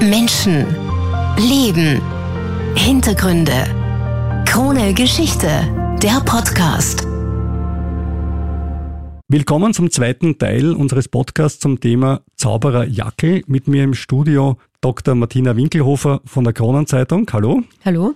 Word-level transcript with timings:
Menschen, 0.00 0.64
Leben, 1.38 2.00
Hintergründe. 2.76 3.64
Krone 4.46 4.94
Geschichte, 4.94 5.48
der 6.00 6.20
Podcast. 6.24 7.04
Willkommen 9.26 9.74
zum 9.74 9.90
zweiten 9.90 10.38
Teil 10.38 10.72
unseres 10.72 11.08
Podcasts 11.08 11.58
zum 11.58 11.80
Thema 11.80 12.20
Zauberer 12.36 12.86
Jackel. 12.86 13.42
Mit 13.48 13.66
mir 13.66 13.82
im 13.82 13.94
Studio 13.94 14.56
Dr. 14.80 15.16
Martina 15.16 15.56
Winkelhofer 15.56 16.20
von 16.24 16.44
der 16.44 16.52
Kronenzeitung. 16.52 17.28
Hallo. 17.32 17.64
Hallo. 17.84 18.14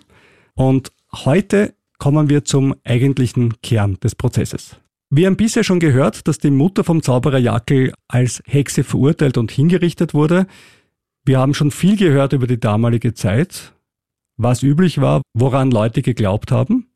Und 0.54 0.92
heute 1.12 1.74
kommen 1.98 2.30
wir 2.30 2.44
zum 2.44 2.76
eigentlichen 2.84 3.60
Kern 3.60 3.98
des 3.98 4.14
Prozesses. 4.14 4.76
Wir 5.10 5.26
haben 5.26 5.36
bisher 5.36 5.64
schon 5.64 5.80
gehört, 5.80 6.28
dass 6.28 6.38
die 6.38 6.52
Mutter 6.52 6.84
vom 6.84 7.02
Zauberer 7.02 7.38
Jackel 7.38 7.92
als 8.06 8.40
Hexe 8.46 8.84
verurteilt 8.84 9.36
und 9.36 9.50
hingerichtet 9.50 10.14
wurde. 10.14 10.46
Wir 11.24 11.38
haben 11.38 11.54
schon 11.54 11.70
viel 11.70 11.96
gehört 11.96 12.32
über 12.32 12.48
die 12.48 12.58
damalige 12.58 13.14
Zeit, 13.14 13.74
was 14.36 14.64
üblich 14.64 15.00
war, 15.00 15.22
woran 15.34 15.70
Leute 15.70 16.02
geglaubt 16.02 16.50
haben 16.50 16.88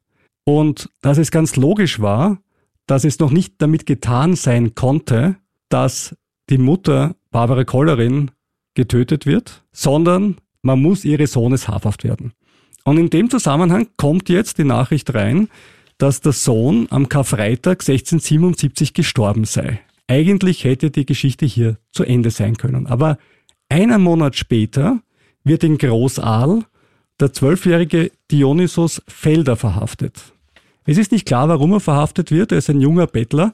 und 0.44 0.90
dass 1.00 1.16
es 1.18 1.30
ganz 1.30 1.54
logisch 1.54 2.00
war, 2.00 2.38
dass 2.86 3.04
es 3.04 3.20
noch 3.20 3.30
nicht 3.30 3.54
damit 3.58 3.86
getan 3.86 4.34
sein 4.34 4.74
konnte, 4.74 5.36
dass 5.68 6.16
die 6.50 6.58
Mutter 6.58 7.14
Barbara 7.30 7.62
Kollerin 7.62 8.32
getötet 8.74 9.26
wird, 9.26 9.64
sondern 9.72 10.38
man 10.62 10.82
muss 10.82 11.04
ihres 11.04 11.32
Sohnes 11.32 11.68
hafthaft 11.68 12.02
werden. 12.02 12.32
Und 12.84 12.98
in 12.98 13.10
dem 13.10 13.30
Zusammenhang 13.30 13.88
kommt 13.96 14.28
jetzt 14.28 14.58
die 14.58 14.64
Nachricht 14.64 15.14
rein, 15.14 15.48
dass 15.98 16.20
der 16.20 16.32
Sohn 16.32 16.88
am 16.90 17.08
Karfreitag 17.08 17.80
1677 17.80 18.92
gestorben 18.92 19.44
sei. 19.44 19.80
Eigentlich 20.08 20.64
hätte 20.64 20.90
die 20.90 21.06
Geschichte 21.06 21.46
hier 21.46 21.78
zu 21.92 22.04
Ende 22.04 22.30
sein 22.30 22.56
können. 22.56 22.86
Aber 22.86 23.18
einen 23.68 24.02
Monat 24.02 24.36
später 24.36 25.00
wird 25.44 25.64
in 25.64 25.78
Großaal 25.78 26.64
der 27.20 27.32
zwölfjährige 27.32 28.10
Dionysos 28.30 29.02
Felder 29.08 29.56
verhaftet. 29.56 30.32
Es 30.84 30.98
ist 30.98 31.12
nicht 31.12 31.26
klar, 31.26 31.48
warum 31.48 31.72
er 31.72 31.80
verhaftet 31.80 32.30
wird. 32.30 32.52
Er 32.52 32.58
ist 32.58 32.70
ein 32.70 32.80
junger 32.80 33.06
Bettler. 33.06 33.52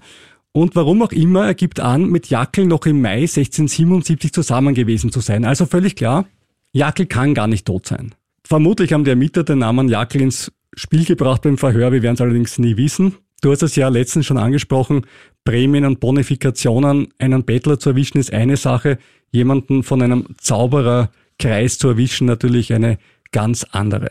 Und 0.52 0.76
warum 0.76 1.00
auch 1.02 1.12
immer, 1.12 1.46
er 1.46 1.54
gibt 1.54 1.80
an, 1.80 2.10
mit 2.10 2.28
Jackel 2.28 2.66
noch 2.66 2.84
im 2.84 3.00
Mai 3.00 3.22
1677 3.22 4.32
zusammen 4.32 4.74
gewesen 4.74 5.10
zu 5.10 5.20
sein. 5.20 5.46
Also 5.46 5.64
völlig 5.64 5.96
klar, 5.96 6.26
Jackel 6.72 7.06
kann 7.06 7.32
gar 7.32 7.46
nicht 7.46 7.66
tot 7.66 7.86
sein. 7.86 8.14
Vermutlich 8.44 8.92
haben 8.92 9.04
die 9.04 9.10
Ermittler 9.10 9.44
den 9.44 9.58
Namen 9.58 9.88
Jackel 9.88 10.20
ins 10.20 10.52
Spiel 10.74 11.04
gebracht 11.06 11.42
beim 11.42 11.56
Verhör. 11.56 11.92
Wir 11.92 12.02
werden 12.02 12.14
es 12.14 12.20
allerdings 12.20 12.58
nie 12.58 12.76
wissen. 12.76 13.14
Du 13.42 13.50
hast 13.50 13.62
es 13.62 13.76
ja 13.76 13.88
letztens 13.88 14.24
schon 14.24 14.38
angesprochen. 14.38 15.04
Prämien 15.44 15.84
und 15.84 16.00
Bonifikationen, 16.00 17.08
einen 17.18 17.44
Bettler 17.44 17.78
zu 17.78 17.90
erwischen 17.90 18.18
ist 18.18 18.32
eine 18.32 18.56
Sache 18.56 18.98
jemanden 19.30 19.82
von 19.82 20.00
einem 20.00 20.26
Zaubererkreis 20.38 21.76
zu 21.76 21.88
erwischen, 21.88 22.26
natürlich 22.26 22.72
eine 22.72 22.98
ganz 23.32 23.66
andere. 23.72 24.10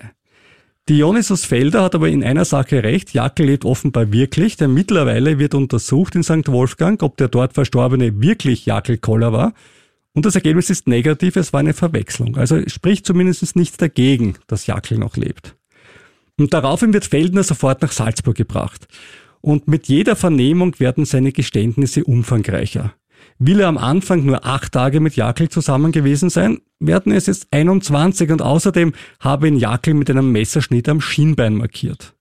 Dionysus 0.90 1.46
Felder 1.46 1.84
hat 1.84 1.96
aber 1.96 2.10
in 2.10 2.24
einer 2.24 2.44
Sache 2.44 2.84
recht. 2.84 3.14
Jackel 3.14 3.46
lebt 3.46 3.64
offenbar 3.64 4.12
wirklich, 4.12 4.58
denn 4.58 4.74
mittlerweile 4.74 5.40
wird 5.40 5.54
untersucht 5.54 6.16
in 6.16 6.24
St. 6.24 6.48
Wolfgang, 6.48 7.02
ob 7.02 7.16
der 7.16 7.30
dort 7.30 7.54
Verstorbene 7.54 8.22
wirklich 8.22 8.66
Jackel 8.66 8.98
Koller 8.98 9.32
war. 9.32 9.54
Und 10.14 10.26
das 10.26 10.36
Ergebnis 10.36 10.70
ist 10.70 10.88
negativ, 10.88 11.38
es 11.38 11.54
war 11.54 11.62
eine 11.62 11.74
Verwechslung. 11.74 12.36
Also 12.36 12.62
spricht 12.68 13.06
zumindest 13.06 13.56
nichts 13.56 13.78
dagegen, 13.78 14.34
dass 14.48 14.68
Jackel 14.68 14.98
noch 14.98 15.16
lebt. 15.16 15.56
Und 16.38 16.54
daraufhin 16.54 16.94
wird 16.94 17.06
Feldner 17.06 17.44
sofort 17.44 17.82
nach 17.82 17.92
Salzburg 17.92 18.36
gebracht. 18.36 18.88
Und 19.42 19.68
mit 19.68 19.88
jeder 19.88 20.16
Vernehmung 20.16 20.80
werden 20.80 21.06
seine 21.06 21.32
Geständnisse 21.32 22.04
umfangreicher. 22.04 22.94
Will 23.40 23.60
er 23.60 23.68
am 23.68 23.78
Anfang 23.78 24.24
nur 24.24 24.46
acht 24.46 24.72
Tage 24.72 25.00
mit 25.00 25.16
Jakel 25.16 25.50
zusammen 25.50 25.92
gewesen 25.92 26.30
sein, 26.30 26.62
werden 26.80 27.12
es 27.12 27.26
jetzt 27.26 27.48
21 27.52 28.32
und 28.32 28.42
außerdem 28.42 28.94
habe 29.20 29.48
ihn 29.48 29.58
Jakel 29.58 29.96
mit 29.96 30.10
einem 30.10 30.32
Messerschnitt 30.32 30.88
am 30.88 31.02
Schienbein 31.02 31.56
markiert. 31.56 32.14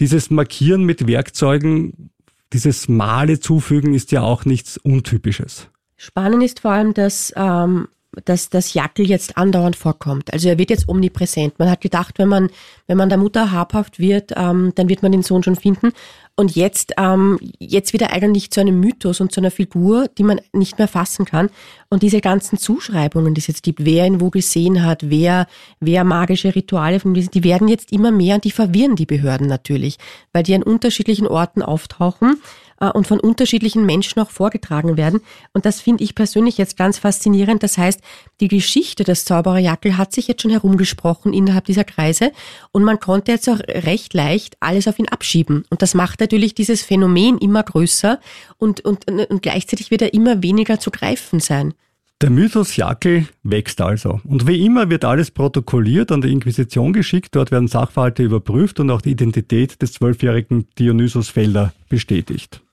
Dieses 0.00 0.30
Markieren 0.30 0.84
mit 0.84 1.06
Werkzeugen, 1.06 2.10
dieses 2.52 2.88
Male 2.88 3.40
zufügen 3.40 3.94
ist 3.94 4.12
ja 4.12 4.22
auch 4.22 4.44
nichts 4.44 4.76
Untypisches. 4.76 5.68
Spannend 5.96 6.42
ist 6.42 6.60
vor 6.60 6.72
allem, 6.72 6.92
dass 6.92 7.32
ähm, 7.36 7.88
dass 8.24 8.50
das 8.50 8.74
Jackel 8.74 9.06
jetzt 9.06 9.36
andauernd 9.36 9.76
vorkommt. 9.76 10.32
Also 10.32 10.48
er 10.48 10.58
wird 10.58 10.70
jetzt 10.70 10.88
omnipräsent. 10.88 11.58
Man 11.58 11.70
hat 11.70 11.80
gedacht, 11.80 12.18
wenn 12.18 12.28
man, 12.28 12.50
wenn 12.86 12.96
man 12.96 13.08
der 13.08 13.18
Mutter 13.18 13.52
habhaft 13.52 13.98
wird, 13.98 14.32
ähm, 14.36 14.72
dann 14.74 14.88
wird 14.88 15.02
man 15.02 15.12
den 15.12 15.22
Sohn 15.22 15.42
schon 15.42 15.56
finden. 15.56 15.92
Und 16.36 16.56
jetzt, 16.56 16.94
ähm, 16.98 17.38
jetzt 17.60 17.92
wird 17.92 18.02
er 18.02 18.12
eigentlich 18.12 18.50
zu 18.50 18.60
einem 18.60 18.80
Mythos 18.80 19.20
und 19.20 19.30
zu 19.30 19.40
einer 19.40 19.52
Figur, 19.52 20.08
die 20.18 20.24
man 20.24 20.40
nicht 20.52 20.78
mehr 20.78 20.88
fassen 20.88 21.26
kann. 21.26 21.48
Und 21.90 22.02
diese 22.02 22.20
ganzen 22.20 22.58
Zuschreibungen, 22.58 23.34
die 23.34 23.40
es 23.40 23.46
jetzt 23.46 23.62
gibt, 23.62 23.84
wer 23.84 24.04
ihn 24.04 24.20
wo 24.20 24.30
gesehen 24.30 24.84
hat, 24.84 25.08
wer, 25.10 25.46
wer 25.78 26.02
magische 26.02 26.54
Rituale 26.54 26.98
von 26.98 27.14
die 27.14 27.44
werden 27.44 27.68
jetzt 27.68 27.92
immer 27.92 28.10
mehr 28.10 28.34
und 28.34 28.44
die 28.44 28.50
verwirren 28.50 28.96
die 28.96 29.06
Behörden 29.06 29.46
natürlich, 29.46 29.98
weil 30.32 30.42
die 30.42 30.54
an 30.54 30.64
unterschiedlichen 30.64 31.28
Orten 31.28 31.62
auftauchen 31.62 32.40
und 32.88 33.06
von 33.06 33.20
unterschiedlichen 33.20 33.86
Menschen 33.86 34.20
auch 34.20 34.30
vorgetragen 34.30 34.96
werden. 34.96 35.20
Und 35.52 35.66
das 35.66 35.80
finde 35.80 36.04
ich 36.04 36.14
persönlich 36.14 36.58
jetzt 36.58 36.76
ganz 36.76 36.98
faszinierend. 36.98 37.62
Das 37.62 37.78
heißt, 37.78 38.00
die 38.40 38.48
Geschichte 38.48 39.04
des 39.04 39.24
Zauberer 39.24 39.58
Jackel 39.58 39.96
hat 39.96 40.12
sich 40.12 40.28
jetzt 40.28 40.42
schon 40.42 40.50
herumgesprochen 40.50 41.32
innerhalb 41.32 41.64
dieser 41.64 41.84
Kreise 41.84 42.32
und 42.72 42.84
man 42.84 43.00
konnte 43.00 43.32
jetzt 43.32 43.48
auch 43.48 43.60
recht 43.60 44.14
leicht 44.14 44.56
alles 44.60 44.88
auf 44.88 44.98
ihn 44.98 45.08
abschieben. 45.08 45.64
Und 45.70 45.82
das 45.82 45.94
macht 45.94 46.20
natürlich 46.20 46.54
dieses 46.54 46.82
Phänomen 46.82 47.38
immer 47.38 47.62
größer 47.62 48.20
und, 48.58 48.84
und, 48.84 49.08
und 49.08 49.42
gleichzeitig 49.42 49.90
wird 49.90 50.02
er 50.02 50.14
immer 50.14 50.42
weniger 50.42 50.78
zu 50.78 50.90
greifen 50.90 51.40
sein. 51.40 51.74
Der 52.20 52.30
Mythos 52.30 52.76
Jackel 52.76 53.26
wächst 53.42 53.82
also. 53.82 54.20
Und 54.24 54.46
wie 54.46 54.64
immer 54.64 54.88
wird 54.88 55.04
alles 55.04 55.30
protokolliert, 55.30 56.12
an 56.12 56.22
die 56.22 56.32
Inquisition 56.32 56.92
geschickt, 56.92 57.34
dort 57.34 57.50
werden 57.50 57.68
Sachverhalte 57.68 58.22
überprüft 58.22 58.80
und 58.80 58.90
auch 58.90 59.02
die 59.02 59.10
Identität 59.10 59.82
des 59.82 59.92
zwölfjährigen 59.92 60.66
Dionysos 60.78 61.28
Felder 61.28 61.74
bestätigt. 61.90 62.63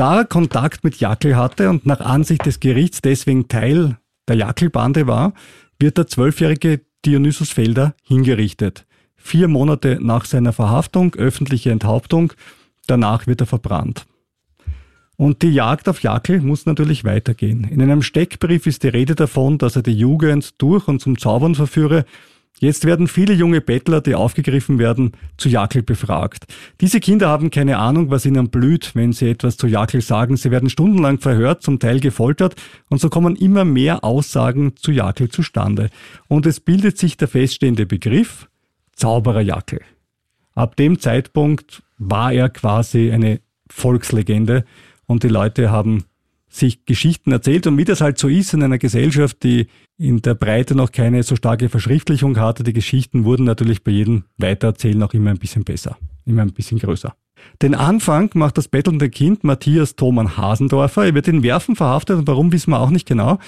Da 0.00 0.20
er 0.20 0.24
Kontakt 0.24 0.82
mit 0.82 0.98
Jackel 0.98 1.36
hatte 1.36 1.68
und 1.68 1.84
nach 1.84 2.00
Ansicht 2.00 2.46
des 2.46 2.58
Gerichts 2.58 3.02
deswegen 3.02 3.48
Teil 3.48 3.98
der 4.28 4.36
Jackelbande 4.36 5.06
war, 5.06 5.34
wird 5.78 5.98
der 5.98 6.06
zwölfjährige 6.06 6.80
Dionysus 7.04 7.50
Felder 7.50 7.94
hingerichtet. 8.02 8.86
Vier 9.14 9.46
Monate 9.46 9.98
nach 10.00 10.24
seiner 10.24 10.54
Verhaftung, 10.54 11.14
öffentliche 11.16 11.70
Enthauptung, 11.70 12.32
danach 12.86 13.26
wird 13.26 13.42
er 13.42 13.46
verbrannt. 13.46 14.06
Und 15.18 15.42
die 15.42 15.52
Jagd 15.52 15.86
auf 15.86 16.02
Jackel 16.02 16.40
muss 16.40 16.64
natürlich 16.64 17.04
weitergehen. 17.04 17.64
In 17.64 17.82
einem 17.82 18.00
Steckbrief 18.00 18.66
ist 18.66 18.84
die 18.84 18.88
Rede 18.88 19.14
davon, 19.14 19.58
dass 19.58 19.76
er 19.76 19.82
die 19.82 19.92
Jugend 19.92 20.54
durch 20.62 20.88
und 20.88 21.02
zum 21.02 21.18
Zaubern 21.18 21.54
verführe 21.54 22.06
Jetzt 22.58 22.84
werden 22.84 23.08
viele 23.08 23.32
junge 23.32 23.62
Bettler, 23.62 24.02
die 24.02 24.14
aufgegriffen 24.14 24.78
werden, 24.78 25.12
zu 25.38 25.48
Jackel 25.48 25.82
befragt. 25.82 26.44
Diese 26.82 27.00
Kinder 27.00 27.28
haben 27.28 27.50
keine 27.50 27.78
Ahnung, 27.78 28.10
was 28.10 28.26
ihnen 28.26 28.50
blüht, 28.50 28.94
wenn 28.94 29.14
sie 29.14 29.30
etwas 29.30 29.56
zu 29.56 29.66
Jackel 29.66 30.02
sagen. 30.02 30.36
Sie 30.36 30.50
werden 30.50 30.68
stundenlang 30.68 31.18
verhört, 31.20 31.62
zum 31.62 31.78
Teil 31.78 32.00
gefoltert 32.00 32.56
und 32.90 33.00
so 33.00 33.08
kommen 33.08 33.34
immer 33.34 33.64
mehr 33.64 34.04
Aussagen 34.04 34.76
zu 34.76 34.92
Jackel 34.92 35.30
zustande. 35.30 35.88
Und 36.28 36.44
es 36.44 36.60
bildet 36.60 36.98
sich 36.98 37.16
der 37.16 37.28
feststehende 37.28 37.86
Begriff 37.86 38.48
Zauberer 38.92 39.40
Jackel. 39.40 39.80
Ab 40.54 40.76
dem 40.76 40.98
Zeitpunkt 40.98 41.82
war 41.96 42.32
er 42.32 42.50
quasi 42.50 43.10
eine 43.10 43.40
Volkslegende 43.70 44.66
und 45.06 45.22
die 45.22 45.28
Leute 45.28 45.70
haben 45.70 46.04
sich 46.50 46.84
Geschichten 46.84 47.32
erzählt 47.32 47.66
und 47.66 47.78
wie 47.78 47.84
das 47.84 48.00
halt 48.00 48.18
so 48.18 48.28
ist 48.28 48.52
in 48.52 48.62
einer 48.62 48.78
Gesellschaft, 48.78 49.42
die 49.44 49.68
in 49.96 50.20
der 50.20 50.34
Breite 50.34 50.74
noch 50.74 50.92
keine 50.92 51.22
so 51.22 51.36
starke 51.36 51.68
Verschriftlichung 51.68 52.38
hatte, 52.38 52.64
die 52.64 52.72
Geschichten 52.72 53.24
wurden 53.24 53.44
natürlich 53.44 53.84
bei 53.84 53.92
jedem 53.92 54.24
Weitererzählen 54.36 55.02
auch 55.02 55.14
immer 55.14 55.30
ein 55.30 55.38
bisschen 55.38 55.62
besser, 55.62 55.96
immer 56.26 56.42
ein 56.42 56.52
bisschen 56.52 56.78
größer. 56.78 57.14
Den 57.62 57.74
Anfang 57.74 58.30
macht 58.34 58.58
das 58.58 58.68
bettelnde 58.68 59.08
Kind 59.08 59.44
Matthias 59.44 59.96
Thoman 59.96 60.36
Hasendorfer. 60.36 61.06
Er 61.06 61.14
wird 61.14 61.28
in 61.28 61.42
Werfen 61.42 61.76
verhaftet 61.76 62.18
und 62.18 62.26
warum 62.26 62.52
wissen 62.52 62.70
wir 62.70 62.80
auch 62.80 62.90
nicht 62.90 63.06
genau. 63.06 63.38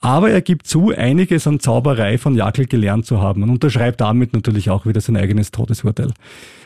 Aber 0.00 0.30
er 0.30 0.40
gibt 0.40 0.66
zu, 0.66 0.90
einiges 0.90 1.46
an 1.46 1.60
Zauberei 1.60 2.18
von 2.18 2.34
Jackel 2.34 2.66
gelernt 2.66 3.06
zu 3.06 3.20
haben 3.20 3.42
und 3.42 3.50
unterschreibt 3.50 4.00
damit 4.00 4.32
natürlich 4.32 4.68
auch 4.68 4.84
wieder 4.86 5.00
sein 5.00 5.16
eigenes 5.16 5.50
Todesurteil. 5.52 6.12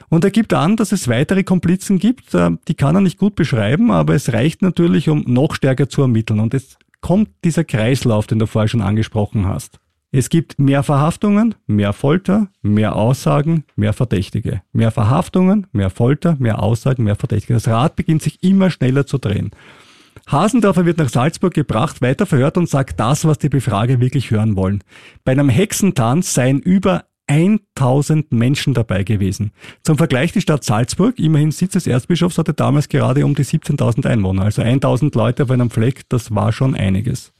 Und 0.08 0.24
er 0.24 0.30
gibt 0.30 0.54
an, 0.54 0.76
dass 0.76 0.92
es 0.92 1.08
weitere 1.08 1.42
Komplizen 1.42 1.98
gibt, 1.98 2.34
äh, 2.34 2.50
die 2.68 2.74
kann 2.74 2.94
er 2.94 3.00
nicht 3.00 3.18
gut 3.18 3.34
beschreiben, 3.34 3.90
aber 3.90 4.14
es 4.14 4.32
reicht 4.32 4.62
natürlich, 4.62 5.08
um 5.08 5.24
noch 5.26 5.54
stärker 5.54 5.88
zu 5.88 6.02
ermitteln. 6.02 6.40
Und 6.40 6.54
es 6.54 6.78
kommt 7.00 7.30
dieser 7.44 7.64
Kreislauf, 7.64 8.26
den 8.26 8.38
du 8.38 8.46
vorher 8.46 8.68
schon 8.68 8.82
angesprochen 8.82 9.46
hast. 9.46 9.80
Es 10.12 10.28
gibt 10.28 10.58
mehr 10.58 10.82
Verhaftungen, 10.82 11.54
mehr 11.66 11.92
Folter, 11.92 12.48
mehr 12.62 12.96
Aussagen, 12.96 13.64
mehr 13.74 13.92
Verdächtige. 13.92 14.62
Mehr 14.72 14.90
Verhaftungen, 14.90 15.66
mehr 15.72 15.90
Folter, 15.90 16.36
mehr 16.38 16.62
Aussagen, 16.62 17.04
mehr 17.04 17.16
Verdächtige. 17.16 17.54
Das 17.54 17.68
Rad 17.68 17.96
beginnt 17.96 18.22
sich 18.22 18.42
immer 18.42 18.70
schneller 18.70 19.06
zu 19.06 19.18
drehen. 19.18 19.50
Hasendorfer 20.26 20.86
wird 20.86 20.98
nach 20.98 21.08
Salzburg 21.08 21.54
gebracht, 21.54 22.00
weiter 22.02 22.26
verhört 22.26 22.56
und 22.56 22.68
sagt 22.68 22.98
das, 22.98 23.24
was 23.24 23.38
die 23.38 23.48
Befrager 23.48 24.00
wirklich 24.00 24.30
hören 24.30 24.56
wollen. 24.56 24.82
Bei 25.24 25.32
einem 25.32 25.48
Hexentanz 25.48 26.32
seien 26.32 26.60
über 26.60 27.04
1000 27.28 28.32
Menschen 28.32 28.74
dabei 28.74 29.02
gewesen. 29.02 29.52
Zum 29.82 29.98
Vergleich 29.98 30.32
die 30.32 30.40
Stadt 30.40 30.64
Salzburg, 30.64 31.18
immerhin 31.18 31.50
Sitz 31.50 31.72
des 31.72 31.86
Erzbischofs, 31.86 32.38
hatte 32.38 32.54
damals 32.54 32.88
gerade 32.88 33.24
um 33.24 33.34
die 33.34 33.44
17.000 33.44 34.06
Einwohner. 34.06 34.42
Also 34.42 34.62
1000 34.62 35.14
Leute 35.14 35.42
auf 35.42 35.50
einem 35.50 35.70
Fleck, 35.70 36.08
das 36.08 36.34
war 36.34 36.52
schon 36.52 36.74
einiges. 36.74 37.32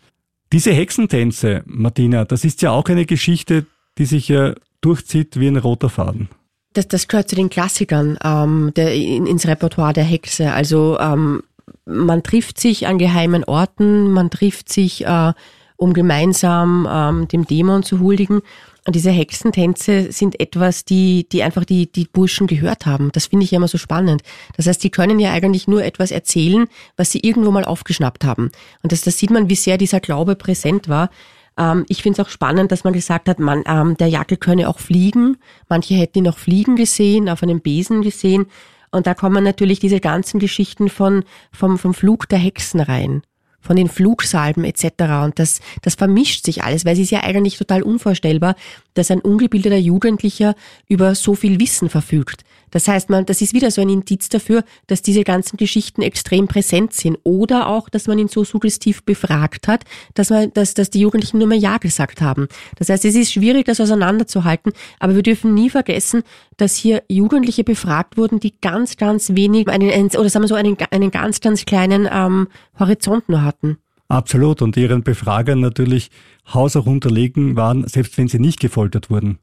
Diese 0.52 0.72
Hexentänze, 0.72 1.62
Martina, 1.66 2.24
das 2.24 2.44
ist 2.44 2.62
ja 2.62 2.70
auch 2.70 2.86
eine 2.86 3.06
Geschichte, 3.06 3.66
die 3.98 4.06
sich 4.06 4.28
ja 4.28 4.54
durchzieht 4.80 5.38
wie 5.38 5.48
ein 5.48 5.56
roter 5.56 5.88
Faden. 5.88 6.28
Das, 6.72 6.88
das 6.88 7.08
gehört 7.08 7.28
zu 7.28 7.36
den 7.36 7.50
Klassikern 7.50 8.18
ähm, 8.22 8.72
der, 8.76 8.94
in, 8.94 9.26
ins 9.26 9.46
Repertoire 9.46 9.92
der 9.92 10.04
Hexe. 10.04 10.52
Also 10.52 10.98
ähm, 11.00 11.42
man 11.84 12.22
trifft 12.22 12.60
sich 12.60 12.86
an 12.86 12.98
geheimen 12.98 13.44
Orten, 13.44 14.10
man 14.10 14.30
trifft 14.30 14.68
sich, 14.70 15.06
äh, 15.06 15.32
um 15.76 15.94
gemeinsam 15.94 16.86
ähm, 16.90 17.28
dem 17.28 17.46
Dämon 17.46 17.82
zu 17.82 18.00
huldigen. 18.00 18.42
Und 18.86 18.94
diese 18.94 19.10
Hexentänze 19.10 20.12
sind 20.12 20.38
etwas, 20.38 20.84
die, 20.84 21.26
die 21.30 21.42
einfach 21.42 21.64
die, 21.64 21.90
die 21.90 22.04
Burschen 22.04 22.46
gehört 22.46 22.86
haben. 22.86 23.10
Das 23.12 23.26
finde 23.26 23.44
ich 23.44 23.50
ja 23.50 23.56
immer 23.56 23.66
so 23.66 23.78
spannend. 23.78 24.22
Das 24.56 24.68
heißt, 24.68 24.82
die 24.82 24.90
können 24.90 25.18
ja 25.18 25.32
eigentlich 25.32 25.66
nur 25.66 25.84
etwas 25.84 26.12
erzählen, 26.12 26.68
was 26.96 27.10
sie 27.10 27.18
irgendwo 27.20 27.50
mal 27.50 27.64
aufgeschnappt 27.64 28.24
haben. 28.24 28.52
Und 28.82 28.92
das, 28.92 29.00
das 29.00 29.18
sieht 29.18 29.30
man, 29.30 29.48
wie 29.48 29.56
sehr 29.56 29.76
dieser 29.76 29.98
Glaube 29.98 30.36
präsent 30.36 30.88
war. 30.88 31.10
Ähm, 31.58 31.84
ich 31.88 32.02
finde 32.02 32.20
es 32.20 32.26
auch 32.26 32.30
spannend, 32.30 32.70
dass 32.70 32.84
man 32.84 32.92
gesagt 32.92 33.28
hat, 33.28 33.40
man, 33.40 33.64
ähm, 33.66 33.96
der 33.96 34.06
Jackel 34.06 34.36
könne 34.36 34.68
auch 34.68 34.78
fliegen. 34.78 35.38
Manche 35.68 35.94
hätten 35.94 36.18
ihn 36.18 36.28
auch 36.28 36.38
fliegen 36.38 36.76
gesehen, 36.76 37.28
auf 37.28 37.42
einem 37.42 37.60
Besen 37.60 38.02
gesehen. 38.02 38.46
Und 38.92 39.08
da 39.08 39.14
kommen 39.14 39.42
natürlich 39.42 39.80
diese 39.80 39.98
ganzen 39.98 40.38
Geschichten 40.38 40.88
von, 40.88 41.24
vom, 41.50 41.76
vom 41.76 41.92
Flug 41.92 42.28
der 42.28 42.38
Hexen 42.38 42.78
rein 42.78 43.22
von 43.66 43.76
den 43.76 43.88
Flugsalben 43.88 44.64
etc. 44.64 44.84
Und 45.24 45.38
das, 45.38 45.60
das 45.82 45.94
vermischt 45.94 46.44
sich 46.44 46.62
alles, 46.62 46.84
weil 46.84 46.94
es 46.94 47.00
ist 47.00 47.10
ja 47.10 47.22
eigentlich 47.22 47.58
total 47.58 47.82
unvorstellbar, 47.82 48.56
dass 48.94 49.10
ein 49.10 49.20
ungebildeter 49.20 49.76
Jugendlicher 49.76 50.54
über 50.88 51.14
so 51.14 51.34
viel 51.34 51.60
Wissen 51.60 51.90
verfügt. 51.90 52.44
Das 52.70 52.88
heißt, 52.88 53.10
man, 53.10 53.26
das 53.26 53.42
ist 53.42 53.54
wieder 53.54 53.70
so 53.70 53.80
ein 53.80 53.88
Indiz 53.88 54.28
dafür, 54.28 54.64
dass 54.86 55.02
diese 55.02 55.24
ganzen 55.24 55.56
Geschichten 55.56 56.02
extrem 56.02 56.48
präsent 56.48 56.92
sind 56.92 57.18
oder 57.22 57.68
auch, 57.68 57.88
dass 57.88 58.06
man 58.06 58.18
ihn 58.18 58.28
so 58.28 58.44
suggestiv 58.44 59.04
befragt 59.04 59.68
hat, 59.68 59.84
dass 60.14 60.30
man, 60.30 60.52
dass, 60.52 60.74
dass 60.74 60.90
die 60.90 61.00
Jugendlichen 61.00 61.38
nur 61.38 61.46
mehr 61.46 61.58
Ja 61.58 61.78
gesagt 61.78 62.20
haben. 62.20 62.48
Das 62.76 62.88
heißt, 62.88 63.04
es 63.04 63.14
ist 63.14 63.32
schwierig, 63.32 63.66
das 63.66 63.80
auseinanderzuhalten, 63.80 64.72
aber 64.98 65.14
wir 65.14 65.22
dürfen 65.22 65.54
nie 65.54 65.70
vergessen, 65.70 66.22
dass 66.56 66.74
hier 66.76 67.02
Jugendliche 67.08 67.64
befragt 67.64 68.16
wurden, 68.16 68.40
die 68.40 68.54
ganz, 68.60 68.96
ganz 68.96 69.30
wenig, 69.34 69.68
einen, 69.68 70.06
oder 70.16 70.28
sagen 70.28 70.44
wir 70.44 70.48
so, 70.48 70.54
einen, 70.54 70.76
einen 70.90 71.10
ganz, 71.10 71.40
ganz 71.40 71.64
kleinen 71.64 72.08
ähm, 72.10 72.48
Horizont 72.78 73.28
nur 73.28 73.42
hatten. 73.42 73.78
Absolut. 74.08 74.62
Und 74.62 74.76
ihren 74.76 75.02
Befragern 75.02 75.60
natürlich 75.60 76.10
haushoch 76.52 76.86
unterlegen 76.86 77.56
waren, 77.56 77.86
selbst 77.88 78.16
wenn 78.18 78.28
sie 78.28 78.38
nicht 78.38 78.60
gefoltert 78.60 79.10
wurden 79.10 79.38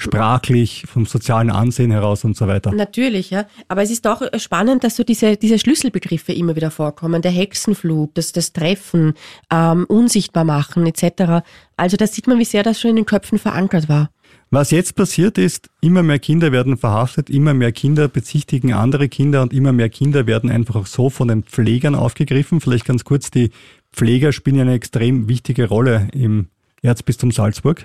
sprachlich, 0.00 0.84
vom 0.90 1.04
sozialen 1.04 1.50
Ansehen 1.50 1.90
heraus 1.90 2.24
und 2.24 2.36
so 2.36 2.46
weiter. 2.46 2.72
Natürlich, 2.72 3.30
ja. 3.30 3.44
Aber 3.68 3.82
es 3.82 3.90
ist 3.90 4.06
doch 4.06 4.22
spannend, 4.38 4.82
dass 4.82 4.96
so 4.96 5.04
diese, 5.04 5.36
diese 5.36 5.58
Schlüsselbegriffe 5.58 6.32
immer 6.32 6.56
wieder 6.56 6.70
vorkommen. 6.70 7.20
Der 7.20 7.30
Hexenflug, 7.30 8.14
das, 8.14 8.32
das 8.32 8.52
Treffen, 8.52 9.12
ähm, 9.52 9.84
unsichtbar 9.88 10.44
machen 10.44 10.86
etc. 10.86 11.44
Also 11.76 11.96
da 11.96 12.06
sieht 12.06 12.26
man, 12.26 12.38
wie 12.38 12.44
sehr 12.44 12.62
das 12.62 12.80
schon 12.80 12.90
in 12.90 12.96
den 12.96 13.06
Köpfen 13.06 13.38
verankert 13.38 13.88
war. 13.88 14.10
Was 14.52 14.70
jetzt 14.70 14.96
passiert 14.96 15.38
ist, 15.38 15.68
immer 15.80 16.02
mehr 16.02 16.18
Kinder 16.18 16.50
werden 16.50 16.76
verhaftet, 16.76 17.30
immer 17.30 17.54
mehr 17.54 17.70
Kinder 17.70 18.08
bezichtigen 18.08 18.72
andere 18.72 19.08
Kinder 19.08 19.42
und 19.42 19.52
immer 19.52 19.72
mehr 19.72 19.90
Kinder 19.90 20.26
werden 20.26 20.50
einfach 20.50 20.76
auch 20.76 20.86
so 20.86 21.08
von 21.10 21.28
den 21.28 21.44
Pflegern 21.44 21.94
aufgegriffen. 21.94 22.60
Vielleicht 22.60 22.84
ganz 22.84 23.04
kurz, 23.04 23.30
die 23.30 23.50
Pfleger 23.92 24.32
spielen 24.32 24.60
eine 24.60 24.74
extrem 24.74 25.28
wichtige 25.28 25.68
Rolle 25.68 26.08
im 26.12 26.46
Erzbistum 26.82 27.30
Salzburg. 27.30 27.84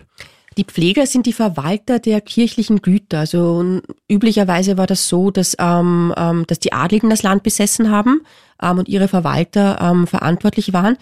Die 0.58 0.64
Pfleger 0.64 1.06
sind 1.06 1.26
die 1.26 1.34
Verwalter 1.34 2.00
der 2.00 2.22
kirchlichen 2.22 2.82
Güter. 2.82 3.20
Also 3.20 3.82
üblicherweise 4.10 4.78
war 4.78 4.88
das 4.88 5.08
so, 5.10 5.32
dass, 5.32 5.56
ähm, 5.60 6.14
ähm, 6.16 6.46
dass 6.48 6.60
die 6.60 6.72
Adligen 6.72 7.10
das 7.10 7.24
Land 7.24 7.44
besessen 7.44 7.92
haben 7.92 8.22
ähm, 8.62 8.80
und 8.80 8.88
ihre 8.88 9.08
Verwalter 9.08 9.80
ähm, 9.82 10.08
verantwortlich 10.08 10.74
waren. 10.74 10.98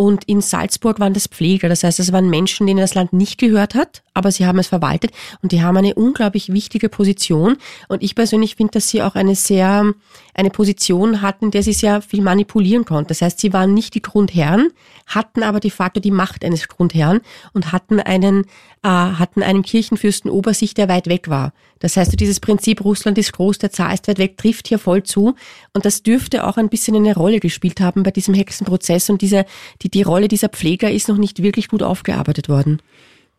Und 0.00 0.22
in 0.26 0.40
Salzburg 0.40 1.00
waren 1.00 1.12
das 1.12 1.26
Pfleger. 1.26 1.68
Das 1.68 1.82
heißt, 1.82 1.98
es 1.98 2.12
waren 2.12 2.30
Menschen, 2.30 2.68
denen 2.68 2.78
das 2.78 2.94
Land 2.94 3.12
nicht 3.12 3.36
gehört 3.36 3.74
hat, 3.74 4.04
aber 4.14 4.30
sie 4.30 4.46
haben 4.46 4.60
es 4.60 4.68
verwaltet 4.68 5.10
und 5.42 5.50
die 5.50 5.60
haben 5.60 5.76
eine 5.76 5.96
unglaublich 5.96 6.52
wichtige 6.52 6.88
Position. 6.88 7.56
Und 7.88 8.00
ich 8.04 8.14
persönlich 8.14 8.54
finde, 8.54 8.74
dass 8.74 8.90
sie 8.90 9.02
auch 9.02 9.16
eine 9.16 9.34
sehr, 9.34 9.92
eine 10.34 10.50
Position 10.50 11.20
hatten, 11.20 11.50
der 11.50 11.64
sie 11.64 11.72
sehr 11.72 12.00
viel 12.00 12.22
manipulieren 12.22 12.84
konnten. 12.84 13.08
Das 13.08 13.22
heißt, 13.22 13.40
sie 13.40 13.52
waren 13.52 13.74
nicht 13.74 13.92
die 13.96 14.02
Grundherren, 14.02 14.68
hatten 15.08 15.42
aber 15.42 15.58
de 15.58 15.72
facto 15.72 15.98
die 15.98 16.12
Macht 16.12 16.44
eines 16.44 16.68
Grundherrn 16.68 17.20
und 17.52 17.72
hatten 17.72 17.98
einen, 17.98 18.44
äh, 18.84 18.88
hatten 18.88 19.42
einen 19.42 19.62
Kirchenfürsten 19.64 20.30
Obersicht, 20.30 20.78
der 20.78 20.88
weit 20.88 21.08
weg 21.08 21.28
war. 21.28 21.52
Das 21.80 21.96
heißt, 21.96 22.18
dieses 22.18 22.40
Prinzip, 22.40 22.84
Russland 22.84 23.18
ist 23.18 23.32
groß, 23.32 23.58
der 23.58 23.70
Zar 23.70 23.92
ist 23.94 24.08
weit 24.08 24.18
weg, 24.18 24.36
trifft 24.36 24.68
hier 24.68 24.78
voll 24.78 25.02
zu. 25.02 25.34
Und 25.72 25.84
das 25.84 26.02
dürfte 26.02 26.46
auch 26.46 26.56
ein 26.56 26.68
bisschen 26.68 26.96
eine 26.96 27.14
Rolle 27.14 27.40
gespielt 27.40 27.80
haben 27.80 28.02
bei 28.02 28.10
diesem 28.10 28.34
Hexenprozess. 28.34 29.10
Und 29.10 29.22
diese, 29.22 29.44
die, 29.82 29.90
die 29.90 30.02
Rolle 30.02 30.28
dieser 30.28 30.48
Pfleger 30.48 30.90
ist 30.90 31.08
noch 31.08 31.18
nicht 31.18 31.42
wirklich 31.42 31.68
gut 31.68 31.82
aufgearbeitet 31.82 32.48
worden. 32.48 32.82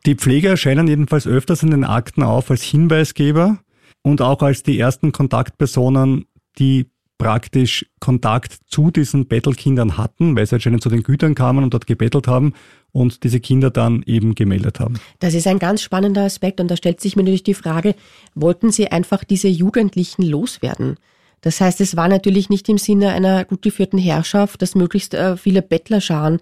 Die 0.06 0.16
Pfleger 0.16 0.52
erscheinen 0.52 0.88
jedenfalls 0.88 1.28
öfters 1.28 1.64
in 1.64 1.72
den 1.72 1.84
Akten 1.84 2.24
auf 2.24 2.50
als 2.52 2.64
Hinweisgeber 2.64 3.60
und 4.02 4.22
auch 4.22 4.42
als 4.42 4.64
die 4.64 4.80
ersten 4.80 5.12
Kontaktpersonen, 5.12 6.26
die 6.58 6.90
praktisch 7.20 7.86
Kontakt 8.00 8.58
zu 8.68 8.90
diesen 8.90 9.28
Bettelkindern 9.28 9.98
hatten, 9.98 10.36
weil 10.36 10.48
sie 10.48 10.56
anscheinend 10.56 10.82
zu 10.82 10.90
den 10.90 11.04
Gütern 11.04 11.36
kamen 11.36 11.64
und 11.64 11.74
dort 11.76 11.86
gebettelt 11.86 12.28
haben 12.28 12.54
und 12.92 13.24
diese 13.24 13.40
Kinder 13.40 13.70
dann 13.70 14.02
eben 14.08 14.34
gemeldet 14.34 14.80
haben. 14.80 15.00
Das 15.20 15.36
ist 15.36 15.46
ein 15.46 15.60
ganz 15.60 15.84
spannender 15.84 16.24
Aspekt 16.24 16.60
und 16.60 16.72
da 16.72 16.78
stellt 16.78 17.00
sich 17.00 17.16
mir 17.16 17.22
natürlich 17.22 17.44
die 17.44 17.54
Frage, 17.54 17.94
wollten 18.34 18.72
sie 18.72 18.88
einfach 18.88 19.24
diese 19.24 19.50
Jugendlichen 19.50 20.24
loswerden? 20.24 20.96
Das 21.42 21.62
heißt, 21.62 21.80
es 21.82 21.96
war 21.96 22.08
natürlich 22.08 22.50
nicht 22.50 22.68
im 22.68 22.78
Sinne 22.78 23.10
einer 23.10 23.46
gut 23.46 23.62
geführten 23.62 23.98
Herrschaft, 23.98 24.62
dass 24.62 24.76
möglichst 24.76 25.14
äh, 25.14 25.38
viele 25.38 25.62
Bettlerscharen 25.62 26.40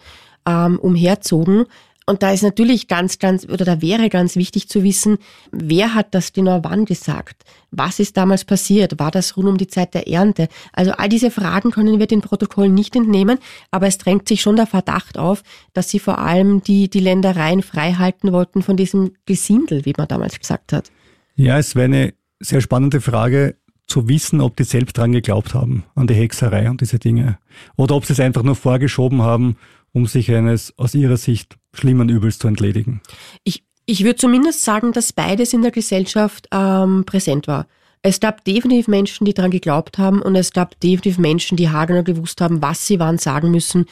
ähm, 0.47 0.79
umherzogen, 0.79 1.65
und 2.09 2.23
da 2.23 2.31
ist 2.31 2.41
natürlich 2.41 2.87
ganz, 2.87 3.19
ganz, 3.19 3.45
oder 3.45 3.65
da 3.65 3.81
wäre 3.81 4.07
ganz 4.07 4.37
wichtig 4.37 4.69
zu 4.69 4.81
wissen, 4.81 5.17
wer 5.51 5.93
hat 5.93 6.15
das 6.15 6.31
genau 6.31 6.61
wann 6.63 6.85
gesagt? 6.85 7.43
Was 7.69 7.99
ist 7.99 8.15
damals 8.15 8.45
passiert? 8.45 8.97
War 8.97 9.11
das 9.11 9.35
rund 9.35 9.49
um 9.49 9.57
die 9.57 9.67
Zeit 9.67 9.93
der 9.93 10.07
Ernte? 10.07 10.47
Also 10.71 10.93
all 10.93 11.09
diese 11.09 11.31
Fragen 11.31 11.71
können 11.71 11.99
wir 11.99 12.07
den 12.07 12.21
Protokollen 12.21 12.73
nicht 12.73 12.95
entnehmen, 12.95 13.39
aber 13.71 13.87
es 13.87 13.97
drängt 13.97 14.29
sich 14.29 14.39
schon 14.39 14.55
der 14.55 14.67
Verdacht 14.67 15.17
auf, 15.17 15.43
dass 15.73 15.89
sie 15.89 15.99
vor 15.99 16.19
allem 16.19 16.63
die, 16.63 16.89
die 16.89 17.01
Ländereien 17.01 17.61
frei 17.61 17.91
halten 17.93 18.31
wollten 18.31 18.63
von 18.63 18.77
diesem 18.77 19.11
Gesindel, 19.25 19.83
wie 19.83 19.93
man 19.97 20.07
damals 20.07 20.39
gesagt 20.39 20.71
hat. 20.71 20.89
Ja, 21.35 21.59
es 21.59 21.75
wäre 21.75 21.85
eine 21.85 22.13
sehr 22.39 22.61
spannende 22.61 23.01
Frage, 23.01 23.57
zu 23.87 24.09
wissen, 24.09 24.41
ob 24.41 24.57
die 24.57 24.65
selbst 24.65 24.97
dran 24.97 25.13
geglaubt 25.13 25.53
haben, 25.53 25.85
an 25.95 26.07
die 26.07 26.13
Hexerei 26.13 26.69
und 26.69 26.81
diese 26.81 26.99
Dinge. 26.99 27.37
Oder 27.77 27.95
ob 27.95 28.05
sie 28.05 28.13
es 28.13 28.19
einfach 28.19 28.43
nur 28.43 28.55
vorgeschoben 28.55 29.21
haben, 29.21 29.55
um 29.93 30.05
sich 30.05 30.31
eines 30.31 30.77
aus 30.77 30.93
ihrer 30.93 31.17
Sicht 31.17 31.57
schlimmen 31.77 32.09
Übels 32.09 32.39
zu 32.39 32.47
entledigen? 32.47 33.01
Ich, 33.43 33.63
ich 33.85 34.03
würde 34.03 34.17
zumindest 34.17 34.63
sagen, 34.63 34.91
dass 34.91 35.13
beides 35.13 35.53
in 35.53 35.61
der 35.61 35.71
Gesellschaft 35.71 36.47
ähm, 36.51 37.03
präsent 37.05 37.47
war. 37.47 37.67
Es 38.01 38.19
gab 38.19 38.43
definitiv 38.45 38.87
Menschen, 38.87 39.25
die 39.25 39.33
daran 39.33 39.51
geglaubt 39.51 39.97
haben 39.97 40.21
und 40.21 40.35
es 40.35 40.53
gab 40.53 40.79
definitiv 40.79 41.17
Menschen, 41.17 41.57
die 41.57 41.69
haargenau 41.69 42.03
gewusst 42.03 42.41
haben, 42.41 42.61
was 42.61 42.85
sie 42.87 42.99
wann 42.99 43.17
sagen 43.17 43.51
müssen, 43.51 43.85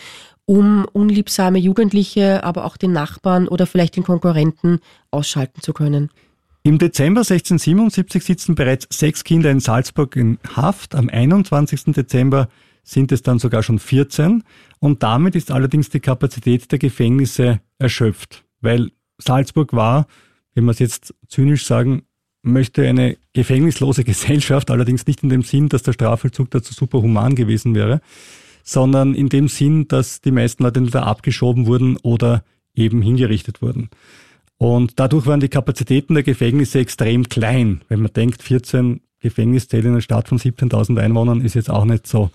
um 0.46 0.86
unliebsame 0.94 1.60
Jugendliche, 1.60 2.44
aber 2.44 2.66
auch 2.66 2.78
den 2.78 2.94
Nachbarn 2.94 3.48
oder 3.48 3.66
vielleicht 3.66 3.96
den 3.96 4.04
Konkurrenten 4.04 4.80
ausschalten 5.12 5.62
zu 5.62 5.74
können. 5.74 6.12
Im 6.64 6.80
Dezember 6.80 7.22
1677 7.22 8.24
sitzen 8.24 8.56
bereits 8.56 8.88
sechs 8.90 9.24
Kinder 9.24 9.52
in 9.52 9.60
Salzburg 9.60 10.16
in 10.16 10.40
Haft. 10.56 10.96
Am 10.96 11.10
21. 11.10 11.94
Dezember 11.94 12.48
sind 12.86 13.12
es 13.12 13.24
dann 13.24 13.40
sogar 13.40 13.64
schon 13.64 13.80
14 13.80 14.44
und 14.80 15.04
damit 15.04 15.36
ist 15.36 15.52
allerdings 15.52 15.90
die 15.90 16.00
Kapazität 16.00 16.72
der 16.72 16.80
Gefängnisse 16.80 17.60
erschöpft, 17.80 18.46
weil 18.62 18.92
Salzburg 19.18 19.74
war, 19.74 20.08
wenn 20.54 20.66
wir 20.66 20.72
es 20.72 20.80
jetzt 20.80 21.14
zynisch 21.28 21.66
sagen, 21.66 22.04
möchte 22.44 22.88
eine 22.88 23.18
gefängnislose 23.34 24.04
Gesellschaft, 24.06 24.72
allerdings 24.72 25.06
nicht 25.08 25.24
in 25.24 25.30
dem 25.30 25.42
Sinn, 25.42 25.68
dass 25.68 25.84
der 25.84 25.94
Strafvollzug 25.94 26.52
dazu 26.52 26.74
super 26.74 27.02
human 27.02 27.36
gewesen 27.36 27.76
wäre, 27.76 28.02
sondern 28.64 29.16
in 29.16 29.30
dem 29.30 29.48
Sinn, 29.48 29.88
dass 29.88 30.22
die 30.22 30.32
meisten 30.32 30.64
Leute 30.64 30.80
entweder 30.80 31.06
abgeschoben 31.06 31.66
wurden 31.66 31.98
oder 31.98 32.44
eben 32.76 33.02
hingerichtet 33.02 33.62
wurden. 33.62 33.90
Und 34.58 35.00
dadurch 35.00 35.26
waren 35.26 35.40
die 35.40 35.50
Kapazitäten 35.50 36.14
der 36.14 36.24
Gefängnisse 36.24 36.80
extrem 36.80 37.28
klein. 37.28 37.82
Wenn 37.90 38.02
man 38.02 38.14
denkt, 38.14 38.42
14 38.42 39.02
Gefängniszellen 39.20 39.88
in 39.88 39.92
einer 39.94 40.02
Stadt 40.02 40.30
von 40.30 40.38
17.000 40.38 41.00
Einwohnern 41.00 41.42
ist 41.42 41.56
jetzt 41.56 41.70
auch 41.70 41.86
nicht 41.86 42.08
so 42.08 42.32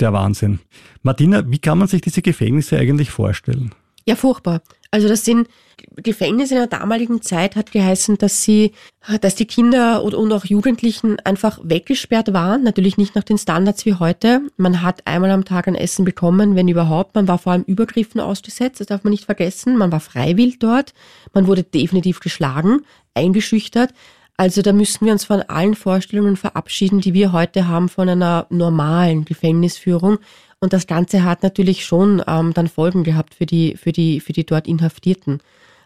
der 0.00 0.12
Wahnsinn. 0.12 0.60
Martina, 1.02 1.50
wie 1.50 1.58
kann 1.58 1.78
man 1.78 1.88
sich 1.88 2.00
diese 2.00 2.22
Gefängnisse 2.22 2.78
eigentlich 2.78 3.10
vorstellen? 3.10 3.74
Ja, 4.06 4.16
furchtbar. 4.16 4.62
Also 4.90 5.06
das 5.06 5.24
sind 5.24 5.48
Gefängnisse 5.96 6.54
in 6.54 6.60
der 6.60 6.78
damaligen 6.78 7.22
Zeit 7.22 7.56
hat 7.56 7.72
geheißen, 7.72 8.18
dass 8.18 8.42
sie, 8.42 8.72
dass 9.20 9.34
die 9.34 9.46
Kinder 9.46 10.02
und 10.02 10.32
auch 10.32 10.44
Jugendlichen 10.44 11.20
einfach 11.20 11.58
weggesperrt 11.62 12.32
waren. 12.32 12.62
Natürlich 12.62 12.96
nicht 12.96 13.14
nach 13.14 13.24
den 13.24 13.38
Standards 13.38 13.84
wie 13.84 13.94
heute. 13.94 14.42
Man 14.56 14.82
hat 14.82 15.06
einmal 15.06 15.30
am 15.30 15.44
Tag 15.44 15.68
ein 15.68 15.74
Essen 15.74 16.04
bekommen, 16.04 16.56
wenn 16.56 16.68
überhaupt. 16.68 17.14
Man 17.14 17.28
war 17.28 17.38
vor 17.38 17.52
allem 17.52 17.64
Übergriffen 17.64 18.20
ausgesetzt. 18.20 18.80
Das 18.80 18.86
darf 18.86 19.04
man 19.04 19.10
nicht 19.10 19.26
vergessen. 19.26 19.76
Man 19.76 19.92
war 19.92 20.00
freiwillig 20.00 20.58
dort. 20.58 20.94
Man 21.32 21.46
wurde 21.46 21.62
definitiv 21.62 22.20
geschlagen, 22.20 22.80
eingeschüchtert. 23.14 23.92
Also 24.40 24.62
da 24.62 24.72
müssen 24.72 25.04
wir 25.04 25.12
uns 25.12 25.24
von 25.24 25.42
allen 25.42 25.74
Vorstellungen 25.74 26.36
verabschieden, 26.36 27.00
die 27.00 27.12
wir 27.12 27.32
heute 27.32 27.66
haben 27.66 27.88
von 27.88 28.08
einer 28.08 28.46
normalen 28.50 29.24
Gefängnisführung. 29.24 30.18
Und 30.60 30.72
das 30.72 30.86
Ganze 30.86 31.24
hat 31.24 31.42
natürlich 31.42 31.84
schon 31.84 32.22
ähm, 32.24 32.54
dann 32.54 32.68
Folgen 32.68 33.02
gehabt 33.02 33.34
für 33.34 33.46
die, 33.46 33.76
für 33.76 33.90
die, 33.90 34.20
für 34.20 34.32
die 34.32 34.46
dort 34.46 34.68
Inhaftierten. 34.68 35.40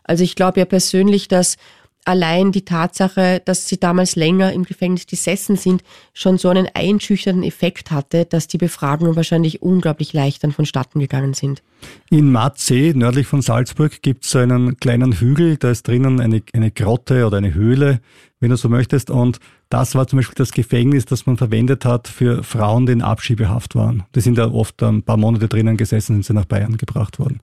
Also 0.04 0.22
ich 0.22 0.36
glaube 0.36 0.60
ja 0.60 0.66
persönlich, 0.66 1.28
dass 1.28 1.56
allein 2.04 2.52
die 2.52 2.64
Tatsache, 2.64 3.40
dass 3.44 3.68
sie 3.68 3.78
damals 3.78 4.16
länger 4.16 4.52
im 4.52 4.64
Gefängnis 4.64 5.06
gesessen 5.06 5.56
sind, 5.56 5.82
schon 6.12 6.38
so 6.38 6.48
einen 6.48 6.68
einschüchternden 6.72 7.44
Effekt 7.44 7.90
hatte, 7.90 8.24
dass 8.24 8.48
die 8.48 8.58
Befragungen 8.58 9.16
wahrscheinlich 9.16 9.62
unglaublich 9.62 10.12
leicht 10.12 10.42
dann 10.42 10.52
vonstatten 10.52 11.00
gegangen 11.00 11.34
sind. 11.34 11.62
In 12.10 12.30
Matzee, 12.32 12.92
nördlich 12.94 13.26
von 13.26 13.42
Salzburg, 13.42 14.02
gibt 14.02 14.24
es 14.24 14.30
so 14.30 14.38
einen 14.38 14.76
kleinen 14.78 15.12
Hügel, 15.12 15.56
da 15.56 15.70
ist 15.70 15.86
drinnen 15.86 16.20
eine, 16.20 16.42
eine 16.52 16.70
Grotte 16.70 17.26
oder 17.26 17.38
eine 17.38 17.54
Höhle, 17.54 18.00
wenn 18.40 18.50
du 18.50 18.56
so 18.56 18.68
möchtest. 18.68 19.10
Und 19.10 19.38
das 19.68 19.94
war 19.94 20.06
zum 20.06 20.18
Beispiel 20.18 20.34
das 20.36 20.52
Gefängnis, 20.52 21.06
das 21.06 21.26
man 21.26 21.36
verwendet 21.36 21.84
hat 21.84 22.08
für 22.08 22.42
Frauen, 22.42 22.86
die 22.86 22.92
in 22.92 23.02
Abschiebehaft 23.02 23.74
waren. 23.74 24.04
Die 24.14 24.20
sind 24.20 24.38
da 24.38 24.50
oft 24.50 24.82
ein 24.82 25.02
paar 25.02 25.16
Monate 25.16 25.48
drinnen 25.48 25.76
gesessen, 25.76 26.14
sind 26.14 26.24
sie 26.24 26.34
nach 26.34 26.44
Bayern 26.44 26.76
gebracht 26.76 27.18
worden. 27.18 27.40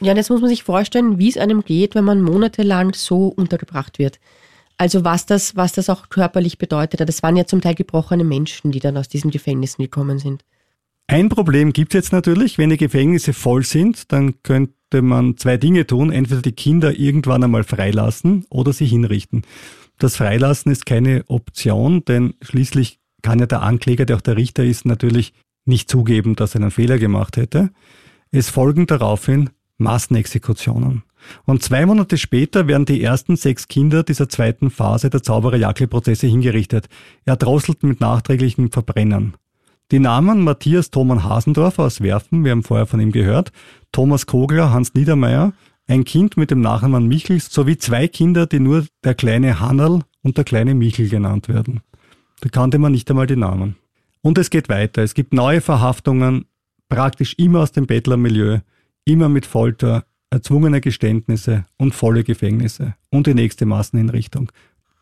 Ja, 0.00 0.12
und 0.12 0.16
jetzt 0.16 0.30
muss 0.30 0.40
man 0.40 0.48
sich 0.48 0.62
vorstellen, 0.62 1.18
wie 1.18 1.28
es 1.28 1.36
einem 1.36 1.62
geht, 1.62 1.94
wenn 1.94 2.04
man 2.04 2.22
monatelang 2.22 2.94
so 2.94 3.26
untergebracht 3.28 3.98
wird. 3.98 4.18
Also 4.78 5.04
was 5.04 5.26
das, 5.26 5.56
was 5.56 5.72
das 5.72 5.90
auch 5.90 6.08
körperlich 6.08 6.56
bedeutet. 6.56 7.06
Das 7.06 7.22
waren 7.22 7.36
ja 7.36 7.44
zum 7.44 7.60
Teil 7.60 7.74
gebrochene 7.74 8.24
Menschen, 8.24 8.72
die 8.72 8.80
dann 8.80 8.96
aus 8.96 9.08
diesen 9.08 9.30
Gefängnissen 9.30 9.82
gekommen 9.82 10.18
sind. 10.18 10.42
Ein 11.06 11.28
Problem 11.28 11.74
gibt 11.74 11.92
es 11.92 11.98
jetzt 11.98 12.12
natürlich, 12.12 12.56
wenn 12.56 12.70
die 12.70 12.78
Gefängnisse 12.78 13.34
voll 13.34 13.64
sind, 13.64 14.10
dann 14.10 14.42
könnte 14.42 15.02
man 15.02 15.36
zwei 15.36 15.58
Dinge 15.58 15.86
tun. 15.86 16.10
Entweder 16.10 16.40
die 16.40 16.52
Kinder 16.52 16.98
irgendwann 16.98 17.44
einmal 17.44 17.64
freilassen 17.64 18.46
oder 18.48 18.72
sie 18.72 18.86
hinrichten. 18.86 19.42
Das 19.98 20.16
Freilassen 20.16 20.72
ist 20.72 20.86
keine 20.86 21.24
Option, 21.28 22.04
denn 22.06 22.34
schließlich 22.40 23.00
kann 23.20 23.38
ja 23.38 23.46
der 23.46 23.60
Ankläger, 23.60 24.06
der 24.06 24.16
auch 24.16 24.22
der 24.22 24.38
Richter 24.38 24.64
ist, 24.64 24.86
natürlich 24.86 25.34
nicht 25.66 25.90
zugeben, 25.90 26.36
dass 26.36 26.54
er 26.54 26.62
einen 26.62 26.70
Fehler 26.70 26.98
gemacht 26.98 27.36
hätte. 27.36 27.70
Es 28.30 28.48
folgen 28.48 28.86
daraufhin 28.86 29.50
Massenexekutionen. 29.80 31.02
Und 31.44 31.62
zwei 31.62 31.84
Monate 31.86 32.16
später 32.18 32.66
werden 32.66 32.86
die 32.86 33.02
ersten 33.02 33.36
sechs 33.36 33.68
Kinder 33.68 34.02
dieser 34.02 34.28
zweiten 34.28 34.70
Phase 34.70 35.10
der 35.10 35.22
Zauberer-Jakli-Prozesse 35.22 36.26
hingerichtet, 36.26 36.88
erdrosselt 37.24 37.82
mit 37.82 38.00
nachträglichen 38.00 38.70
Verbrennern. 38.70 39.34
Die 39.90 39.98
Namen 39.98 40.42
Matthias 40.44 40.90
Thoman 40.90 41.24
Hasendorf 41.24 41.78
aus 41.78 42.00
Werfen, 42.00 42.44
wir 42.44 42.52
haben 42.52 42.62
vorher 42.62 42.86
von 42.86 43.00
ihm 43.00 43.12
gehört, 43.12 43.52
Thomas 43.92 44.26
Kogler, 44.26 44.72
Hans 44.72 44.94
Niedermeyer, 44.94 45.52
ein 45.88 46.04
Kind 46.04 46.36
mit 46.36 46.52
dem 46.52 46.60
Nachnamen 46.60 47.08
Michels 47.08 47.52
sowie 47.52 47.76
zwei 47.76 48.06
Kinder, 48.06 48.46
die 48.46 48.60
nur 48.60 48.86
der 49.02 49.14
kleine 49.14 49.58
Hannerl 49.58 50.02
und 50.22 50.36
der 50.36 50.44
kleine 50.44 50.74
Michel 50.74 51.08
genannt 51.08 51.48
werden. 51.48 51.80
Da 52.40 52.48
kannte 52.48 52.78
man 52.78 52.92
nicht 52.92 53.10
einmal 53.10 53.26
die 53.26 53.36
Namen. 53.36 53.76
Und 54.22 54.38
es 54.38 54.50
geht 54.50 54.68
weiter. 54.68 55.02
Es 55.02 55.14
gibt 55.14 55.34
neue 55.34 55.60
Verhaftungen, 55.60 56.44
praktisch 56.88 57.34
immer 57.38 57.60
aus 57.60 57.72
dem 57.72 57.86
Bettlermilieu 57.86 58.60
immer 59.04 59.28
mit 59.28 59.46
Folter, 59.46 60.04
erzwungene 60.30 60.80
Geständnisse 60.80 61.66
und 61.76 61.94
volle 61.94 62.24
Gefängnisse 62.24 62.94
und 63.10 63.26
die 63.26 63.34
nächste 63.34 63.66
Massenhinrichtung. 63.66 64.50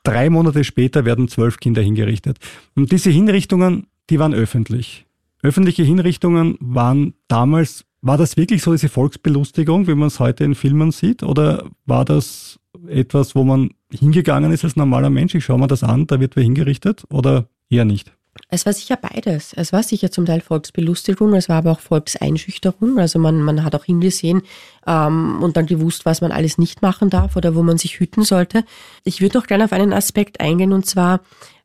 Drei 0.04 0.30
Monate 0.30 0.64
später 0.64 1.04
werden 1.04 1.28
zwölf 1.28 1.58
Kinder 1.58 1.82
hingerichtet. 1.82 2.38
Und 2.74 2.92
diese 2.92 3.10
Hinrichtungen, 3.10 3.88
die 4.08 4.18
waren 4.18 4.32
öffentlich. 4.32 5.04
Öffentliche 5.42 5.82
Hinrichtungen 5.82 6.56
waren 6.60 7.14
damals, 7.28 7.84
war 8.00 8.16
das 8.16 8.36
wirklich 8.36 8.62
so 8.62 8.72
diese 8.72 8.88
Volksbelustigung, 8.88 9.86
wie 9.86 9.94
man 9.94 10.08
es 10.08 10.18
heute 10.18 10.44
in 10.44 10.54
Filmen 10.54 10.92
sieht? 10.92 11.22
Oder 11.22 11.68
war 11.84 12.04
das 12.04 12.58
etwas, 12.86 13.34
wo 13.34 13.44
man 13.44 13.70
hingegangen 13.92 14.50
ist 14.52 14.64
als 14.64 14.76
normaler 14.76 15.10
Mensch? 15.10 15.34
Ich 15.34 15.44
schaue 15.44 15.58
mir 15.58 15.66
das 15.68 15.82
an, 15.84 16.06
da 16.06 16.20
wird 16.20 16.36
wer 16.36 16.42
hingerichtet? 16.42 17.04
Oder 17.10 17.48
eher 17.68 17.84
nicht? 17.84 18.12
Es 18.50 18.64
war 18.64 18.72
sicher 18.72 18.96
beides. 18.96 19.52
Es 19.54 19.74
war 19.74 19.82
sicher 19.82 20.10
zum 20.10 20.24
Teil 20.24 20.40
Volksbelustigung, 20.40 21.34
es 21.34 21.50
war 21.50 21.56
aber 21.56 21.72
auch 21.72 21.80
Volkseinschüchterung. 21.80 22.98
Also 22.98 23.18
man, 23.18 23.42
man 23.42 23.62
hat 23.62 23.74
auch 23.74 23.84
hingesehen 23.84 24.42
ähm, 24.86 25.42
und 25.42 25.58
dann 25.58 25.66
gewusst, 25.66 26.06
was 26.06 26.22
man 26.22 26.32
alles 26.32 26.56
nicht 26.56 26.80
machen 26.80 27.10
darf 27.10 27.36
oder 27.36 27.54
wo 27.54 27.62
man 27.62 27.76
sich 27.76 28.00
hüten 28.00 28.24
sollte. 28.24 28.64
Ich 29.04 29.20
würde 29.20 29.36
noch 29.36 29.46
gerne 29.46 29.64
auf 29.64 29.72
einen 29.72 29.92
Aspekt 29.92 30.40
eingehen 30.40 30.72
und 30.72 30.86
zwar 30.86 31.20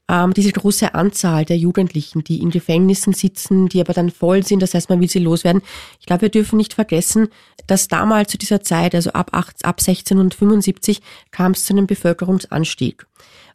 ähm, 0.10 0.34
diese 0.34 0.52
große 0.52 0.94
Anzahl 0.94 1.46
der 1.46 1.58
Jugendlichen, 1.58 2.26
die 2.26 2.42
in 2.42 2.50
Gefängnissen 2.50 3.14
sitzen, 3.14 3.70
die 3.70 3.80
aber 3.80 3.94
dann 3.94 4.12
voll 4.12 4.44
sind, 4.44 4.62
das 4.62 4.74
heißt, 4.74 4.90
man 4.90 5.00
will 5.00 5.10
sie 5.10 5.20
loswerden. 5.20 5.62
Ich 6.02 6.06
glaube, 6.06 6.24
wir 6.24 6.30
dürfen 6.30 6.58
nicht 6.58 6.74
vergessen, 6.74 7.30
dass 7.68 7.88
damals 7.88 8.30
zu 8.30 8.38
dieser 8.38 8.62
Zeit, 8.62 8.94
also 8.94 9.12
ab, 9.12 9.30
8, 9.32 9.64
ab 9.64 9.80
1675, 9.80 11.02
kam 11.32 11.54
es 11.54 11.64
zu 11.64 11.74
einem 11.74 11.88
Bevölkerungsanstieg. 11.88 13.08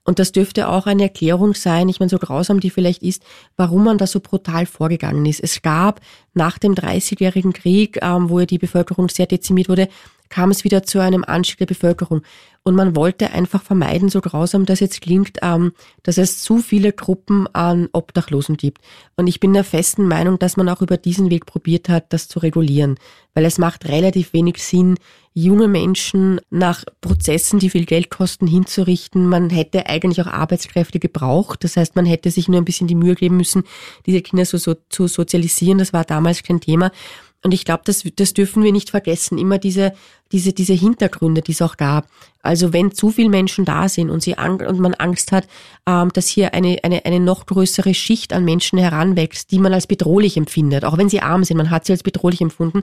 Und 0.08 0.18
das 0.18 0.32
dürfte 0.32 0.68
auch 0.68 0.86
eine 0.86 1.02
Erklärung 1.02 1.52
sein, 1.52 1.90
ich 1.90 2.00
meine, 2.00 2.08
so 2.08 2.18
grausam 2.18 2.60
die 2.60 2.70
vielleicht 2.70 3.02
ist, 3.02 3.22
warum 3.58 3.84
man 3.84 3.98
da 3.98 4.06
so 4.06 4.20
brutal 4.20 4.64
vorgegangen 4.64 5.26
ist. 5.26 5.38
Es 5.38 5.60
gab 5.60 6.00
nach 6.32 6.56
dem 6.56 6.74
Dreißigjährigen 6.74 7.52
Krieg, 7.52 7.98
ähm, 8.00 8.30
wo 8.30 8.40
ja 8.40 8.46
die 8.46 8.56
Bevölkerung 8.56 9.10
sehr 9.10 9.26
dezimiert 9.26 9.68
wurde, 9.68 9.86
kam 10.28 10.50
es 10.50 10.64
wieder 10.64 10.82
zu 10.82 11.00
einem 11.00 11.24
Anstieg 11.24 11.58
der 11.58 11.66
Bevölkerung. 11.66 12.22
Und 12.62 12.74
man 12.74 12.94
wollte 12.94 13.30
einfach 13.30 13.62
vermeiden, 13.62 14.10
so 14.10 14.20
grausam 14.20 14.66
das 14.66 14.80
jetzt 14.80 15.00
klingt, 15.00 15.38
ähm, 15.40 15.72
dass 16.02 16.18
es 16.18 16.40
zu 16.40 16.58
viele 16.58 16.92
Gruppen 16.92 17.46
an 17.54 17.88
Obdachlosen 17.92 18.58
gibt. 18.58 18.82
Und 19.16 19.26
ich 19.26 19.40
bin 19.40 19.54
der 19.54 19.64
festen 19.64 20.06
Meinung, 20.06 20.38
dass 20.38 20.58
man 20.58 20.68
auch 20.68 20.82
über 20.82 20.98
diesen 20.98 21.30
Weg 21.30 21.46
probiert 21.46 21.88
hat, 21.88 22.12
das 22.12 22.28
zu 22.28 22.40
regulieren. 22.40 22.96
Weil 23.32 23.46
es 23.46 23.56
macht 23.56 23.88
relativ 23.88 24.34
wenig 24.34 24.62
Sinn, 24.62 24.96
junge 25.32 25.68
Menschen 25.68 26.40
nach 26.50 26.84
Prozessen, 27.00 27.58
die 27.58 27.70
viel 27.70 27.86
Geld 27.86 28.10
kosten, 28.10 28.46
hinzurichten. 28.46 29.26
Man 29.26 29.50
hätte 29.50 29.86
eigentlich 29.86 30.20
auch 30.20 30.26
Arbeitskräfte 30.26 30.98
gebraucht. 30.98 31.62
Das 31.64 31.76
heißt, 31.76 31.96
man 31.96 32.06
hätte 32.06 32.30
sich 32.30 32.48
nur 32.48 32.60
ein 32.60 32.64
bisschen 32.64 32.88
die 32.88 32.96
Mühe 32.96 33.14
geben 33.14 33.36
müssen, 33.36 33.62
diese 34.04 34.20
Kinder 34.20 34.44
so, 34.44 34.58
so 34.58 34.74
zu 34.88 35.06
sozialisieren. 35.06 35.78
Das 35.78 35.92
war 35.92 36.04
damals 36.04 36.42
kein 36.42 36.60
Thema. 36.60 36.90
Und 37.44 37.54
ich 37.54 37.64
glaube, 37.64 37.82
das, 37.84 38.02
das 38.16 38.34
dürfen 38.34 38.64
wir 38.64 38.72
nicht 38.72 38.90
vergessen. 38.90 39.38
Immer 39.38 39.58
diese, 39.58 39.92
diese, 40.32 40.52
diese 40.52 40.72
Hintergründe, 40.72 41.40
die 41.40 41.52
es 41.52 41.62
auch 41.62 41.76
gab. 41.76 42.08
Also 42.42 42.72
wenn 42.72 42.92
zu 42.92 43.10
viele 43.10 43.28
Menschen 43.28 43.64
da 43.64 43.88
sind 43.88 44.10
und, 44.10 44.22
sie 44.22 44.34
und 44.34 44.80
man 44.80 44.94
Angst 44.94 45.30
hat, 45.30 45.46
ähm, 45.86 46.10
dass 46.12 46.26
hier 46.26 46.52
eine, 46.54 46.78
eine, 46.82 47.04
eine 47.04 47.20
noch 47.20 47.46
größere 47.46 47.94
Schicht 47.94 48.32
an 48.32 48.44
Menschen 48.44 48.78
heranwächst, 48.78 49.52
die 49.52 49.60
man 49.60 49.72
als 49.72 49.86
bedrohlich 49.86 50.36
empfindet, 50.36 50.84
auch 50.84 50.98
wenn 50.98 51.08
sie 51.08 51.20
arm 51.20 51.44
sind, 51.44 51.56
man 51.56 51.70
hat 51.70 51.84
sie 51.84 51.92
als 51.92 52.02
bedrohlich 52.02 52.40
empfunden, 52.40 52.82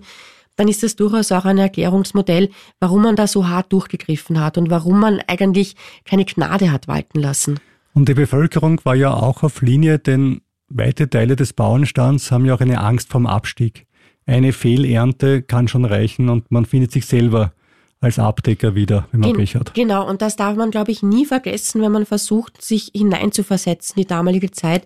dann 0.55 0.69
ist 0.69 0.83
das 0.83 0.95
durchaus 0.95 1.33
auch 1.33 1.43
ein 1.43 1.57
Erklärungsmodell, 1.57 2.49
warum 2.79 3.01
man 3.01 3.17
da 3.17 3.27
so 3.27 3.49
hart 3.49 3.73
durchgegriffen 3.73 4.39
hat 4.39 4.57
und 4.57 4.69
warum 4.69 5.01
man 5.01 5.21
eigentlich 5.27 5.75
keine 6.05 6.23
Gnade 6.23 6.71
hat 6.71 6.87
walten 6.87 7.19
lassen. 7.19 7.59
Und 7.93 8.07
die 8.07 8.13
Bevölkerung 8.13 8.79
war 8.85 8.95
ja 8.95 9.13
auch 9.13 9.43
auf 9.43 9.61
Linie, 9.61 9.99
denn 9.99 10.41
weite 10.69 11.09
Teile 11.09 11.35
des 11.35 11.51
Bauernstands 11.51 12.31
haben 12.31 12.45
ja 12.45 12.55
auch 12.55 12.61
eine 12.61 12.79
Angst 12.79 13.11
vom 13.11 13.27
Abstieg 13.27 13.85
eine 14.25 14.53
Fehlernte 14.53 15.41
kann 15.41 15.67
schon 15.67 15.85
reichen 15.85 16.29
und 16.29 16.51
man 16.51 16.65
findet 16.65 16.91
sich 16.91 17.05
selber 17.05 17.53
als 18.01 18.19
Abdecker 18.19 18.75
wieder, 18.75 19.07
wenn 19.11 19.21
man 19.21 19.31
Gen 19.31 19.37
Pech 19.37 19.55
hat. 19.55 19.73
Genau, 19.73 20.07
und 20.07 20.21
das 20.21 20.35
darf 20.35 20.55
man, 20.55 20.71
glaube 20.71 20.91
ich, 20.91 21.01
nie 21.01 21.25
vergessen, 21.25 21.81
wenn 21.81 21.91
man 21.91 22.05
versucht, 22.05 22.61
sich 22.61 22.91
hineinzuversetzen, 22.93 23.95
die 23.97 24.05
damalige 24.05 24.51
Zeit. 24.51 24.85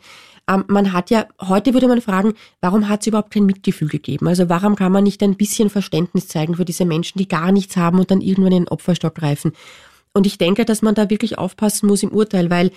Ähm, 0.49 0.63
man 0.67 0.93
hat 0.93 1.09
ja, 1.09 1.25
heute 1.41 1.73
würde 1.73 1.87
man 1.87 2.01
fragen, 2.01 2.33
warum 2.61 2.87
hat 2.87 3.01
es 3.01 3.07
überhaupt 3.07 3.31
kein 3.31 3.45
Mitgefühl 3.45 3.89
gegeben? 3.89 4.27
Also 4.27 4.49
warum 4.49 4.75
kann 4.75 4.91
man 4.91 5.03
nicht 5.03 5.21
ein 5.21 5.35
bisschen 5.35 5.69
Verständnis 5.69 6.27
zeigen 6.27 6.55
für 6.55 6.65
diese 6.65 6.85
Menschen, 6.85 7.17
die 7.17 7.27
gar 7.27 7.51
nichts 7.51 7.77
haben 7.77 7.99
und 7.99 8.09
dann 8.09 8.21
irgendwann 8.21 8.53
in 8.53 8.63
den 8.63 8.67
Opferstock 8.69 9.15
greifen? 9.15 9.53
Und 10.13 10.25
ich 10.25 10.37
denke, 10.37 10.65
dass 10.65 10.81
man 10.81 10.95
da 10.95 11.09
wirklich 11.09 11.37
aufpassen 11.37 11.87
muss 11.87 12.03
im 12.03 12.11
Urteil, 12.11 12.49
weil 12.49 12.71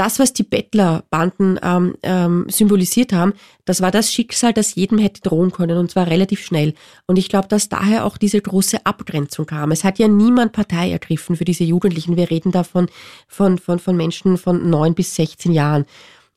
das, 0.00 0.18
was 0.18 0.32
die 0.32 0.44
Bettlerbanden 0.44 1.60
ähm, 1.62 1.94
ähm, 2.02 2.46
symbolisiert 2.48 3.12
haben, 3.12 3.34
das 3.66 3.82
war 3.82 3.90
das 3.90 4.10
Schicksal, 4.10 4.54
das 4.54 4.74
jedem 4.74 4.96
hätte 4.96 5.20
drohen 5.20 5.52
können 5.52 5.76
und 5.76 5.90
zwar 5.90 6.06
relativ 6.06 6.42
schnell. 6.42 6.72
Und 7.06 7.18
ich 7.18 7.28
glaube, 7.28 7.48
dass 7.48 7.68
daher 7.68 8.06
auch 8.06 8.16
diese 8.16 8.40
große 8.40 8.86
Abgrenzung 8.86 9.44
kam. 9.44 9.72
Es 9.72 9.84
hat 9.84 9.98
ja 9.98 10.08
niemand 10.08 10.52
Partei 10.52 10.90
ergriffen 10.90 11.36
für 11.36 11.44
diese 11.44 11.64
Jugendlichen. 11.64 12.16
Wir 12.16 12.30
reden 12.30 12.50
davon 12.50 12.88
von, 13.28 13.58
von, 13.58 13.78
von 13.78 13.94
Menschen 13.94 14.38
von 14.38 14.70
neun 14.70 14.94
bis 14.94 15.14
16 15.16 15.52
Jahren. 15.52 15.84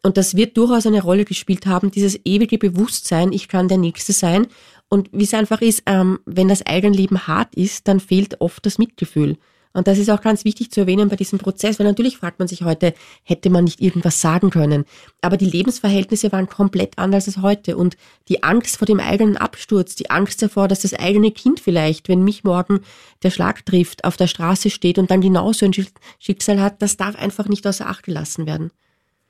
Und 0.02 0.18
das 0.18 0.36
wird 0.36 0.58
durchaus 0.58 0.86
eine 0.86 1.02
Rolle 1.02 1.24
gespielt 1.24 1.66
haben, 1.66 1.90
dieses 1.90 2.20
ewige 2.26 2.58
Bewusstsein, 2.58 3.32
ich 3.32 3.48
kann 3.48 3.70
der 3.70 3.78
Nächste 3.78 4.12
sein. 4.12 4.48
Und 4.90 5.10
wie 5.14 5.24
es 5.24 5.34
einfach 5.34 5.62
ist, 5.62 5.84
ähm, 5.86 6.20
wenn 6.26 6.50
das 6.50 6.66
Eigenleben 6.66 7.28
hart 7.28 7.56
ist, 7.56 7.88
dann 7.88 8.02
fehlt 8.02 8.42
oft 8.42 8.66
das 8.66 8.78
Mitgefühl. 8.78 9.38
Und 9.74 9.88
das 9.88 9.98
ist 9.98 10.10
auch 10.10 10.22
ganz 10.22 10.46
wichtig 10.46 10.72
zu 10.72 10.82
erwähnen 10.82 11.10
bei 11.10 11.16
diesem 11.16 11.40
Prozess, 11.40 11.80
weil 11.80 11.88
natürlich 11.88 12.18
fragt 12.18 12.40
man 12.40 12.48
sich 12.48 12.62
heute, 12.64 12.94
hätte 13.24 13.50
man 13.50 13.64
nicht 13.64 13.82
irgendwas 13.82 14.22
sagen 14.22 14.52
können. 14.52 14.86
Aber 15.22 15.36
die 15.36 15.50
Lebensverhältnisse 15.50 16.32
waren 16.32 16.48
komplett 16.48 17.00
anders 17.00 17.28
als 17.28 17.42
heute. 17.42 17.76
Und 17.76 17.98
die 18.30 18.44
Angst 18.44 18.78
vor 18.78 18.86
dem 18.86 19.00
eigenen 19.00 19.36
Absturz, 19.36 19.96
die 19.96 20.12
Angst 20.12 20.42
davor, 20.44 20.68
dass 20.68 20.82
das 20.82 20.94
eigene 20.94 21.32
Kind 21.32 21.60
vielleicht, 21.60 22.08
wenn 22.08 22.24
mich 22.24 22.44
morgen 22.44 22.82
der 23.24 23.32
Schlag 23.32 23.66
trifft, 23.66 24.06
auf 24.06 24.16
der 24.16 24.28
Straße 24.28 24.70
steht 24.70 25.00
und 25.00 25.10
dann 25.10 25.22
genauso 25.22 25.66
ein 25.66 25.74
Schicksal 26.20 26.62
hat, 26.62 26.82
das 26.82 26.98
darf 26.98 27.16
einfach 27.16 27.48
nicht 27.48 27.66
außer 27.66 27.88
Acht 27.88 28.04
gelassen 28.04 28.46
werden. 28.46 28.72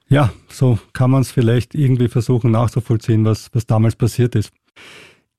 Ja, 0.09 0.33
so 0.49 0.77
kann 0.91 1.09
man 1.09 1.21
es 1.21 1.31
vielleicht 1.31 1.73
irgendwie 1.73 2.09
versuchen 2.09 2.51
nachzuvollziehen, 2.51 3.23
was, 3.23 3.49
was 3.53 3.65
damals 3.65 3.95
passiert 3.95 4.35
ist. 4.35 4.51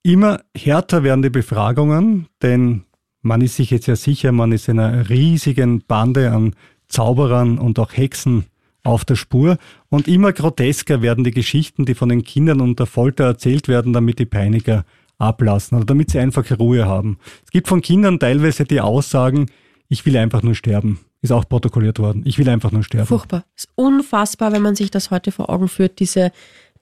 Immer 0.02 0.40
härter 0.56 1.02
werden 1.02 1.22
die 1.22 1.30
Befragungen, 1.30 2.26
denn 2.42 2.84
man 3.24 3.40
ist 3.40 3.56
sich 3.56 3.70
jetzt 3.70 3.86
ja 3.86 3.96
sicher, 3.96 4.32
man 4.32 4.52
ist 4.52 4.68
in 4.68 4.78
einer 4.78 5.08
riesigen 5.08 5.82
Bande 5.86 6.30
an 6.30 6.54
Zauberern 6.88 7.58
und 7.58 7.78
auch 7.78 7.92
Hexen 7.96 8.44
auf 8.82 9.06
der 9.06 9.16
Spur 9.16 9.56
und 9.88 10.06
immer 10.08 10.32
grotesker 10.32 11.00
werden 11.00 11.24
die 11.24 11.30
Geschichten, 11.30 11.86
die 11.86 11.94
von 11.94 12.10
den 12.10 12.22
Kindern 12.22 12.60
unter 12.60 12.84
Folter 12.84 13.24
erzählt 13.24 13.66
werden, 13.66 13.94
damit 13.94 14.18
die 14.18 14.26
Peiniger 14.26 14.84
ablassen 15.16 15.78
oder 15.78 15.86
damit 15.86 16.10
sie 16.10 16.18
einfach 16.18 16.44
Ruhe 16.58 16.84
haben. 16.84 17.18
Es 17.44 17.50
gibt 17.50 17.66
von 17.66 17.80
Kindern 17.80 18.18
teilweise 18.18 18.64
die 18.64 18.82
Aussagen, 18.82 19.46
ich 19.88 20.04
will 20.04 20.16
einfach 20.18 20.42
nur 20.42 20.54
sterben. 20.54 21.00
Ist 21.22 21.32
auch 21.32 21.48
protokolliert 21.48 21.98
worden. 21.98 22.22
Ich 22.26 22.36
will 22.38 22.48
einfach 22.50 22.72
nur 22.72 22.82
sterben. 22.82 23.06
Furchtbar. 23.06 23.46
Ist 23.56 23.70
unfassbar, 23.76 24.52
wenn 24.52 24.60
man 24.60 24.74
sich 24.74 24.90
das 24.90 25.10
heute 25.10 25.32
vor 25.32 25.48
Augen 25.48 25.68
führt, 25.68 25.98
diese, 25.98 26.30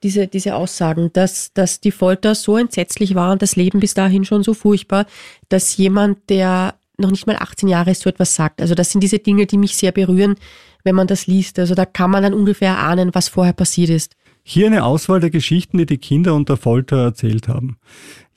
diese, 0.03 0.27
diese 0.27 0.55
Aussagen, 0.55 1.11
dass, 1.13 1.53
dass 1.53 1.79
die 1.79 1.91
Folter 1.91 2.35
so 2.35 2.57
entsetzlich 2.57 3.15
war 3.15 3.31
und 3.31 3.41
das 3.41 3.55
Leben 3.55 3.79
bis 3.79 3.93
dahin 3.93 4.25
schon 4.25 4.43
so 4.43 4.53
furchtbar, 4.53 5.05
dass 5.49 5.77
jemand, 5.77 6.29
der 6.29 6.75
noch 6.97 7.11
nicht 7.11 7.25
mal 7.25 7.37
18 7.37 7.69
Jahre 7.69 7.91
ist, 7.91 8.01
so 8.01 8.09
etwas 8.09 8.35
sagt. 8.35 8.61
Also 8.61 8.75
das 8.75 8.91
sind 8.91 9.01
diese 9.01 9.19
Dinge, 9.19 9.45
die 9.45 9.57
mich 9.57 9.75
sehr 9.75 9.91
berühren, 9.91 10.35
wenn 10.83 10.95
man 10.95 11.07
das 11.07 11.27
liest. 11.27 11.57
Also 11.57 11.73
da 11.73 11.85
kann 11.85 12.11
man 12.11 12.23
dann 12.23 12.33
ungefähr 12.33 12.77
ahnen, 12.77 13.15
was 13.15 13.29
vorher 13.29 13.53
passiert 13.53 13.89
ist. 13.89 14.15
Hier 14.45 14.67
eine 14.67 14.83
Auswahl 14.83 15.21
der 15.21 15.29
Geschichten, 15.29 15.77
die 15.77 15.85
die 15.85 15.97
Kinder 15.97 16.35
unter 16.35 16.57
Folter 16.57 16.97
erzählt 16.97 17.47
haben. 17.47 17.77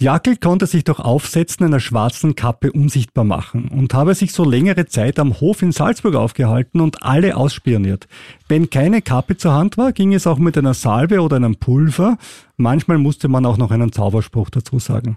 Jackel 0.01 0.37
konnte 0.37 0.67
sich 0.67 0.85
durch 0.85 1.01
Aufsetzen 1.01 1.67
einer 1.67 1.81
schwarzen 1.81 2.37
Kappe 2.37 2.71
unsichtbar 2.71 3.25
machen 3.25 3.69
und 3.69 3.93
habe 3.93 4.15
sich 4.15 4.33
so 4.33 4.45
längere 4.45 4.87
Zeit 4.87 5.19
am 5.19 5.41
Hof 5.41 5.63
in 5.63 5.73
Salzburg 5.73 6.15
aufgehalten 6.15 6.81
und 6.81 7.03
alle 7.03 7.37
ausspioniert. 7.37 8.07
Wenn 8.47 8.71
keine 8.71 9.03
Kappe 9.03 9.37
zur 9.37 9.55
Hand 9.55 9.79
war, 9.79 9.93
ging 9.93 10.15
es 10.15 10.29
auch 10.29 10.39
mit 10.39 10.57
einer 10.57 10.75
Salbe 10.75 11.21
oder 11.21 11.37
einem 11.37 11.57
Pulver. 11.57 12.19
Manchmal 12.57 12.99
musste 12.99 13.27
man 13.27 13.45
auch 13.45 13.57
noch 13.57 13.73
einen 13.73 13.91
Zauberspruch 13.91 14.51
dazu 14.51 14.79
sagen. 14.79 15.17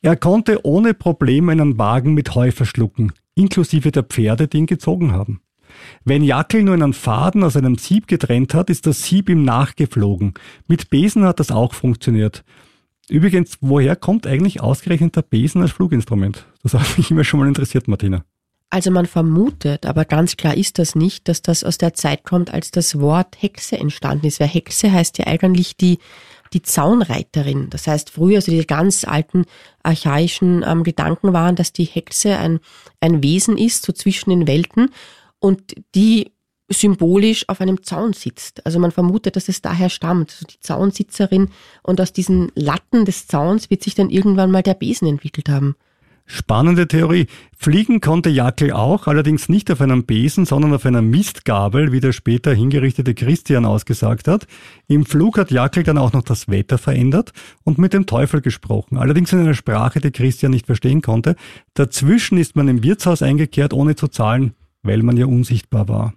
Er 0.00 0.16
konnte 0.16 0.64
ohne 0.64 0.94
Probleme 0.94 1.52
einen 1.52 1.76
Wagen 1.76 2.14
mit 2.14 2.34
Heu 2.34 2.50
verschlucken, 2.50 3.12
inklusive 3.34 3.92
der 3.92 4.04
Pferde, 4.04 4.48
die 4.48 4.56
ihn 4.58 4.66
gezogen 4.66 5.12
haben. 5.12 5.42
Wenn 6.04 6.22
Jackel 6.22 6.62
nur 6.62 6.74
einen 6.74 6.92
Faden 6.92 7.42
aus 7.42 7.56
einem 7.56 7.76
Sieb 7.76 8.06
getrennt 8.06 8.54
hat, 8.54 8.70
ist 8.70 8.86
das 8.86 9.04
Sieb 9.04 9.28
ihm 9.28 9.44
nachgeflogen. 9.44 10.34
Mit 10.68 10.90
Besen 10.90 11.24
hat 11.24 11.40
das 11.40 11.50
auch 11.50 11.74
funktioniert. 11.74 12.44
Übrigens, 13.08 13.58
woher 13.60 13.96
kommt 13.96 14.26
eigentlich 14.26 14.60
ausgerechnet 14.60 15.16
der 15.16 15.22
Besen 15.22 15.62
als 15.62 15.72
Fluginstrument? 15.72 16.46
Das 16.62 16.74
hat 16.74 16.96
mich 16.96 17.10
immer 17.10 17.24
schon 17.24 17.40
mal 17.40 17.48
interessiert, 17.48 17.88
Martina. 17.88 18.24
Also 18.70 18.90
man 18.90 19.06
vermutet, 19.06 19.86
aber 19.86 20.04
ganz 20.04 20.36
klar 20.36 20.56
ist 20.56 20.80
das 20.80 20.96
nicht, 20.96 21.28
dass 21.28 21.42
das 21.42 21.62
aus 21.62 21.78
der 21.78 21.94
Zeit 21.94 22.24
kommt, 22.24 22.52
als 22.52 22.72
das 22.72 22.98
Wort 22.98 23.40
Hexe 23.40 23.78
entstanden 23.78 24.26
ist. 24.26 24.40
Weil 24.40 24.48
Hexe 24.48 24.90
heißt 24.90 25.18
ja 25.18 25.28
eigentlich 25.28 25.76
die, 25.76 25.98
die 26.52 26.62
Zaunreiterin. 26.62 27.68
Das 27.70 27.86
heißt, 27.86 28.10
früher, 28.10 28.36
also 28.36 28.50
die 28.50 28.66
ganz 28.66 29.04
alten 29.04 29.44
archaischen 29.82 30.64
ähm, 30.66 30.82
Gedanken 30.82 31.32
waren, 31.32 31.54
dass 31.54 31.72
die 31.72 31.84
Hexe 31.84 32.36
ein, 32.36 32.58
ein 33.00 33.22
Wesen 33.22 33.58
ist, 33.58 33.84
so 33.84 33.92
zwischen 33.92 34.30
den 34.30 34.48
Welten 34.48 34.90
und 35.44 35.74
die 35.94 36.32
symbolisch 36.70 37.46
auf 37.50 37.60
einem 37.60 37.82
Zaun 37.82 38.14
sitzt. 38.14 38.64
Also 38.64 38.78
man 38.78 38.92
vermutet, 38.92 39.36
dass 39.36 39.50
es 39.50 39.60
daher 39.60 39.90
stammt. 39.90 40.30
Also 40.30 40.46
die 40.46 40.58
Zaunsitzerin 40.58 41.50
und 41.82 42.00
aus 42.00 42.14
diesen 42.14 42.50
Latten 42.54 43.04
des 43.04 43.26
Zauns 43.26 43.68
wird 43.68 43.82
sich 43.82 43.94
dann 43.94 44.08
irgendwann 44.08 44.50
mal 44.50 44.62
der 44.62 44.72
Besen 44.72 45.06
entwickelt 45.06 45.50
haben. 45.50 45.76
Spannende 46.24 46.88
Theorie. 46.88 47.26
Fliegen 47.54 48.00
konnte 48.00 48.30
Jackel 48.30 48.72
auch, 48.72 49.06
allerdings 49.06 49.50
nicht 49.50 49.70
auf 49.70 49.82
einem 49.82 50.04
Besen, 50.06 50.46
sondern 50.46 50.72
auf 50.72 50.86
einer 50.86 51.02
Mistgabel, 51.02 51.92
wie 51.92 52.00
der 52.00 52.12
später 52.12 52.54
hingerichtete 52.54 53.12
Christian 53.12 53.66
ausgesagt 53.66 54.26
hat. 54.26 54.46
Im 54.88 55.04
Flug 55.04 55.36
hat 55.36 55.50
Jackel 55.50 55.82
dann 55.82 55.98
auch 55.98 56.14
noch 56.14 56.22
das 56.22 56.48
Wetter 56.48 56.78
verändert 56.78 57.34
und 57.64 57.76
mit 57.76 57.92
dem 57.92 58.06
Teufel 58.06 58.40
gesprochen, 58.40 58.96
allerdings 58.96 59.34
in 59.34 59.40
einer 59.40 59.52
Sprache, 59.52 60.00
die 60.00 60.12
Christian 60.12 60.52
nicht 60.52 60.64
verstehen 60.64 61.02
konnte. 61.02 61.36
Dazwischen 61.74 62.38
ist 62.38 62.56
man 62.56 62.68
im 62.68 62.82
Wirtshaus 62.82 63.20
eingekehrt, 63.20 63.74
ohne 63.74 63.94
zu 63.94 64.08
zahlen 64.08 64.54
weil 64.84 65.02
man 65.02 65.16
ja 65.16 65.26
unsichtbar 65.26 65.88
war. 65.88 66.14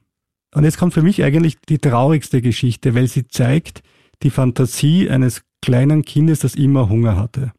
Und 0.53 0.63
jetzt 0.63 0.77
kommt 0.77 0.93
für 0.93 1.01
mich 1.01 1.23
eigentlich 1.23 1.57
die 1.67 1.79
traurigste 1.79 2.41
Geschichte, 2.41 2.93
weil 2.93 3.07
sie 3.07 3.27
zeigt 3.27 3.81
die 4.21 4.29
Fantasie 4.29 5.09
eines 5.09 5.43
kleinen 5.61 6.03
Kindes, 6.03 6.39
das 6.39 6.55
immer 6.55 6.89
Hunger 6.89 7.15
hatte. 7.15 7.51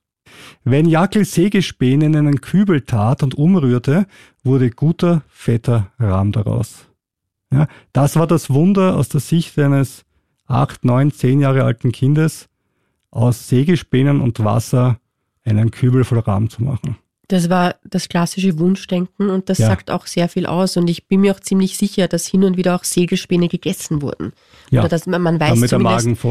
Wenn 0.64 0.86
Jakel 0.86 1.24
Sägespäne 1.24 2.06
in 2.06 2.16
einen 2.16 2.40
Kübel 2.40 2.82
tat 2.82 3.22
und 3.22 3.34
umrührte, 3.34 4.06
wurde 4.44 4.70
guter, 4.70 5.22
fetter 5.28 5.90
Rahm 5.98 6.32
daraus. 6.32 6.86
Ja, 7.52 7.66
das 7.92 8.16
war 8.16 8.26
das 8.26 8.50
Wunder 8.50 8.96
aus 8.96 9.08
der 9.08 9.20
Sicht 9.20 9.58
eines 9.58 10.04
acht, 10.46 10.84
neun, 10.84 11.10
zehn 11.10 11.40
Jahre 11.40 11.64
alten 11.64 11.92
Kindes, 11.92 12.48
aus 13.10 13.48
Sägespänen 13.48 14.20
und 14.20 14.44
Wasser 14.44 15.00
einen 15.44 15.70
Kübel 15.70 16.04
voll 16.04 16.18
Rahm 16.18 16.50
zu 16.50 16.62
machen. 16.62 16.96
Das 17.28 17.50
war 17.50 17.76
das 17.84 18.08
klassische 18.08 18.58
Wunschdenken 18.58 19.28
und 19.28 19.50
das 19.50 19.58
ja. 19.58 19.66
sagt 19.66 19.90
auch 19.90 20.06
sehr 20.06 20.28
viel 20.30 20.46
aus. 20.46 20.78
Und 20.78 20.88
ich 20.88 21.06
bin 21.06 21.20
mir 21.20 21.34
auch 21.34 21.40
ziemlich 21.40 21.76
sicher, 21.76 22.08
dass 22.08 22.26
hin 22.26 22.42
und 22.42 22.56
wieder 22.56 22.74
auch 22.74 22.84
Segelspäne 22.84 23.48
gegessen 23.48 24.00
wurden. 24.00 24.32
Ja, 24.70 24.80
Oder 24.80 24.88
dass 24.88 25.06
man, 25.06 25.20
man 25.20 25.38
weiß 25.38 25.50
damit 25.50 25.64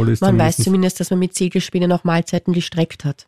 ist. 0.09 0.21
Man 0.21 0.29
zumindest. 0.29 0.59
weiß 0.59 0.63
zumindest, 0.65 0.99
dass 0.99 1.09
man 1.11 1.19
mit 1.19 1.35
Segelspänen 1.35 1.91
auch 1.91 2.03
Mahlzeiten 2.03 2.51
gestreckt 2.51 3.05
hat. 3.05 3.27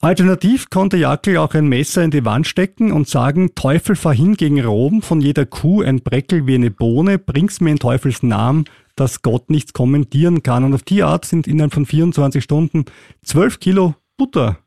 Alternativ 0.00 0.68
konnte 0.68 0.96
Jackel 0.96 1.38
auch 1.38 1.54
ein 1.54 1.66
Messer 1.68 2.02
in 2.02 2.10
die 2.10 2.24
Wand 2.24 2.46
stecken 2.46 2.92
und 2.92 3.08
sagen, 3.08 3.54
Teufel 3.54 3.96
fahr 3.96 4.12
hin 4.12 4.34
gegen 4.34 4.62
Rom, 4.62 5.00
von 5.00 5.20
jeder 5.20 5.46
Kuh 5.46 5.82
ein 5.82 6.02
Breckel 6.02 6.46
wie 6.46 6.56
eine 6.56 6.70
Bohne, 6.70 7.18
bring's 7.18 7.60
mir 7.60 7.70
in 7.70 7.78
Teufels 7.78 8.22
Namen, 8.22 8.64
dass 8.96 9.22
Gott 9.22 9.50
nichts 9.50 9.72
kommentieren 9.72 10.42
kann. 10.42 10.64
Und 10.64 10.74
auf 10.74 10.82
die 10.82 11.02
Art 11.02 11.24
sind 11.24 11.46
innerhalb 11.46 11.72
von 11.72 11.86
24 11.86 12.42
Stunden 12.42 12.84
12 13.22 13.60
Kilo 13.60 13.94
Butter 14.16 14.58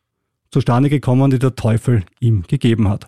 zustande 0.52 0.90
gekommen, 0.90 1.32
die 1.32 1.40
der 1.40 1.56
Teufel 1.56 2.04
ihm 2.20 2.44
gegeben 2.48 2.88
hat. 2.88 3.08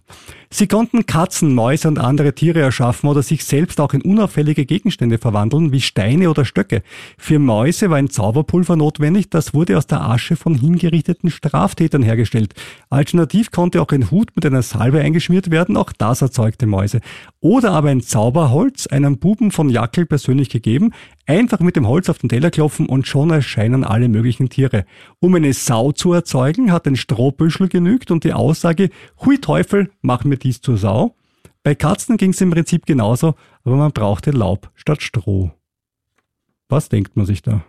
Sie 0.52 0.67
konnten 0.67 1.06
Katzen, 1.06 1.54
Mäuse 1.54 1.88
und 1.88 1.99
andere 1.99 2.34
Tiere 2.34 2.60
erschaffen 2.62 3.08
oder 3.08 3.21
sich 3.21 3.45
selbst 3.45 3.80
auch 3.80 3.93
in 3.93 4.02
unauffällige 4.02 4.65
Gegenstände 4.65 5.19
verwandeln, 5.19 5.71
wie 5.71 5.80
Steine 5.80 6.30
oder 6.30 6.43
Stöcke. 6.43 6.82
Für 7.19 7.38
Mäuse 7.38 7.91
war 7.91 7.97
ein 7.97 8.10
Zauberpulver 8.10 8.75
notwendig, 8.75 9.30
das 9.30 9.54
wurde 9.54 9.78
aus 9.78 9.86
der 9.86 10.02
Asche 10.02 10.36
von 10.36 10.56
hingerichteten 10.56 11.30
Straftätern 11.30 12.02
hergestellt. 12.02 12.56
Alternativ 12.89 13.52
konnte 13.52 13.80
auch 13.80 13.89
ein 13.89 14.10
Hut 14.10 14.32
mit 14.36 14.43
einer 14.45 14.63
Salbe 14.63 15.02
eingeschmiert 15.02 15.52
werden, 15.52 15.78
auch 15.78 15.91
das 15.95 16.23
erzeugte 16.23 16.65
Mäuse. 16.65 16.99
Oder 17.41 17.71
aber 17.73 17.89
ein 17.89 18.02
Zauberholz, 18.02 18.88
einem 18.88 19.19
Buben 19.19 19.52
von 19.52 19.69
Jackel 19.69 20.08
persönlich 20.08 20.49
gegeben, 20.49 20.93
einfach 21.30 21.60
mit 21.60 21.76
dem 21.76 21.88
Holz 21.88 22.10
auf 22.10 22.18
den 22.18 22.30
Teller 22.30 22.50
klopfen 22.50 22.88
und 22.88 23.08
schon 23.08 23.30
erscheinen 23.30 23.84
alle 23.84 24.10
möglichen 24.10 24.50
Tiere. 24.50 24.86
Um 25.20 25.36
eine 25.36 25.54
Sau 25.54 25.92
zu 25.92 26.12
erzeugen, 26.12 26.72
hat 26.72 26.88
ein 26.88 26.96
Strohbüschel 26.96 27.70
genügt 27.70 28.10
und 28.10 28.24
die 28.24 28.34
Aussage, 28.34 28.89
hui 29.24 29.38
Teufel, 29.38 29.92
mach 30.02 30.24
mir 30.24 30.38
dies 30.38 30.62
zur 30.62 30.78
Sau. 30.78 31.15
Bei 31.62 31.76
Katzen 31.76 32.18
ging 32.18 32.32
es 32.32 32.42
im 32.42 32.50
Prinzip 32.50 32.86
genauso, 32.86 33.36
aber 33.63 33.76
man 33.76 33.92
brauchte 33.92 34.32
Laub 34.32 34.72
statt 34.74 35.04
Stroh. 35.04 35.52
Was 36.68 36.89
denkt 36.89 37.15
man 37.15 37.26
sich 37.26 37.42
da? 37.42 37.63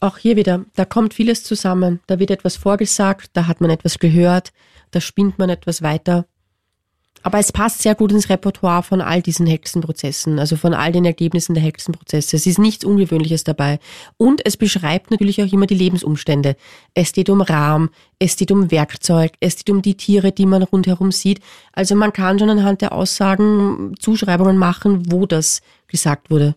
Auch 0.00 0.18
hier 0.18 0.36
wieder, 0.36 0.64
da 0.74 0.84
kommt 0.84 1.14
vieles 1.14 1.44
zusammen. 1.44 2.00
Da 2.06 2.18
wird 2.18 2.30
etwas 2.30 2.56
vorgesagt, 2.56 3.30
da 3.34 3.46
hat 3.46 3.60
man 3.60 3.70
etwas 3.70 3.98
gehört, 3.98 4.52
da 4.90 5.00
spinnt 5.00 5.38
man 5.38 5.50
etwas 5.50 5.82
weiter. 5.82 6.26
Aber 7.24 7.38
es 7.38 7.52
passt 7.52 7.80
sehr 7.80 7.94
gut 7.94 8.12
ins 8.12 8.28
Repertoire 8.28 8.82
von 8.82 9.00
all 9.00 9.22
diesen 9.22 9.46
Hexenprozessen, 9.46 10.38
also 10.38 10.56
von 10.56 10.74
all 10.74 10.92
den 10.92 11.06
Ergebnissen 11.06 11.54
der 11.54 11.62
Hexenprozesse. 11.62 12.36
Es 12.36 12.46
ist 12.46 12.58
nichts 12.58 12.84
Ungewöhnliches 12.84 13.44
dabei. 13.44 13.78
Und 14.18 14.44
es 14.44 14.58
beschreibt 14.58 15.10
natürlich 15.10 15.42
auch 15.42 15.50
immer 15.50 15.66
die 15.66 15.74
Lebensumstände. 15.74 16.54
Es 16.92 17.14
geht 17.14 17.30
um 17.30 17.40
Rahm, 17.40 17.88
es 18.18 18.36
geht 18.36 18.52
um 18.52 18.70
Werkzeug, 18.70 19.32
es 19.40 19.56
geht 19.56 19.70
um 19.70 19.80
die 19.80 19.96
Tiere, 19.96 20.32
die 20.32 20.44
man 20.44 20.62
rundherum 20.62 21.12
sieht. 21.12 21.40
Also 21.72 21.94
man 21.94 22.12
kann 22.12 22.38
schon 22.38 22.50
anhand 22.50 22.82
der 22.82 22.92
Aussagen 22.92 23.94
Zuschreibungen 23.98 24.58
machen, 24.58 25.10
wo 25.10 25.24
das 25.24 25.62
gesagt 25.88 26.30
wurde. 26.30 26.54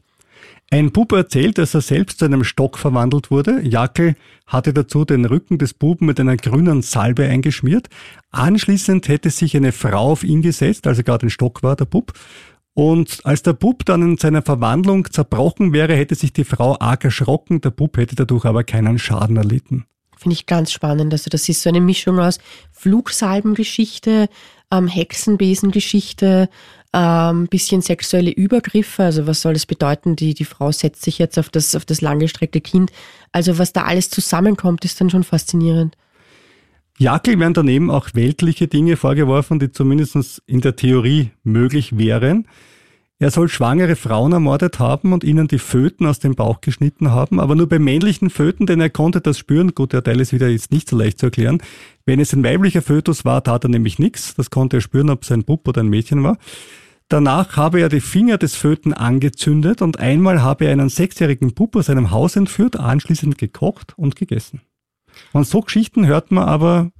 Ein 0.69 0.91
Bub 0.91 1.13
erzählt, 1.13 1.57
dass 1.57 1.73
er 1.73 1.81
selbst 1.81 2.19
zu 2.19 2.25
einem 2.25 2.43
Stock 2.43 2.77
verwandelt 2.77 3.31
wurde. 3.31 3.61
Jackel 3.61 4.15
hatte 4.45 4.73
dazu 4.73 5.05
den 5.05 5.23
Rücken 5.25 5.57
des 5.57 5.73
Buben 5.73 6.05
mit 6.05 6.19
einer 6.19 6.35
grünen 6.35 6.81
Salbe 6.81 7.25
eingeschmiert. 7.25 7.87
Anschließend 8.31 9.07
hätte 9.07 9.29
sich 9.29 9.55
eine 9.55 9.71
Frau 9.71 10.11
auf 10.11 10.23
ihn 10.23 10.41
gesetzt, 10.41 10.85
also 10.87 11.03
gerade 11.03 11.27
ein 11.27 11.29
Stock 11.29 11.63
war 11.63 11.75
der 11.75 11.85
Bub. 11.85 12.13
Und 12.73 13.21
als 13.23 13.41
der 13.41 13.53
Bub 13.53 13.85
dann 13.85 14.03
in 14.03 14.17
seiner 14.17 14.43
Verwandlung 14.43 15.09
zerbrochen 15.09 15.73
wäre, 15.73 15.95
hätte 15.95 16.15
sich 16.15 16.33
die 16.33 16.43
Frau 16.43 16.77
arg 16.79 17.03
erschrocken. 17.05 17.59
Der 17.61 17.71
Bub 17.71 17.97
hätte 17.97 18.15
dadurch 18.15 18.45
aber 18.45 18.63
keinen 18.63 18.99
Schaden 18.99 19.37
erlitten. 19.37 19.85
Finde 20.17 20.33
ich 20.33 20.45
ganz 20.45 20.71
spannend. 20.71 21.13
Also 21.13 21.29
das 21.29 21.47
ist 21.47 21.61
so 21.61 21.69
eine 21.69 21.81
Mischung 21.81 22.19
aus 22.19 22.39
Flugsalbengeschichte, 22.71 24.29
ähm, 24.71 24.87
Hexenbesengeschichte, 24.87 26.49
ähm, 26.93 27.47
bisschen 27.47 27.81
sexuelle 27.81 28.31
Übergriffe. 28.31 29.03
Also 29.03 29.27
was 29.27 29.41
soll 29.41 29.53
das 29.53 29.65
bedeuten? 29.65 30.15
Die, 30.15 30.33
die 30.33 30.45
Frau 30.45 30.71
setzt 30.71 31.03
sich 31.03 31.19
jetzt 31.19 31.37
auf 31.37 31.49
das, 31.49 31.75
auf 31.75 31.85
das 31.85 32.01
langgestreckte 32.01 32.61
Kind. 32.61 32.91
Also 33.31 33.57
was 33.57 33.73
da 33.73 33.83
alles 33.83 34.09
zusammenkommt, 34.09 34.85
ist 34.85 34.99
dann 34.99 35.09
schon 35.09 35.23
faszinierend. 35.23 35.97
Jackel 36.97 37.39
werden 37.39 37.53
daneben 37.53 37.91
auch 37.91 38.09
weltliche 38.13 38.67
Dinge 38.67 38.97
vorgeworfen, 38.97 39.59
die 39.59 39.71
zumindest 39.71 40.41
in 40.47 40.61
der 40.61 40.75
Theorie 40.75 41.29
möglich 41.43 41.97
wären. 41.97 42.47
Er 43.19 43.31
soll 43.31 43.49
schwangere 43.49 43.95
Frauen 43.95 44.31
ermordet 44.31 44.77
haben 44.77 45.11
und 45.11 45.23
ihnen 45.23 45.47
die 45.47 45.57
Föten 45.57 46.05
aus 46.05 46.19
dem 46.19 46.35
Bauch 46.35 46.61
geschnitten 46.61 47.09
haben, 47.09 47.39
aber 47.39 47.55
nur 47.55 47.67
bei 47.67 47.79
männlichen 47.79 48.29
Föten, 48.29 48.67
denn 48.67 48.79
er 48.79 48.91
konnte 48.91 49.21
das 49.21 49.39
spüren. 49.39 49.73
Gut, 49.73 49.93
der 49.93 50.03
Teil 50.03 50.21
ist 50.21 50.33
wieder 50.33 50.49
jetzt 50.49 50.71
nicht 50.71 50.87
so 50.87 50.95
leicht 50.95 51.17
zu 51.17 51.25
erklären. 51.25 51.63
Wenn 52.05 52.19
es 52.19 52.31
ein 52.33 52.43
weiblicher 52.43 52.83
Fötus 52.83 53.25
war, 53.25 53.43
tat 53.43 53.65
er 53.65 53.69
nämlich 53.69 53.97
nichts. 53.97 54.35
Das 54.35 54.51
konnte 54.51 54.77
er 54.77 54.81
spüren, 54.81 55.09
ob 55.09 55.23
es 55.23 55.31
ein 55.31 55.45
Bub 55.45 55.67
oder 55.67 55.81
ein 55.81 55.89
Mädchen 55.89 56.23
war. 56.23 56.37
danach 57.09 57.57
habe 57.57 57.79
er 57.79 57.89
die 57.89 58.01
Finger 58.01 58.37
des 58.37 58.55
Föten 58.55 58.93
angezündet 58.93 59.81
und 59.81 59.97
einmal 59.97 60.43
habe 60.43 60.65
er 60.65 60.73
einen 60.73 60.89
sechsjährigen 60.89 61.55
Bub 61.55 61.75
aus 61.75 61.87
seinem 61.87 62.11
Haus 62.11 62.35
entführt, 62.35 62.75
anschließend 62.75 63.39
gekocht 63.39 63.97
und 63.97 64.15
gegessen. 64.15 64.61
Und 65.33 65.47
so 65.47 65.61
Geschichten 65.61 66.05
hört 66.05 66.31
man 66.31 66.47
aber 66.47 66.91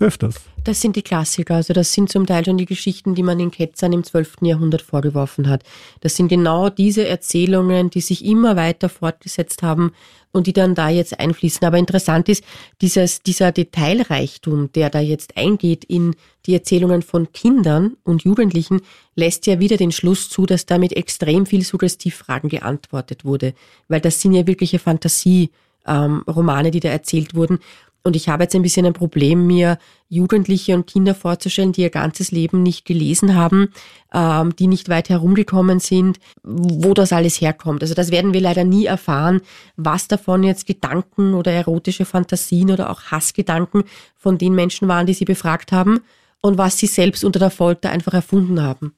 öfters. 0.00 0.36
Das 0.64 0.80
sind 0.80 0.96
die 0.96 1.02
Klassiker. 1.02 1.56
Also 1.56 1.72
das 1.72 1.92
sind 1.92 2.10
zum 2.10 2.26
Teil 2.26 2.44
schon 2.44 2.58
die 2.58 2.66
Geschichten, 2.66 3.14
die 3.14 3.22
man 3.22 3.38
den 3.38 3.50
Ketzern 3.50 3.92
im 3.92 4.04
12. 4.04 4.42
Jahrhundert 4.42 4.82
vorgeworfen 4.82 5.48
hat. 5.48 5.62
Das 6.00 6.16
sind 6.16 6.28
genau 6.28 6.68
diese 6.68 7.06
Erzählungen, 7.06 7.90
die 7.90 8.00
sich 8.00 8.24
immer 8.24 8.56
weiter 8.56 8.88
fortgesetzt 8.88 9.62
haben 9.62 9.92
und 10.32 10.46
die 10.46 10.52
dann 10.52 10.74
da 10.74 10.88
jetzt 10.88 11.18
einfließen. 11.18 11.66
Aber 11.66 11.78
interessant 11.78 12.28
ist, 12.28 12.44
dieses, 12.80 13.22
dieser 13.22 13.52
Detailreichtum, 13.52 14.72
der 14.72 14.90
da 14.90 15.00
jetzt 15.00 15.36
eingeht 15.36 15.84
in 15.84 16.14
die 16.46 16.54
Erzählungen 16.54 17.02
von 17.02 17.32
Kindern 17.32 17.96
und 18.04 18.24
Jugendlichen, 18.24 18.80
lässt 19.14 19.46
ja 19.46 19.60
wieder 19.60 19.76
den 19.76 19.92
Schluss 19.92 20.28
zu, 20.28 20.46
dass 20.46 20.66
damit 20.66 20.92
extrem 20.92 21.46
viel 21.46 21.62
Suggestivfragen 21.62 22.50
geantwortet 22.50 23.24
wurde. 23.24 23.54
Weil 23.88 24.00
das 24.00 24.20
sind 24.20 24.32
ja 24.32 24.46
wirkliche 24.46 24.78
Fantasie. 24.78 25.50
Ähm, 25.86 26.22
Romane, 26.26 26.70
die 26.70 26.80
da 26.80 26.90
erzählt 26.90 27.34
wurden. 27.34 27.60
Und 28.08 28.16
ich 28.16 28.30
habe 28.30 28.44
jetzt 28.44 28.54
ein 28.54 28.62
bisschen 28.62 28.86
ein 28.86 28.94
Problem, 28.94 29.46
mir 29.46 29.76
Jugendliche 30.08 30.74
und 30.74 30.86
Kinder 30.86 31.14
vorzustellen, 31.14 31.72
die 31.72 31.82
ihr 31.82 31.90
ganzes 31.90 32.30
Leben 32.30 32.62
nicht 32.62 32.86
gelesen 32.86 33.34
haben, 33.34 33.68
ähm, 34.14 34.56
die 34.56 34.66
nicht 34.66 34.88
weit 34.88 35.10
herumgekommen 35.10 35.78
sind, 35.78 36.18
wo 36.42 36.94
das 36.94 37.12
alles 37.12 37.38
herkommt. 37.38 37.82
Also 37.82 37.92
das 37.92 38.10
werden 38.10 38.32
wir 38.32 38.40
leider 38.40 38.64
nie 38.64 38.86
erfahren, 38.86 39.42
was 39.76 40.08
davon 40.08 40.42
jetzt 40.42 40.66
Gedanken 40.66 41.34
oder 41.34 41.52
erotische 41.52 42.06
Fantasien 42.06 42.70
oder 42.70 42.88
auch 42.88 43.02
Hassgedanken 43.02 43.84
von 44.16 44.38
den 44.38 44.54
Menschen 44.54 44.88
waren, 44.88 45.04
die 45.04 45.12
sie 45.12 45.26
befragt 45.26 45.70
haben 45.70 46.00
und 46.40 46.56
was 46.56 46.78
sie 46.78 46.86
selbst 46.86 47.24
unter 47.24 47.38
der 47.38 47.50
Folter 47.50 47.90
einfach 47.90 48.14
erfunden 48.14 48.62
haben. 48.62 48.94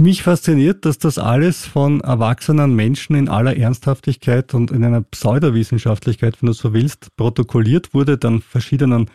Mich 0.00 0.22
fasziniert, 0.22 0.84
dass 0.84 0.98
das 0.98 1.18
alles 1.18 1.66
von 1.66 2.00
erwachsenen 2.02 2.76
Menschen 2.76 3.16
in 3.16 3.28
aller 3.28 3.56
Ernsthaftigkeit 3.56 4.54
und 4.54 4.70
in 4.70 4.84
einer 4.84 5.00
Pseudowissenschaftlichkeit, 5.00 6.40
wenn 6.40 6.46
du 6.46 6.52
so 6.52 6.72
willst, 6.72 7.16
protokolliert 7.16 7.94
wurde, 7.94 8.16
dann 8.16 8.40
verschiedenen 8.40 9.10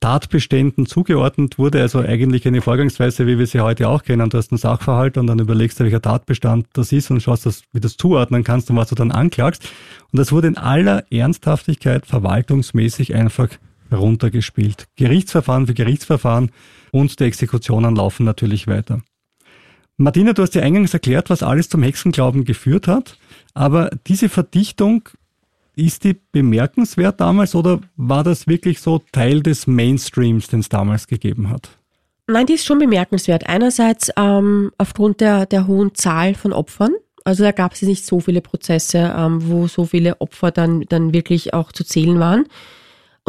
Tatbeständen 0.00 0.86
zugeordnet 0.86 1.58
wurde, 1.58 1.80
also 1.80 2.00
eigentlich 2.00 2.44
eine 2.44 2.60
Vorgangsweise, 2.60 3.28
wie 3.28 3.38
wir 3.38 3.46
sie 3.46 3.60
heute 3.60 3.88
auch 3.88 4.02
kennen. 4.02 4.30
Du 4.30 4.36
hast 4.36 4.50
einen 4.50 4.58
Sachverhalt 4.58 5.16
und 5.16 5.28
dann 5.28 5.38
überlegst 5.38 5.78
du, 5.78 5.84
welcher 5.84 6.02
Tatbestand 6.02 6.66
das 6.72 6.90
ist 6.90 7.12
und 7.12 7.22
schaust, 7.22 7.46
wie 7.46 7.78
du 7.78 7.80
das 7.80 7.96
zuordnen 7.96 8.42
kannst 8.42 8.68
und 8.68 8.76
was 8.76 8.88
du 8.88 8.96
dann 8.96 9.12
anklagst. 9.12 9.62
Und 10.10 10.18
das 10.18 10.32
wurde 10.32 10.48
in 10.48 10.56
aller 10.56 11.04
Ernsthaftigkeit 11.12 12.04
verwaltungsmäßig 12.04 13.14
einfach 13.14 13.48
runtergespielt. 13.92 14.88
Gerichtsverfahren 14.96 15.68
für 15.68 15.74
Gerichtsverfahren 15.74 16.50
und 16.90 17.20
die 17.20 17.24
Exekutionen 17.24 17.94
laufen 17.94 18.24
natürlich 18.24 18.66
weiter. 18.66 19.02
Martina, 20.00 20.32
du 20.32 20.40
hast 20.40 20.54
ja 20.54 20.62
eingangs 20.62 20.94
erklärt, 20.94 21.28
was 21.28 21.42
alles 21.42 21.68
zum 21.68 21.82
Hexenglauben 21.82 22.46
geführt 22.46 22.88
hat, 22.88 23.18
aber 23.52 23.90
diese 24.06 24.30
Verdichtung, 24.30 25.02
ist 25.76 26.04
die 26.04 26.16
bemerkenswert 26.32 27.20
damals 27.20 27.54
oder 27.54 27.80
war 27.96 28.24
das 28.24 28.46
wirklich 28.46 28.80
so 28.80 29.02
Teil 29.12 29.42
des 29.42 29.66
Mainstreams, 29.66 30.48
den 30.48 30.60
es 30.60 30.68
damals 30.68 31.06
gegeben 31.06 31.48
hat? 31.48 31.68
Nein, 32.26 32.46
die 32.46 32.54
ist 32.54 32.64
schon 32.64 32.78
bemerkenswert. 32.78 33.46
Einerseits 33.46 34.10
ähm, 34.16 34.72
aufgrund 34.78 35.20
der, 35.20 35.46
der 35.46 35.66
hohen 35.66 35.94
Zahl 35.94 36.34
von 36.34 36.52
Opfern. 36.52 36.92
Also 37.24 37.44
da 37.44 37.52
gab 37.52 37.72
es 37.72 37.82
nicht 37.82 38.04
so 38.04 38.20
viele 38.20 38.40
Prozesse, 38.40 39.14
ähm, 39.16 39.48
wo 39.48 39.68
so 39.68 39.84
viele 39.84 40.20
Opfer 40.20 40.50
dann, 40.50 40.82
dann 40.88 41.12
wirklich 41.12 41.54
auch 41.54 41.72
zu 41.72 41.84
zählen 41.84 42.18
waren. 42.18 42.46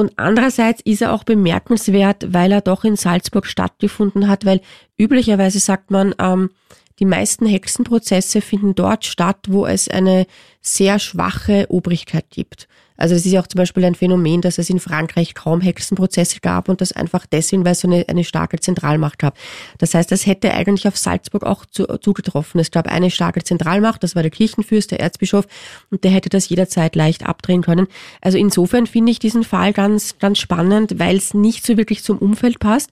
Und 0.02 0.14
andererseits 0.16 0.82
ist 0.82 1.04
er 1.04 1.14
auch 1.14 1.24
bemerkenswert, 1.24 2.34
weil 2.34 2.52
er 2.52 2.62
doch 2.62 2.84
in 2.84 2.96
Salzburg 2.96 3.46
stattgefunden 3.46 4.28
hat, 4.28 4.48
weil 4.48 4.60
üblicherweise 4.98 5.60
sagt 5.60 5.92
man, 5.92 6.16
ähm, 6.18 6.50
die 6.98 7.06
meisten 7.06 7.46
Hexenprozesse 7.46 8.42
finden 8.42 8.74
dort 8.74 9.06
statt, 9.06 9.46
wo 9.48 9.68
es 9.68 9.88
eine 9.88 10.26
sehr 10.60 10.98
schwache 10.98 11.68
Obrigkeit 11.70 12.26
gibt. 12.32 12.68
Also 12.98 13.16
es 13.16 13.26
ist 13.26 13.32
ja 13.32 13.42
auch 13.42 13.48
zum 13.48 13.58
Beispiel 13.58 13.84
ein 13.86 13.96
Phänomen, 13.96 14.42
dass 14.42 14.58
es 14.58 14.70
in 14.70 14.80
Frankreich 14.80 15.34
kaum 15.34 15.62
Hexenprozesse 15.62 16.40
gab 16.42 16.70
und 16.70 16.82
das 16.82 16.92
einfach 16.92 17.26
deswegen, 17.26 17.66
weil 17.66 17.72
es 17.72 17.82
so 17.82 17.88
eine, 17.88 18.08
eine 18.08 18.24
starke 18.24 18.60
Zentralmacht 18.60 19.18
gab. 19.20 19.38
Das 19.80 19.94
heißt, 19.94 20.12
das 20.12 20.26
hätte 20.26 20.54
eigentlich 20.54 20.88
auf 20.88 20.98
Salzburg 20.98 21.44
auch 21.44 21.66
zu, 21.66 21.86
zugetroffen. 21.98 22.60
Es 22.60 22.72
gab 22.72 22.88
eine 22.88 23.10
starke 23.10 23.44
Zentralmacht, 23.44 24.04
das 24.04 24.16
war 24.16 24.22
der 24.22 24.32
Kirchenfürst, 24.32 24.92
der 24.92 25.00
Erzbischof, 25.00 25.48
und 25.90 26.04
der 26.04 26.12
hätte 26.12 26.30
das 26.30 26.50
jederzeit 26.50 26.96
leicht 26.96 27.26
abdrehen 27.26 27.62
können. 27.62 27.88
Also 28.22 28.38
insofern 28.38 28.88
finde 28.88 29.12
ich 29.12 29.20
diesen 29.20 29.44
Fall 29.44 29.74
ganz, 29.74 30.20
ganz 30.20 30.40
spannend, 30.40 31.00
weil 31.00 31.18
es 31.18 31.34
nicht 31.34 31.66
so 31.66 31.78
wirklich 31.78 32.04
zum 32.04 32.18
Umfeld 32.18 32.60
passt 32.60 32.92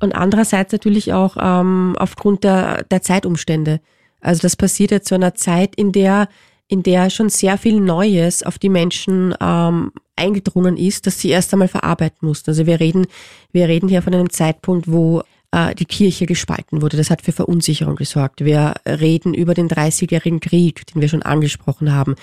und 0.00 0.14
andererseits 0.14 0.72
natürlich 0.72 1.12
auch 1.12 1.36
ähm, 1.40 1.94
aufgrund 1.98 2.44
der, 2.44 2.84
der 2.84 3.02
Zeitumstände. 3.02 3.80
Also 4.20 4.42
das 4.42 4.56
passiert 4.56 4.90
ja 4.90 5.00
zu 5.00 5.14
einer 5.14 5.34
Zeit, 5.34 5.74
in 5.76 5.92
der 5.92 6.28
in 6.70 6.84
der 6.84 7.10
schon 7.10 7.28
sehr 7.30 7.58
viel 7.58 7.80
Neues 7.80 8.44
auf 8.44 8.56
die 8.56 8.68
Menschen 8.68 9.34
ähm, 9.40 9.90
eingedrungen 10.14 10.76
ist, 10.76 11.04
dass 11.04 11.18
sie 11.18 11.30
erst 11.30 11.52
einmal 11.52 11.66
verarbeiten 11.66 12.28
mussten. 12.28 12.50
Also 12.50 12.64
wir 12.64 12.78
reden, 12.78 13.08
wir 13.50 13.66
reden 13.66 13.88
hier 13.88 14.02
von 14.02 14.14
einem 14.14 14.30
Zeitpunkt, 14.30 14.86
wo 14.86 15.24
äh, 15.50 15.74
die 15.74 15.84
Kirche 15.84 16.26
gespalten 16.26 16.80
wurde. 16.80 16.96
Das 16.96 17.10
hat 17.10 17.22
für 17.22 17.32
Verunsicherung 17.32 17.96
gesorgt. 17.96 18.44
Wir 18.44 18.74
reden 18.86 19.34
über 19.34 19.54
den 19.54 19.66
Dreißigjährigen 19.66 20.38
Krieg, 20.38 20.86
den 20.86 21.02
wir 21.02 21.08
schon 21.08 21.24
angesprochen 21.24 21.92
haben. 21.92 22.14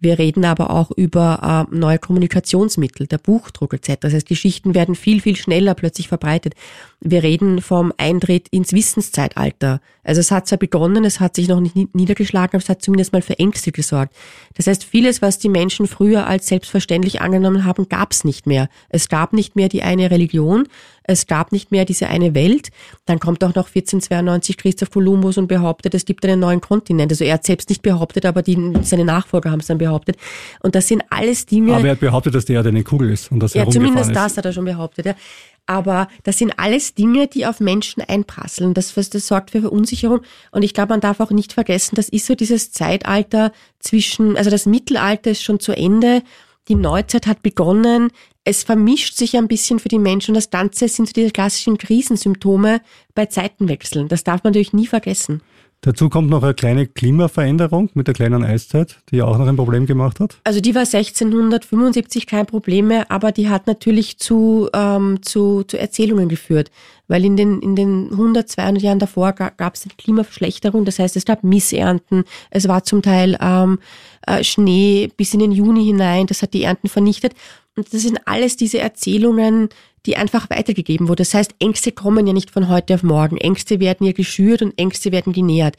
Wir 0.00 0.18
reden 0.18 0.44
aber 0.44 0.70
auch 0.70 0.90
über 0.92 1.66
äh, 1.70 1.74
neue 1.74 1.98
Kommunikationsmittel, 1.98 3.06
der 3.06 3.18
Buchdruck 3.18 3.74
etc. 3.74 3.96
Das 4.00 4.14
heißt, 4.14 4.28
Geschichten 4.28 4.74
werden 4.74 4.94
viel, 4.94 5.20
viel 5.20 5.36
schneller 5.36 5.74
plötzlich 5.74 6.08
verbreitet. 6.08 6.54
Wir 7.00 7.22
reden 7.22 7.60
vom 7.60 7.92
Eintritt 7.96 8.48
ins 8.48 8.72
Wissenszeitalter. 8.72 9.80
Also 10.04 10.20
es 10.20 10.30
hat 10.30 10.46
zwar 10.48 10.58
begonnen, 10.58 11.04
es 11.04 11.20
hat 11.20 11.36
sich 11.36 11.48
noch 11.48 11.60
nicht 11.60 11.94
niedergeschlagen, 11.94 12.50
aber 12.50 12.62
es 12.62 12.68
hat 12.68 12.82
zumindest 12.82 13.12
mal 13.12 13.22
für 13.22 13.38
Ängste 13.38 13.72
gesorgt. 13.72 14.14
Das 14.54 14.66
heißt, 14.66 14.84
vieles, 14.84 15.20
was 15.20 15.38
die 15.38 15.48
Menschen 15.48 15.86
früher 15.86 16.26
als 16.26 16.46
selbstverständlich 16.46 17.20
angenommen 17.20 17.64
haben, 17.64 17.88
gab 17.88 18.12
es 18.12 18.24
nicht 18.24 18.46
mehr. 18.46 18.68
Es 18.88 19.08
gab 19.08 19.32
nicht 19.32 19.56
mehr 19.56 19.68
die 19.68 19.82
eine 19.82 20.10
Religion, 20.10 20.66
es 21.08 21.26
gab 21.26 21.52
nicht 21.52 21.72
mehr 21.72 21.84
diese 21.84 22.08
eine 22.08 22.34
Welt. 22.34 22.68
Dann 23.06 23.18
kommt 23.18 23.42
auch 23.42 23.54
noch 23.54 23.66
1492 23.66 24.58
Christoph 24.58 24.90
Kolumbus 24.90 25.38
und 25.38 25.48
behauptet, 25.48 25.94
es 25.94 26.04
gibt 26.04 26.24
einen 26.24 26.38
neuen 26.38 26.60
Kontinent. 26.60 27.10
Also 27.10 27.24
er 27.24 27.34
hat 27.34 27.46
selbst 27.46 27.70
nicht 27.70 27.82
behauptet, 27.82 28.26
aber 28.26 28.42
die, 28.42 28.74
seine 28.82 29.06
Nachfolger 29.06 29.50
haben 29.50 29.60
es 29.60 29.66
dann 29.66 29.78
behauptet. 29.78 30.16
Und 30.60 30.74
das 30.74 30.86
sind 30.86 31.02
alles 31.08 31.46
Dinge. 31.46 31.74
Aber 31.74 31.86
er 31.86 31.92
hat 31.92 32.00
behauptet, 32.00 32.34
dass 32.34 32.44
der 32.44 32.56
Erde 32.56 32.68
eine 32.68 32.84
Kugel 32.84 33.10
ist 33.10 33.32
und 33.32 33.40
dass 33.40 33.54
er 33.54 33.64
Ja, 33.64 33.70
zumindest 33.70 34.14
das 34.14 34.36
hat 34.36 34.44
er 34.44 34.52
schon 34.52 34.66
behauptet. 34.66 35.06
Ja. 35.06 35.14
Aber 35.64 36.08
das 36.24 36.38
sind 36.38 36.58
alles 36.58 36.94
Dinge, 36.94 37.26
die 37.26 37.46
auf 37.46 37.60
Menschen 37.60 38.02
einprasseln. 38.02 38.74
Das, 38.74 38.94
das 38.94 39.26
sorgt 39.26 39.50
für 39.50 39.62
Verunsicherung. 39.62 40.20
Und 40.50 40.62
ich 40.62 40.74
glaube, 40.74 40.90
man 40.90 41.00
darf 41.00 41.20
auch 41.20 41.30
nicht 41.30 41.54
vergessen, 41.54 41.94
das 41.94 42.10
ist 42.10 42.26
so 42.26 42.34
dieses 42.34 42.70
Zeitalter 42.72 43.52
zwischen, 43.78 44.36
also 44.36 44.50
das 44.50 44.66
Mittelalter 44.66 45.30
ist 45.30 45.42
schon 45.42 45.58
zu 45.58 45.72
Ende, 45.72 46.22
die 46.68 46.74
Neuzeit 46.74 47.26
hat 47.26 47.42
begonnen, 47.42 48.10
es 48.48 48.64
vermischt 48.64 49.14
sich 49.14 49.36
ein 49.36 49.46
bisschen 49.46 49.78
für 49.78 49.90
die 49.90 49.98
Menschen 49.98 50.30
und 50.30 50.36
das 50.36 50.48
Ganze 50.48 50.88
sind 50.88 51.06
so 51.06 51.12
diese 51.12 51.32
klassischen 51.32 51.76
Krisensymptome 51.76 52.80
bei 53.14 53.26
Zeitenwechseln. 53.26 54.08
Das 54.08 54.24
darf 54.24 54.42
man 54.42 54.52
natürlich 54.52 54.72
nie 54.72 54.86
vergessen. 54.86 55.42
Dazu 55.82 56.08
kommt 56.08 56.30
noch 56.30 56.42
eine 56.42 56.54
kleine 56.54 56.86
Klimaveränderung 56.86 57.90
mit 57.92 58.08
der 58.08 58.14
kleinen 58.14 58.42
Eiszeit, 58.42 58.96
die 59.10 59.16
ja 59.18 59.26
auch 59.26 59.36
noch 59.38 59.46
ein 59.46 59.54
Problem 59.54 59.84
gemacht 59.84 60.18
hat. 60.18 60.38
Also 60.42 60.60
die 60.60 60.74
war 60.74 60.82
1675 60.82 62.26
kein 62.26 62.46
Problem 62.46 62.88
mehr, 62.88 63.10
aber 63.12 63.32
die 63.32 63.48
hat 63.50 63.66
natürlich 63.66 64.18
zu, 64.18 64.70
ähm, 64.74 65.20
zu, 65.22 65.62
zu 65.64 65.78
Erzählungen 65.78 66.28
geführt. 66.28 66.70
Weil 67.06 67.24
in 67.24 67.36
den, 67.36 67.60
in 67.60 67.76
den 67.76 68.08
100, 68.10 68.48
200 68.48 68.82
Jahren 68.82 68.98
davor 68.98 69.32
gab 69.32 69.74
es 69.74 69.84
eine 69.84 69.94
Klimaverschlechterung, 69.96 70.84
das 70.84 70.98
heißt 70.98 71.16
es 71.16 71.24
gab 71.24 71.44
Missernten, 71.44 72.24
es 72.50 72.66
war 72.66 72.82
zum 72.82 73.02
Teil 73.02 73.38
ähm, 73.40 73.78
äh, 74.26 74.42
Schnee 74.42 75.10
bis 75.16 75.32
in 75.34 75.40
den 75.40 75.52
Juni 75.52 75.84
hinein, 75.84 76.26
das 76.26 76.42
hat 76.42 76.54
die 76.54 76.64
Ernten 76.64 76.88
vernichtet. 76.88 77.34
Und 77.78 77.94
das 77.94 78.02
sind 78.02 78.20
alles 78.26 78.56
diese 78.56 78.80
Erzählungen, 78.80 79.68
die 80.04 80.16
einfach 80.16 80.50
weitergegeben 80.50 81.06
wurden. 81.06 81.18
Das 81.18 81.32
heißt, 81.32 81.54
Ängste 81.60 81.92
kommen 81.92 82.26
ja 82.26 82.32
nicht 82.32 82.50
von 82.50 82.68
heute 82.68 82.94
auf 82.94 83.04
morgen. 83.04 83.36
Ängste 83.36 83.78
werden 83.78 84.04
ja 84.04 84.12
geschürt 84.12 84.62
und 84.62 84.76
Ängste 84.76 85.12
werden 85.12 85.32
genährt. 85.32 85.76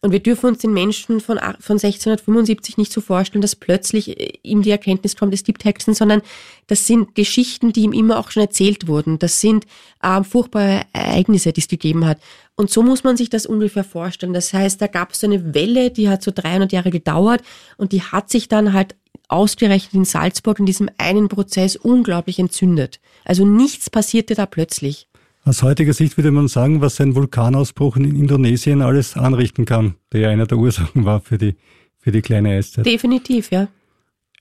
Und 0.00 0.10
wir 0.10 0.20
dürfen 0.20 0.46
uns 0.48 0.58
den 0.58 0.74
Menschen 0.74 1.20
von, 1.20 1.38
von 1.38 1.76
1675 1.76 2.76
nicht 2.76 2.92
so 2.92 3.00
vorstellen, 3.00 3.40
dass 3.42 3.56
plötzlich 3.56 4.20
äh, 4.20 4.38
ihm 4.42 4.62
die 4.62 4.70
Erkenntnis 4.70 5.16
kommt, 5.16 5.32
es 5.32 5.44
gibt 5.44 5.64
Hexen, 5.64 5.94
sondern 5.94 6.22
das 6.66 6.86
sind 6.86 7.14
Geschichten, 7.14 7.72
die 7.72 7.82
ihm 7.82 7.92
immer 7.92 8.18
auch 8.18 8.30
schon 8.30 8.42
erzählt 8.42 8.86
wurden. 8.86 9.18
Das 9.18 9.40
sind 9.40 9.66
äh, 10.02 10.22
furchtbare 10.22 10.82
Ereignisse, 10.92 11.52
die 11.52 11.62
es 11.62 11.68
gegeben 11.68 12.06
hat. 12.06 12.18
Und 12.54 12.70
so 12.70 12.82
muss 12.82 13.02
man 13.02 13.16
sich 13.16 13.30
das 13.30 13.46
ungefähr 13.46 13.84
vorstellen. 13.84 14.34
Das 14.34 14.52
heißt, 14.52 14.80
da 14.80 14.88
gab 14.88 15.12
es 15.12 15.20
so 15.20 15.26
eine 15.26 15.54
Welle, 15.54 15.90
die 15.90 16.10
hat 16.10 16.22
so 16.22 16.32
300 16.34 16.72
Jahre 16.72 16.90
gedauert 16.90 17.42
und 17.78 17.92
die 17.92 18.02
hat 18.02 18.28
sich 18.28 18.48
dann 18.48 18.74
halt 18.74 18.96
ausgerechnet 19.28 19.94
in 19.94 20.04
Salzburg 20.04 20.58
in 20.58 20.66
diesem 20.66 20.88
einen 20.98 21.28
Prozess 21.28 21.76
unglaublich 21.76 22.38
entzündet. 22.38 23.00
Also 23.24 23.46
nichts 23.46 23.90
passierte 23.90 24.34
da 24.34 24.46
plötzlich. 24.46 25.08
Aus 25.44 25.62
heutiger 25.62 25.92
Sicht 25.92 26.16
würde 26.16 26.30
man 26.30 26.48
sagen, 26.48 26.80
was 26.80 27.00
ein 27.00 27.14
Vulkanausbruch 27.14 27.96
in 27.96 28.04
Indonesien 28.16 28.80
alles 28.80 29.16
anrichten 29.16 29.66
kann, 29.66 29.96
der 30.12 30.20
ja 30.20 30.28
einer 30.30 30.46
der 30.46 30.56
Ursachen 30.58 31.04
war 31.04 31.20
für 31.20 31.36
die, 31.36 31.54
für 31.98 32.12
die 32.12 32.22
kleine 32.22 32.50
Eiszeit. 32.50 32.86
Definitiv, 32.86 33.50
ja. 33.50 33.68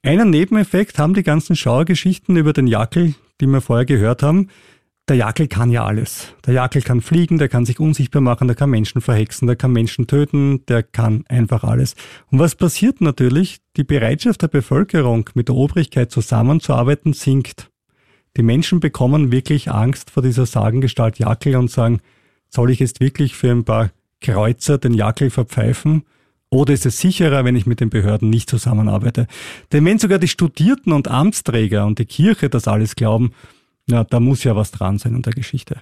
Einen 0.02 0.30
Nebeneffekt 0.30 1.00
haben 1.00 1.14
die 1.14 1.24
ganzen 1.24 1.56
Schauergeschichten 1.56 2.36
über 2.38 2.54
den 2.54 2.68
Jackel, 2.68 3.16
die 3.42 3.48
wir 3.48 3.62
vorher 3.62 3.86
gehört 3.86 4.24
haben. 4.24 4.50
Der 5.10 5.18
Jakel 5.18 5.48
kann 5.48 5.70
ja 5.70 5.86
alles. 5.86 6.34
Der 6.46 6.54
Jakel 6.54 6.82
kann 6.82 7.02
fliegen, 7.02 7.38
der 7.38 7.50
kann 7.50 7.66
sich 7.66 7.80
unsichtbar 7.80 8.22
machen, 8.22 8.48
der 8.48 8.56
kann 8.56 8.70
Menschen 8.70 9.02
verhexen, 9.02 9.48
der 9.48 9.58
kann 9.58 9.74
Menschen 9.74 10.08
töten, 10.08 10.66
der 10.68 10.82
kann 10.82 11.26
einfach 11.28 11.66
alles. 11.66 11.96
Und 12.32 12.40
was 12.40 12.56
passiert 12.56 13.02
natürlich? 13.02 13.58
Die 13.76 13.84
Bereitschaft 13.84 14.42
der 14.42 14.48
Bevölkerung, 14.48 15.30
mit 15.34 15.50
der 15.50 15.56
Obrigkeit 15.56 16.10
zusammenzuarbeiten, 16.10 17.12
sinkt. 17.12 17.70
Die 18.38 18.44
Menschen 18.44 18.80
bekommen 18.80 19.32
wirklich 19.32 19.70
Angst 19.70 20.10
vor 20.10 20.24
dieser 20.24 20.46
Sagengestalt 20.46 21.20
Jakel 21.20 21.58
und 21.58 21.70
sagen, 21.70 22.00
soll 22.50 22.72
ich 22.72 22.80
jetzt 22.80 23.02
wirklich 23.02 23.36
für 23.36 23.52
ein 23.52 23.66
paar 23.66 23.90
Kreuzer 24.22 24.78
den 24.78 24.94
Jakel 24.94 25.30
verpfeifen? 25.30 26.04
Oder 26.50 26.74
ist 26.74 26.86
es 26.86 27.00
sicherer, 27.00 27.44
wenn 27.44 27.56
ich 27.56 27.66
mit 27.66 27.80
den 27.80 27.90
Behörden 27.90 28.30
nicht 28.30 28.50
zusammenarbeite? 28.50 29.28
Denn 29.72 29.84
wenn 29.86 30.00
sogar 30.00 30.20
die 30.20 30.28
Studierten 30.28 30.94
und 30.94 31.10
Amtsträger 31.10 31.86
und 31.86 32.00
die 32.00 32.06
Kirche 32.06 32.50
das 32.50 32.68
alles 32.68 32.96
glauben, 32.96 33.32
na, 33.88 34.04
da 34.04 34.20
muss 34.20 34.44
ja 34.44 34.56
was 34.56 34.72
dran 34.72 34.98
sein 34.98 35.16
in 35.16 35.22
der 35.22 35.34
Geschichte. 35.34 35.78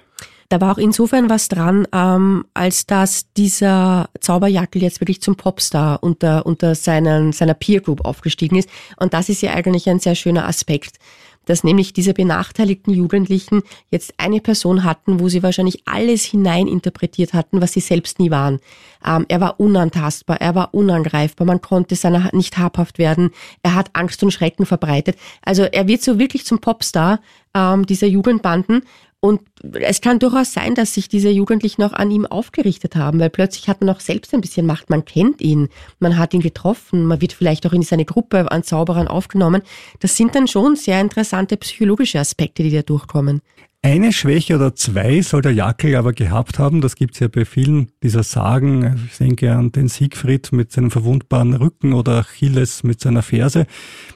Da 0.50 0.60
war 0.60 0.74
auch 0.74 0.78
insofern 0.78 1.30
was 1.30 1.48
dran, 1.48 1.88
ähm, 1.94 2.46
als 2.54 2.86
dass 2.86 3.32
dieser 3.34 4.10
Zauberjackel 4.20 4.82
jetzt 4.82 5.00
wirklich 5.00 5.22
zum 5.22 5.38
Popstar 5.38 6.04
unter, 6.04 6.46
unter 6.46 6.76
seinen, 6.76 7.32
seiner 7.32 7.54
Peer 7.54 7.80
Group 7.80 8.04
aufgestiegen 8.04 8.58
ist. 8.58 8.70
Und 8.98 9.14
das 9.14 9.30
ist 9.30 9.42
ja 9.42 9.54
eigentlich 9.54 9.90
ein 9.90 10.00
sehr 10.00 10.16
schöner 10.16 10.48
Aspekt 10.48 10.98
dass 11.46 11.64
nämlich 11.64 11.94
diese 11.94 12.14
benachteiligten 12.14 12.94
Jugendlichen 12.94 13.62
jetzt 13.90 14.14
eine 14.18 14.42
Person 14.42 14.84
hatten, 14.84 15.20
wo 15.20 15.30
sie 15.30 15.44
wahrscheinlich 15.44 15.84
alles 15.86 16.24
hineininterpretiert 16.24 17.34
hatten, 17.34 17.62
was 17.62 17.74
sie 17.74 17.80
selbst 17.80 18.20
nie 18.20 18.32
waren. 18.32 18.60
Ähm, 19.06 19.26
er 19.28 19.42
war 19.42 19.60
unantastbar, 19.60 20.40
er 20.40 20.56
war 20.56 20.74
unangreifbar, 20.74 21.48
man 21.48 21.62
konnte 21.62 21.96
seiner 21.96 22.30
nicht 22.34 22.58
habhaft 22.58 22.98
werden, 22.98 23.32
er 23.64 23.76
hat 23.76 23.90
Angst 23.94 24.24
und 24.24 24.32
Schrecken 24.32 24.66
verbreitet. 24.66 25.18
Also 25.42 25.64
er 25.64 25.88
wird 25.88 26.02
so 26.02 26.20
wirklich 26.20 26.46
zum 26.46 26.60
Popstar 26.60 27.20
ähm, 27.54 27.86
dieser 27.86 28.08
Jugendbanden 28.08 28.84
und 29.24 29.40
es 29.74 30.02
kann 30.02 30.18
durchaus 30.18 30.52
sein, 30.52 30.74
dass 30.74 30.96
sich 30.96 31.08
diese 31.08 31.30
Jugendlichen 31.30 31.84
auch 31.84 31.94
an 31.94 32.10
ihm 32.10 32.26
aufgerichtet 32.26 32.96
haben, 32.96 33.20
weil 33.20 33.30
plötzlich 33.30 33.70
hat 33.70 33.80
man 33.80 33.96
auch 33.96 34.00
selbst 34.00 34.34
ein 34.34 34.42
bisschen 34.42 34.66
Macht. 34.66 34.90
Man 34.90 35.06
kennt 35.06 35.42
ihn, 35.42 35.70
man 36.00 36.18
hat 36.18 36.34
ihn 36.34 36.42
getroffen, 36.42 37.06
man 37.06 37.22
wird 37.22 37.32
vielleicht 37.32 37.68
auch 37.68 37.74
in 37.74 37.84
seine 37.84 38.04
Gruppe 38.04 38.52
an 38.52 38.64
Zauberern 38.64 39.08
aufgenommen. 39.08 39.62
Das 40.00 40.18
sind 40.18 40.34
dann 40.34 40.48
schon 40.48 40.76
sehr 40.76 41.00
interessante 41.00 41.56
psychologische 41.58 42.20
Aspekte, 42.20 42.64
die 42.64 42.72
da 42.72 42.82
durchkommen. 42.82 43.44
Eine 43.84 44.14
Schwäche 44.14 44.58
oder 44.58 44.76
zwei 44.76 45.24
soll 45.24 45.42
der 45.42 45.54
Jackel 45.54 45.96
aber 45.96 46.14
gehabt 46.14 46.60
haben. 46.60 46.82
Das 46.82 46.96
gibt 46.96 47.16
es 47.16 47.20
ja 47.20 47.28
bei 47.28 47.46
vielen 47.46 47.92
dieser 48.04 48.22
Sagen. 48.22 49.08
Ich 49.10 49.18
denke 49.18 49.52
an 49.54 49.72
den 49.72 49.88
Siegfried 49.88 50.52
mit 50.52 50.72
seinem 50.72 50.92
verwundbaren 50.92 51.56
Rücken 51.56 51.94
oder 51.94 52.20
Achilles 52.20 52.84
mit 52.84 53.02
seiner 53.02 53.24
Ferse. 53.24 53.66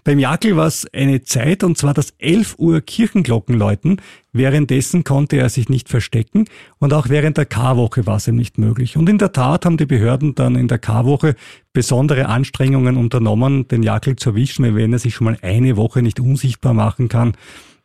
Beim 0.04 0.20
Jackel 0.20 0.56
war 0.56 0.68
es 0.68 0.86
eine 0.94 1.24
Zeit, 1.24 1.64
und 1.64 1.80
zwar 1.80 1.96
das 1.96 2.12
11 2.20 2.60
Uhr 2.60 2.80
Kirchenglocken 2.80 3.58
läuten. 3.58 4.04
Währenddessen 4.34 5.04
konnte 5.04 5.38
er 5.38 5.50
sich 5.50 5.68
nicht 5.68 5.90
verstecken 5.90 6.46
und 6.78 6.94
auch 6.94 7.10
während 7.10 7.38
der 7.38 7.48
Karwoche 7.48 8.06
war 8.06 8.18
es 8.18 8.28
ihm 8.28 8.36
nicht 8.36 8.60
möglich. 8.60 8.98
Und 8.98 9.10
in 9.10 9.18
der 9.18 9.34
Tat 9.34 9.66
haben 9.66 9.78
die 9.78 9.88
Behörden 9.88 10.36
dann 10.36 10.56
in 10.56 10.68
der 10.68 10.78
Karwoche 10.78 11.36
besondere 11.74 12.28
Anstrengungen 12.28 12.98
unternommen, 12.98 13.68
den 13.68 13.82
Jackel 13.82 14.16
zu 14.16 14.30
erwischen, 14.30 14.76
wenn 14.76 14.94
er 14.94 15.00
sich 15.00 15.16
schon 15.16 15.26
mal 15.26 15.40
eine 15.42 15.76
Woche 15.76 16.04
nicht 16.04 16.20
unsichtbar 16.20 16.76
machen 16.76 17.10
kann 17.10 17.34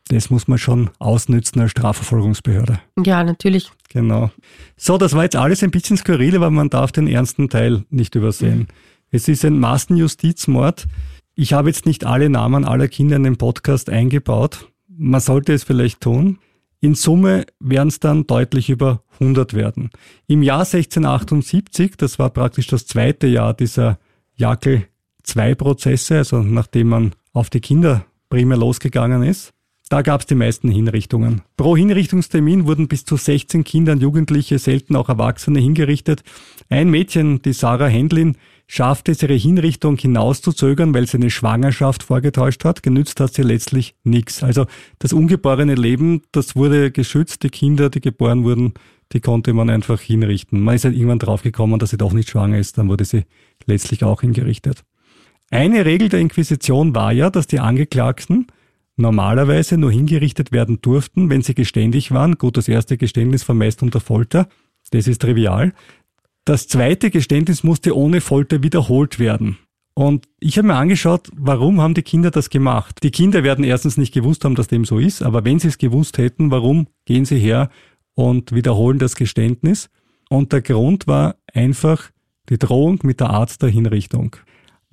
das 0.07 0.29
muss 0.29 0.47
man 0.47 0.57
schon 0.57 0.89
ausnützen 0.99 1.61
als 1.61 1.71
Strafverfolgungsbehörde. 1.71 2.79
Ja, 3.03 3.23
natürlich. 3.23 3.71
Genau. 3.89 4.31
So, 4.77 4.97
das 4.97 5.13
war 5.13 5.23
jetzt 5.23 5.35
alles 5.35 5.63
ein 5.63 5.71
bisschen 5.71 5.97
skurril, 5.97 6.35
aber 6.35 6.49
man 6.49 6.69
darf 6.69 6.91
den 6.91 7.07
ernsten 7.07 7.49
Teil 7.49 7.85
nicht 7.89 8.15
übersehen. 8.15 8.59
Mhm. 8.59 8.67
Es 9.11 9.27
ist 9.27 9.43
ein 9.45 9.59
Massenjustizmord. 9.59 10.87
Ich 11.35 11.53
habe 11.53 11.69
jetzt 11.69 11.85
nicht 11.85 12.05
alle 12.05 12.29
Namen 12.29 12.65
aller 12.65 12.87
Kinder 12.87 13.17
in 13.17 13.23
den 13.23 13.37
Podcast 13.37 13.89
eingebaut. 13.89 14.67
Man 14.87 15.21
sollte 15.21 15.53
es 15.53 15.63
vielleicht 15.63 16.01
tun. 16.01 16.39
In 16.79 16.95
Summe 16.95 17.45
werden 17.59 17.89
es 17.89 17.99
dann 17.99 18.25
deutlich 18.25 18.69
über 18.69 19.03
100 19.19 19.53
werden. 19.53 19.91
Im 20.27 20.41
Jahr 20.41 20.61
1678, 20.61 21.95
das 21.95 22.17
war 22.17 22.31
praktisch 22.31 22.67
das 22.67 22.87
zweite 22.87 23.27
Jahr 23.27 23.53
dieser 23.53 23.99
Jackel 24.35 24.87
2 25.23 25.55
Prozesse, 25.55 26.17
also 26.17 26.41
nachdem 26.41 26.89
man 26.89 27.11
auf 27.33 27.49
die 27.49 27.59
Kinder 27.59 28.05
primär 28.29 28.57
losgegangen 28.57 29.23
ist, 29.23 29.53
da 29.91 30.03
gab 30.03 30.21
es 30.21 30.27
die 30.27 30.35
meisten 30.35 30.71
Hinrichtungen. 30.71 31.41
Pro 31.57 31.75
Hinrichtungstermin 31.75 32.65
wurden 32.65 32.87
bis 32.87 33.03
zu 33.03 33.17
16 33.17 33.65
Kinder 33.65 33.91
und 33.91 34.01
Jugendliche, 34.01 34.57
selten 34.57 34.95
auch 34.95 35.09
Erwachsene 35.09 35.59
hingerichtet. 35.59 36.23
Ein 36.69 36.89
Mädchen, 36.89 37.41
die 37.41 37.51
Sarah 37.51 37.87
Händlin, 37.87 38.37
schaffte 38.67 39.11
es, 39.11 39.21
ihre 39.21 39.33
Hinrichtung 39.33 39.97
hinauszuzögern, 39.97 40.93
weil 40.93 41.07
sie 41.07 41.17
eine 41.17 41.29
Schwangerschaft 41.29 42.03
vorgetäuscht 42.03 42.63
hat. 42.63 42.83
Genützt 42.83 43.19
hat 43.19 43.33
sie 43.33 43.41
letztlich 43.41 43.93
nichts. 44.05 44.43
Also 44.43 44.65
das 44.99 45.11
ungeborene 45.11 45.75
Leben, 45.75 46.21
das 46.31 46.55
wurde 46.55 46.91
geschützt. 46.91 47.43
Die 47.43 47.49
Kinder, 47.49 47.89
die 47.89 47.99
geboren 47.99 48.45
wurden, 48.45 48.75
die 49.11 49.19
konnte 49.19 49.51
man 49.51 49.69
einfach 49.69 49.99
hinrichten. 49.99 50.61
Man 50.61 50.75
ist 50.75 50.85
halt 50.85 50.95
irgendwann 50.95 51.19
draufgekommen, 51.19 51.79
dass 51.79 51.89
sie 51.89 51.97
doch 51.97 52.13
nicht 52.13 52.29
schwanger 52.29 52.59
ist. 52.59 52.77
Dann 52.77 52.87
wurde 52.87 53.03
sie 53.03 53.25
letztlich 53.65 54.05
auch 54.05 54.21
hingerichtet. 54.21 54.85
Eine 55.49 55.83
Regel 55.83 56.07
der 56.07 56.21
Inquisition 56.21 56.95
war 56.95 57.11
ja, 57.11 57.29
dass 57.29 57.45
die 57.45 57.59
Angeklagten 57.59 58.47
normalerweise 59.01 59.77
nur 59.77 59.91
hingerichtet 59.91 60.51
werden 60.51 60.79
durften, 60.81 61.29
wenn 61.29 61.41
sie 61.41 61.55
geständig 61.55 62.11
waren. 62.11 62.37
Gut, 62.37 62.57
das 62.57 62.67
erste 62.67 62.97
Geständnis 62.97 63.43
vermeist 63.43 63.83
unter 63.83 63.99
Folter. 63.99 64.47
Das 64.91 65.07
ist 65.07 65.21
trivial. 65.21 65.73
Das 66.45 66.67
zweite 66.67 67.11
Geständnis 67.11 67.63
musste 67.63 67.95
ohne 67.95 68.21
Folter 68.21 68.63
wiederholt 68.63 69.19
werden. 69.19 69.57
Und 69.93 70.27
ich 70.39 70.57
habe 70.57 70.67
mir 70.67 70.75
angeschaut, 70.75 71.29
warum 71.35 71.81
haben 71.81 71.93
die 71.93 72.01
Kinder 72.01 72.31
das 72.31 72.49
gemacht? 72.49 72.99
Die 73.03 73.11
Kinder 73.11 73.43
werden 73.43 73.63
erstens 73.63 73.97
nicht 73.97 74.13
gewusst 74.13 74.45
haben, 74.45 74.55
dass 74.55 74.67
dem 74.67 74.85
so 74.85 74.99
ist, 74.99 75.21
aber 75.21 75.43
wenn 75.43 75.59
sie 75.59 75.67
es 75.67 75.77
gewusst 75.77 76.17
hätten, 76.17 76.49
warum 76.49 76.87
gehen 77.05 77.25
sie 77.25 77.37
her 77.37 77.69
und 78.15 78.53
wiederholen 78.53 78.99
das 78.99 79.15
Geständnis? 79.15 79.89
Und 80.29 80.53
der 80.53 80.61
Grund 80.61 81.07
war 81.07 81.35
einfach 81.53 82.09
die 82.49 82.57
Drohung 82.57 82.99
mit 83.03 83.19
der 83.19 83.31
Art 83.31 83.61
der 83.61 83.69
Hinrichtung. 83.69 84.37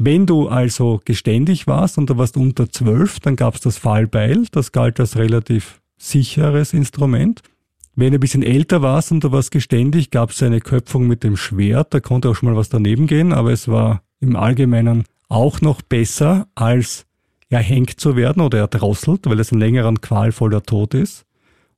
Wenn 0.01 0.27
du 0.27 0.49
also 0.49 1.01
geständig 1.05 1.67
warst 1.67 1.99
und 1.99 2.09
du 2.09 2.17
warst 2.17 2.37
unter 2.37 2.71
zwölf, 2.71 3.19
dann 3.19 3.35
gab 3.35 3.57
es 3.57 3.61
das 3.61 3.79
Fallbeil, 3.79 4.45
das 4.53 4.71
galt 4.71 5.01
als 5.01 5.17
relativ 5.17 5.81
sicheres 5.97 6.73
Instrument. 6.73 7.43
Wenn 7.97 8.13
du 8.13 8.19
ein 8.19 8.21
bisschen 8.21 8.45
älter 8.45 8.81
warst 8.81 9.11
und 9.11 9.25
du 9.25 9.33
warst 9.33 9.51
geständig, 9.51 10.13
gab 10.13 10.31
es 10.31 10.41
eine 10.41 10.61
Köpfung 10.61 11.09
mit 11.09 11.25
dem 11.25 11.37
Schwert, 11.37 11.93
da 11.93 11.99
konnte 11.99 12.29
auch 12.29 12.37
schon 12.37 12.49
mal 12.49 12.57
was 12.57 12.69
daneben 12.69 13.09
gehen, 13.09 13.33
aber 13.33 13.51
es 13.51 13.67
war 13.67 14.03
im 14.21 14.37
Allgemeinen 14.37 15.03
auch 15.29 15.61
noch 15.63 15.83
besser, 15.83 16.47
als 16.55 17.05
erhängt 17.51 17.99
zu 17.99 18.15
werden 18.15 18.41
oder 18.41 18.59
erdrosselt, 18.59 19.27
weil 19.27 19.41
es 19.41 19.51
ein 19.51 19.59
längerer 19.59 19.89
und 19.89 20.01
qualvoller 20.01 20.63
Tod 20.63 20.95
ist. 20.95 21.25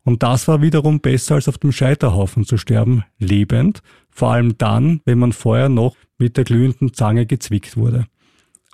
Und 0.05 0.23
das 0.23 0.49
war 0.49 0.63
wiederum 0.63 1.01
besser, 1.01 1.35
als 1.35 1.49
auf 1.49 1.59
dem 1.59 1.73
Scheiterhaufen 1.73 2.45
zu 2.45 2.57
sterben, 2.57 3.05
lebend, 3.19 3.83
vor 4.11 4.33
allem 4.33 4.57
dann, 4.59 5.01
wenn 5.05 5.19
man 5.19 5.33
vorher 5.33 5.69
noch 5.69 5.97
mit 6.19 6.37
der 6.37 6.45
glühenden 6.45 6.95
Zange 6.95 7.27
gezwickt 7.27 7.77
wurde. 7.77 8.07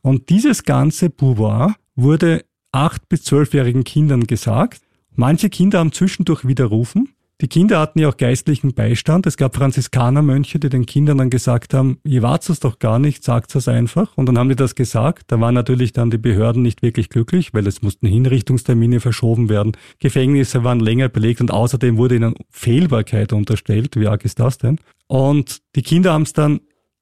Und 0.02 0.28
dieses 0.28 0.62
ganze 0.62 1.10
Pouvoir 1.10 1.74
wurde 1.96 2.44
acht 2.72 3.08
bis 3.08 3.24
zwölfjährigen 3.24 3.84
Kindern 3.84 4.26
gesagt. 4.26 4.80
Manche 5.14 5.50
Kinder 5.50 5.80
haben 5.80 5.92
zwischendurch 5.92 6.46
widerrufen. 6.46 7.08
Die 7.42 7.48
Kinder 7.48 7.80
hatten 7.80 7.98
ja 7.98 8.08
auch 8.08 8.16
geistlichen 8.16 8.72
Beistand. 8.72 9.26
Es 9.26 9.36
gab 9.36 9.56
Franziskanermönche, 9.56 10.58
die 10.58 10.70
den 10.70 10.86
Kindern 10.86 11.18
dann 11.18 11.28
gesagt 11.28 11.74
haben, 11.74 11.98
ihr 12.02 12.22
wart 12.22 12.48
es 12.48 12.60
doch 12.60 12.78
gar 12.78 12.98
nicht, 12.98 13.22
sagt 13.22 13.54
es 13.54 13.68
einfach. 13.68 14.16
Und 14.16 14.24
dann 14.24 14.38
haben 14.38 14.48
die 14.48 14.56
das 14.56 14.74
gesagt. 14.74 15.24
Da 15.30 15.38
waren 15.38 15.52
natürlich 15.52 15.92
dann 15.92 16.10
die 16.10 16.16
Behörden 16.16 16.62
nicht 16.62 16.80
wirklich 16.80 17.10
glücklich, 17.10 17.52
weil 17.52 17.66
es 17.66 17.82
mussten 17.82 18.06
Hinrichtungstermine 18.06 19.00
verschoben 19.00 19.50
werden. 19.50 19.72
Gefängnisse 19.98 20.64
waren 20.64 20.80
länger 20.80 21.10
belegt 21.10 21.42
und 21.42 21.50
außerdem 21.50 21.98
wurde 21.98 22.16
ihnen 22.16 22.36
Fehlbarkeit 22.48 23.34
unterstellt. 23.34 23.96
Wie 23.96 24.06
arg 24.06 24.24
ist 24.24 24.40
das 24.40 24.56
denn? 24.56 24.78
Und 25.06 25.58
die 25.74 25.82
Kinder 25.82 26.14
haben 26.14 26.22
es 26.22 26.32
dann 26.32 26.60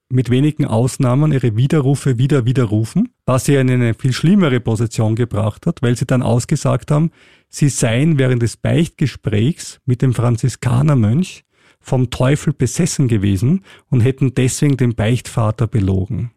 mit 0.09 0.29
wenigen 0.29 0.65
Ausnahmen 0.65 1.31
ihre 1.31 1.55
Widerrufe 1.55 2.17
wieder 2.17 2.45
widerrufen, 2.45 3.09
was 3.25 3.45
sie 3.45 3.55
in 3.55 3.69
eine 3.69 3.93
viel 3.93 4.13
schlimmere 4.13 4.59
Position 4.59 5.15
gebracht 5.15 5.65
hat, 5.65 5.81
weil 5.81 5.95
sie 5.97 6.05
dann 6.05 6.21
ausgesagt 6.21 6.91
haben, 6.91 7.11
sie 7.49 7.69
seien 7.69 8.17
während 8.17 8.41
des 8.41 8.57
Beichtgesprächs 8.57 9.79
mit 9.85 10.01
dem 10.01 10.13
Franziskanermönch 10.13 11.43
vom 11.79 12.09
Teufel 12.09 12.53
besessen 12.53 13.07
gewesen 13.07 13.63
und 13.89 14.01
hätten 14.01 14.33
deswegen 14.33 14.77
den 14.77 14.95
Beichtvater 14.95 15.67
belogen. 15.67 16.31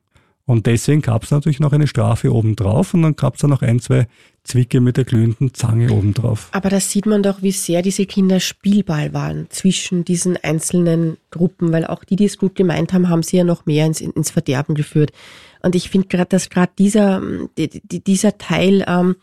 Und 0.48 0.64
deswegen 0.64 1.02
gab 1.02 1.24
es 1.24 1.30
natürlich 1.30 1.60
noch 1.60 1.74
eine 1.74 1.86
Strafe 1.86 2.32
obendrauf 2.32 2.94
und 2.94 3.02
dann 3.02 3.14
gab 3.16 3.34
es 3.34 3.42
dann 3.42 3.50
noch 3.50 3.60
ein, 3.60 3.80
zwei 3.80 4.06
Zwicke 4.44 4.80
mit 4.80 4.96
der 4.96 5.04
glühenden 5.04 5.52
Zange 5.52 5.92
obendrauf. 5.92 6.48
Aber 6.52 6.70
da 6.70 6.80
sieht 6.80 7.04
man 7.04 7.22
doch, 7.22 7.42
wie 7.42 7.52
sehr 7.52 7.82
diese 7.82 8.06
Kinder 8.06 8.40
Spielball 8.40 9.12
waren 9.12 9.48
zwischen 9.50 10.06
diesen 10.06 10.38
einzelnen 10.38 11.18
Gruppen, 11.30 11.70
weil 11.70 11.84
auch 11.84 12.02
die, 12.02 12.16
die 12.16 12.24
es 12.24 12.38
gut 12.38 12.54
gemeint 12.54 12.94
haben, 12.94 13.10
haben 13.10 13.22
sie 13.22 13.36
ja 13.36 13.44
noch 13.44 13.66
mehr 13.66 13.84
ins, 13.84 14.00
ins 14.00 14.30
Verderben 14.30 14.74
geführt. 14.74 15.12
Und 15.60 15.74
ich 15.74 15.90
finde 15.90 16.08
gerade, 16.08 16.30
dass 16.30 16.48
gerade 16.48 16.72
dieser, 16.78 17.20
dieser 17.58 18.38
Teil 18.38 18.86
ähm, 18.88 19.16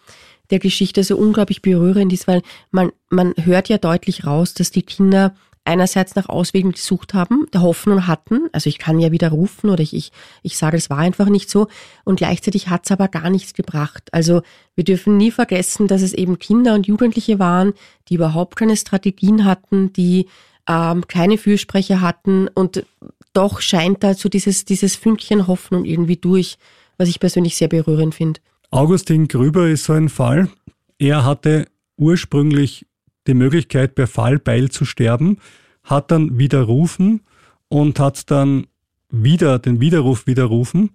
der 0.51 0.59
Geschichte 0.59 1.03
so 1.03 1.17
unglaublich 1.17 1.63
berührend 1.63 2.13
ist, 2.13 2.27
weil 2.27 2.43
man, 2.69 2.91
man 3.09 3.33
hört 3.41 3.67
ja 3.67 3.79
deutlich 3.79 4.27
raus, 4.27 4.53
dass 4.53 4.69
die 4.69 4.83
Kinder 4.83 5.33
einerseits 5.65 6.15
nach 6.15 6.29
Auswegen 6.29 6.71
gesucht 6.71 7.13
haben, 7.13 7.47
der 7.53 7.61
Hoffnung 7.61 8.07
hatten, 8.07 8.47
also 8.53 8.69
ich 8.69 8.77
kann 8.77 8.99
ja 8.99 9.11
wieder 9.11 9.29
rufen 9.29 9.69
oder 9.69 9.81
ich, 9.81 9.93
ich, 9.93 10.11
ich 10.43 10.57
sage, 10.57 10.77
es 10.77 10.89
war 10.89 10.99
einfach 10.99 11.27
nicht 11.27 11.49
so 11.49 11.67
und 12.03 12.17
gleichzeitig 12.17 12.69
hat 12.69 12.85
es 12.85 12.91
aber 12.91 13.07
gar 13.07 13.29
nichts 13.29 13.53
gebracht. 13.53 14.07
Also 14.11 14.43
wir 14.75 14.83
dürfen 14.83 15.17
nie 15.17 15.31
vergessen, 15.31 15.87
dass 15.87 16.01
es 16.01 16.13
eben 16.13 16.39
Kinder 16.39 16.75
und 16.75 16.87
Jugendliche 16.87 17.39
waren, 17.39 17.73
die 18.07 18.15
überhaupt 18.15 18.55
keine 18.55 18.77
Strategien 18.77 19.43
hatten, 19.43 19.91
die 19.91 20.27
ähm, 20.67 21.07
keine 21.07 21.37
Fürsprecher 21.37 22.01
hatten 22.01 22.47
und 22.47 22.85
doch 23.33 23.59
scheint 23.59 24.03
da 24.03 24.13
so 24.13 24.29
dieses, 24.29 24.65
dieses 24.65 24.95
Fünkchen 24.95 25.47
Hoffnung 25.47 25.83
irgendwie 25.83 26.17
durch, 26.17 26.57
was 26.97 27.09
ich 27.09 27.19
persönlich 27.19 27.57
sehr 27.57 27.67
berührend 27.67 28.15
finde. 28.15 28.39
Augustin 28.71 29.27
Grüber 29.27 29.67
ist 29.67 29.85
so 29.85 29.93
ein 29.93 30.09
Fall. 30.09 30.49
Er 30.97 31.25
hatte 31.25 31.67
ursprünglich 31.97 32.85
die 33.27 33.33
Möglichkeit, 33.33 33.95
per 33.95 34.07
Fallbeil 34.07 34.69
zu 34.69 34.85
sterben, 34.85 35.37
hat 35.83 36.11
dann 36.11 36.37
widerrufen 36.37 37.21
und 37.67 37.99
hat 37.99 38.29
dann 38.31 38.67
wieder 39.09 39.59
den 39.59 39.79
Widerruf 39.79 40.27
widerrufen 40.27 40.91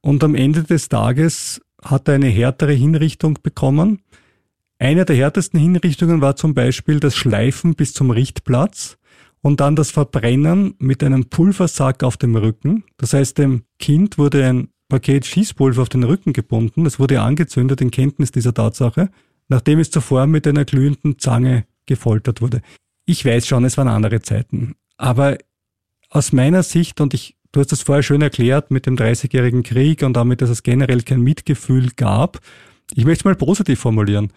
und 0.00 0.22
am 0.24 0.34
Ende 0.34 0.62
des 0.62 0.88
Tages 0.88 1.60
hat 1.82 2.08
er 2.08 2.14
eine 2.14 2.28
härtere 2.28 2.72
Hinrichtung 2.72 3.38
bekommen. 3.42 4.00
Eine 4.78 5.04
der 5.04 5.16
härtesten 5.16 5.58
Hinrichtungen 5.58 6.20
war 6.20 6.36
zum 6.36 6.54
Beispiel 6.54 7.00
das 7.00 7.16
Schleifen 7.16 7.74
bis 7.74 7.92
zum 7.92 8.10
Richtplatz 8.10 8.98
und 9.42 9.60
dann 9.60 9.76
das 9.76 9.90
Verbrennen 9.90 10.74
mit 10.78 11.02
einem 11.02 11.26
Pulversack 11.26 12.02
auf 12.04 12.16
dem 12.16 12.36
Rücken. 12.36 12.84
Das 12.96 13.12
heißt, 13.12 13.38
dem 13.38 13.62
Kind 13.78 14.18
wurde 14.18 14.44
ein 14.44 14.68
Paket 14.88 15.26
Schießpulver 15.26 15.82
auf 15.82 15.88
den 15.88 16.04
Rücken 16.04 16.32
gebunden. 16.32 16.86
Es 16.86 16.98
wurde 16.98 17.20
angezündet 17.20 17.80
in 17.80 17.90
Kenntnis 17.90 18.32
dieser 18.32 18.54
Tatsache 18.54 19.10
nachdem 19.48 19.78
es 19.78 19.90
zuvor 19.90 20.26
mit 20.26 20.46
einer 20.46 20.64
glühenden 20.64 21.18
Zange 21.18 21.64
gefoltert 21.86 22.40
wurde. 22.40 22.62
Ich 23.04 23.24
weiß 23.24 23.46
schon, 23.46 23.64
es 23.64 23.76
waren 23.76 23.88
andere 23.88 24.20
Zeiten. 24.20 24.76
Aber 24.96 25.38
aus 26.10 26.32
meiner 26.32 26.62
Sicht, 26.62 27.00
und 27.00 27.14
ich, 27.14 27.36
du 27.52 27.60
hast 27.60 27.72
das 27.72 27.82
vorher 27.82 28.02
schön 28.02 28.22
erklärt 28.22 28.70
mit 28.70 28.86
dem 28.86 28.96
Dreißigjährigen 28.96 29.62
Krieg 29.62 30.02
und 30.02 30.14
damit, 30.14 30.42
dass 30.42 30.50
es 30.50 30.62
generell 30.62 31.02
kein 31.02 31.20
Mitgefühl 31.20 31.90
gab, 31.96 32.40
ich 32.94 33.04
möchte 33.04 33.22
es 33.22 33.24
mal 33.24 33.34
positiv 33.34 33.80
formulieren. 33.80 34.32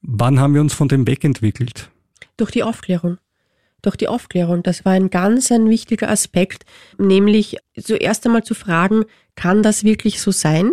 Wann 0.00 0.40
haben 0.40 0.54
wir 0.54 0.60
uns 0.60 0.74
von 0.74 0.88
dem 0.88 1.06
wegentwickelt? 1.06 1.90
Durch 2.36 2.50
die 2.50 2.62
Aufklärung. 2.62 3.18
Durch 3.82 3.96
die 3.96 4.08
Aufklärung. 4.08 4.62
Das 4.62 4.84
war 4.84 4.92
ein 4.92 5.10
ganz 5.10 5.50
ein 5.52 5.68
wichtiger 5.68 6.08
Aspekt, 6.08 6.64
nämlich 6.98 7.56
zuerst 7.80 8.24
einmal 8.26 8.44
zu 8.44 8.54
fragen, 8.54 9.04
kann 9.34 9.62
das 9.62 9.84
wirklich 9.84 10.20
so 10.20 10.30
sein? 10.30 10.72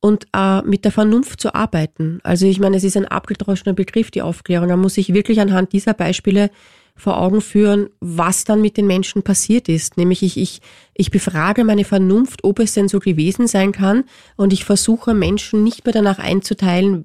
Und 0.00 0.26
äh, 0.36 0.62
mit 0.62 0.84
der 0.84 0.92
Vernunft 0.92 1.40
zu 1.40 1.54
arbeiten. 1.54 2.20
Also 2.22 2.46
ich 2.46 2.60
meine, 2.60 2.76
es 2.76 2.84
ist 2.84 2.96
ein 2.96 3.06
abgedroschener 3.06 3.74
Begriff, 3.74 4.10
die 4.10 4.22
Aufklärung. 4.22 4.68
Da 4.68 4.76
muss 4.76 4.98
ich 4.98 5.12
wirklich 5.12 5.40
anhand 5.40 5.72
dieser 5.72 5.94
Beispiele 5.94 6.50
vor 6.98 7.20
Augen 7.20 7.42
führen, 7.42 7.90
was 8.00 8.44
dann 8.44 8.62
mit 8.62 8.78
den 8.78 8.86
Menschen 8.86 9.22
passiert 9.22 9.68
ist. 9.68 9.98
Nämlich 9.98 10.22
ich, 10.22 10.38
ich, 10.38 10.60
ich 10.94 11.10
befrage 11.10 11.62
meine 11.62 11.84
Vernunft, 11.84 12.42
ob 12.42 12.58
es 12.58 12.72
denn 12.72 12.88
so 12.88 13.00
gewesen 13.00 13.46
sein 13.46 13.72
kann 13.72 14.04
und 14.36 14.52
ich 14.52 14.64
versuche 14.64 15.12
Menschen 15.12 15.62
nicht 15.62 15.84
mehr 15.84 15.92
danach 15.92 16.18
einzuteilen, 16.18 17.04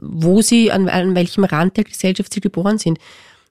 wo 0.00 0.42
sie, 0.42 0.72
an, 0.72 0.88
an 0.88 1.14
welchem 1.14 1.44
Rand 1.44 1.76
der 1.76 1.84
Gesellschaft 1.84 2.34
sie 2.34 2.40
geboren 2.40 2.78
sind. 2.78 2.98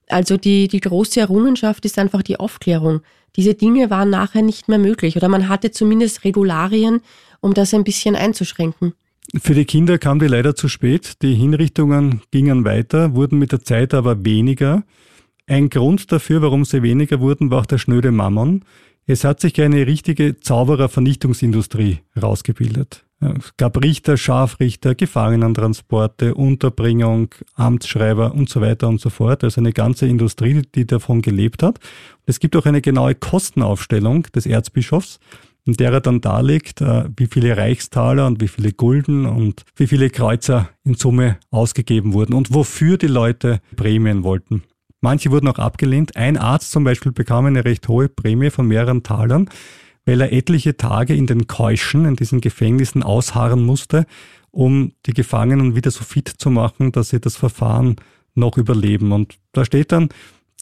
Also 0.08 0.36
die, 0.36 0.68
die 0.68 0.80
große 0.80 1.20
Errungenschaft 1.20 1.84
ist 1.86 1.98
einfach 1.98 2.22
die 2.22 2.38
Aufklärung. 2.38 3.00
Diese 3.36 3.54
Dinge 3.54 3.88
waren 3.88 4.10
nachher 4.10 4.42
nicht 4.42 4.68
mehr 4.68 4.78
möglich 4.78 5.16
oder 5.16 5.28
man 5.28 5.48
hatte 5.48 5.70
zumindest 5.70 6.24
Regularien, 6.24 7.00
um 7.40 7.54
das 7.54 7.74
ein 7.74 7.84
bisschen 7.84 8.16
einzuschränken. 8.16 8.94
Für 9.40 9.54
die 9.54 9.66
Kinder 9.66 9.98
kam 9.98 10.18
die 10.18 10.26
leider 10.26 10.54
zu 10.54 10.68
spät. 10.68 11.22
Die 11.22 11.34
Hinrichtungen 11.34 12.22
gingen 12.30 12.64
weiter, 12.64 13.14
wurden 13.14 13.38
mit 13.38 13.52
der 13.52 13.62
Zeit 13.62 13.92
aber 13.92 14.24
weniger. 14.24 14.84
Ein 15.46 15.68
Grund 15.68 16.10
dafür, 16.12 16.42
warum 16.42 16.64
sie 16.64 16.82
weniger 16.82 17.20
wurden, 17.20 17.50
war 17.50 17.60
auch 17.60 17.66
der 17.66 17.78
schnöde 17.78 18.10
Mammon. 18.10 18.64
Es 19.06 19.24
hat 19.24 19.40
sich 19.40 19.60
eine 19.60 19.86
richtige 19.86 20.38
Zauberervernichtungsindustrie 20.40 22.00
rausgebildet. 22.20 23.04
Es 23.20 23.56
gab 23.56 23.82
Richter, 23.82 24.16
Scharfrichter, 24.16 24.94
Gefangenentransporte, 24.94 26.34
Unterbringung, 26.34 27.34
Amtsschreiber 27.54 28.32
und 28.32 28.48
so 28.48 28.60
weiter 28.60 28.86
und 28.88 29.00
so 29.00 29.10
fort. 29.10 29.42
Also 29.42 29.60
eine 29.60 29.72
ganze 29.72 30.06
Industrie, 30.06 30.62
die 30.74 30.86
davon 30.86 31.20
gelebt 31.20 31.62
hat. 31.62 31.80
Es 32.26 32.38
gibt 32.38 32.54
auch 32.54 32.66
eine 32.66 32.80
genaue 32.80 33.14
Kostenaufstellung 33.14 34.24
des 34.34 34.46
Erzbischofs 34.46 35.18
in 35.68 35.74
der 35.74 35.92
er 35.92 36.00
dann 36.00 36.22
darlegt, 36.22 36.80
äh, 36.80 37.04
wie 37.14 37.26
viele 37.26 37.58
Reichstaler 37.58 38.26
und 38.26 38.40
wie 38.40 38.48
viele 38.48 38.72
Gulden 38.72 39.26
und 39.26 39.66
wie 39.76 39.86
viele 39.86 40.08
Kreuzer 40.08 40.70
in 40.82 40.94
Summe 40.94 41.36
ausgegeben 41.50 42.14
wurden 42.14 42.32
und 42.32 42.54
wofür 42.54 42.96
die 42.96 43.06
Leute 43.06 43.60
Prämien 43.76 44.24
wollten. 44.24 44.62
Manche 45.02 45.30
wurden 45.30 45.46
auch 45.46 45.58
abgelehnt. 45.58 46.16
Ein 46.16 46.38
Arzt 46.38 46.70
zum 46.70 46.84
Beispiel 46.84 47.12
bekam 47.12 47.44
eine 47.44 47.66
recht 47.66 47.86
hohe 47.86 48.08
Prämie 48.08 48.48
von 48.48 48.66
mehreren 48.66 49.02
Talern, 49.02 49.50
weil 50.06 50.22
er 50.22 50.32
etliche 50.32 50.78
Tage 50.78 51.14
in 51.14 51.26
den 51.26 51.48
Keuschen, 51.48 52.06
in 52.06 52.16
diesen 52.16 52.40
Gefängnissen 52.40 53.02
ausharren 53.02 53.62
musste, 53.62 54.06
um 54.50 54.92
die 55.04 55.12
Gefangenen 55.12 55.76
wieder 55.76 55.90
so 55.90 56.02
fit 56.02 56.28
zu 56.28 56.48
machen, 56.48 56.92
dass 56.92 57.10
sie 57.10 57.20
das 57.20 57.36
Verfahren 57.36 57.96
noch 58.34 58.56
überleben. 58.56 59.12
Und 59.12 59.36
da 59.52 59.66
steht 59.66 59.92
dann, 59.92 60.08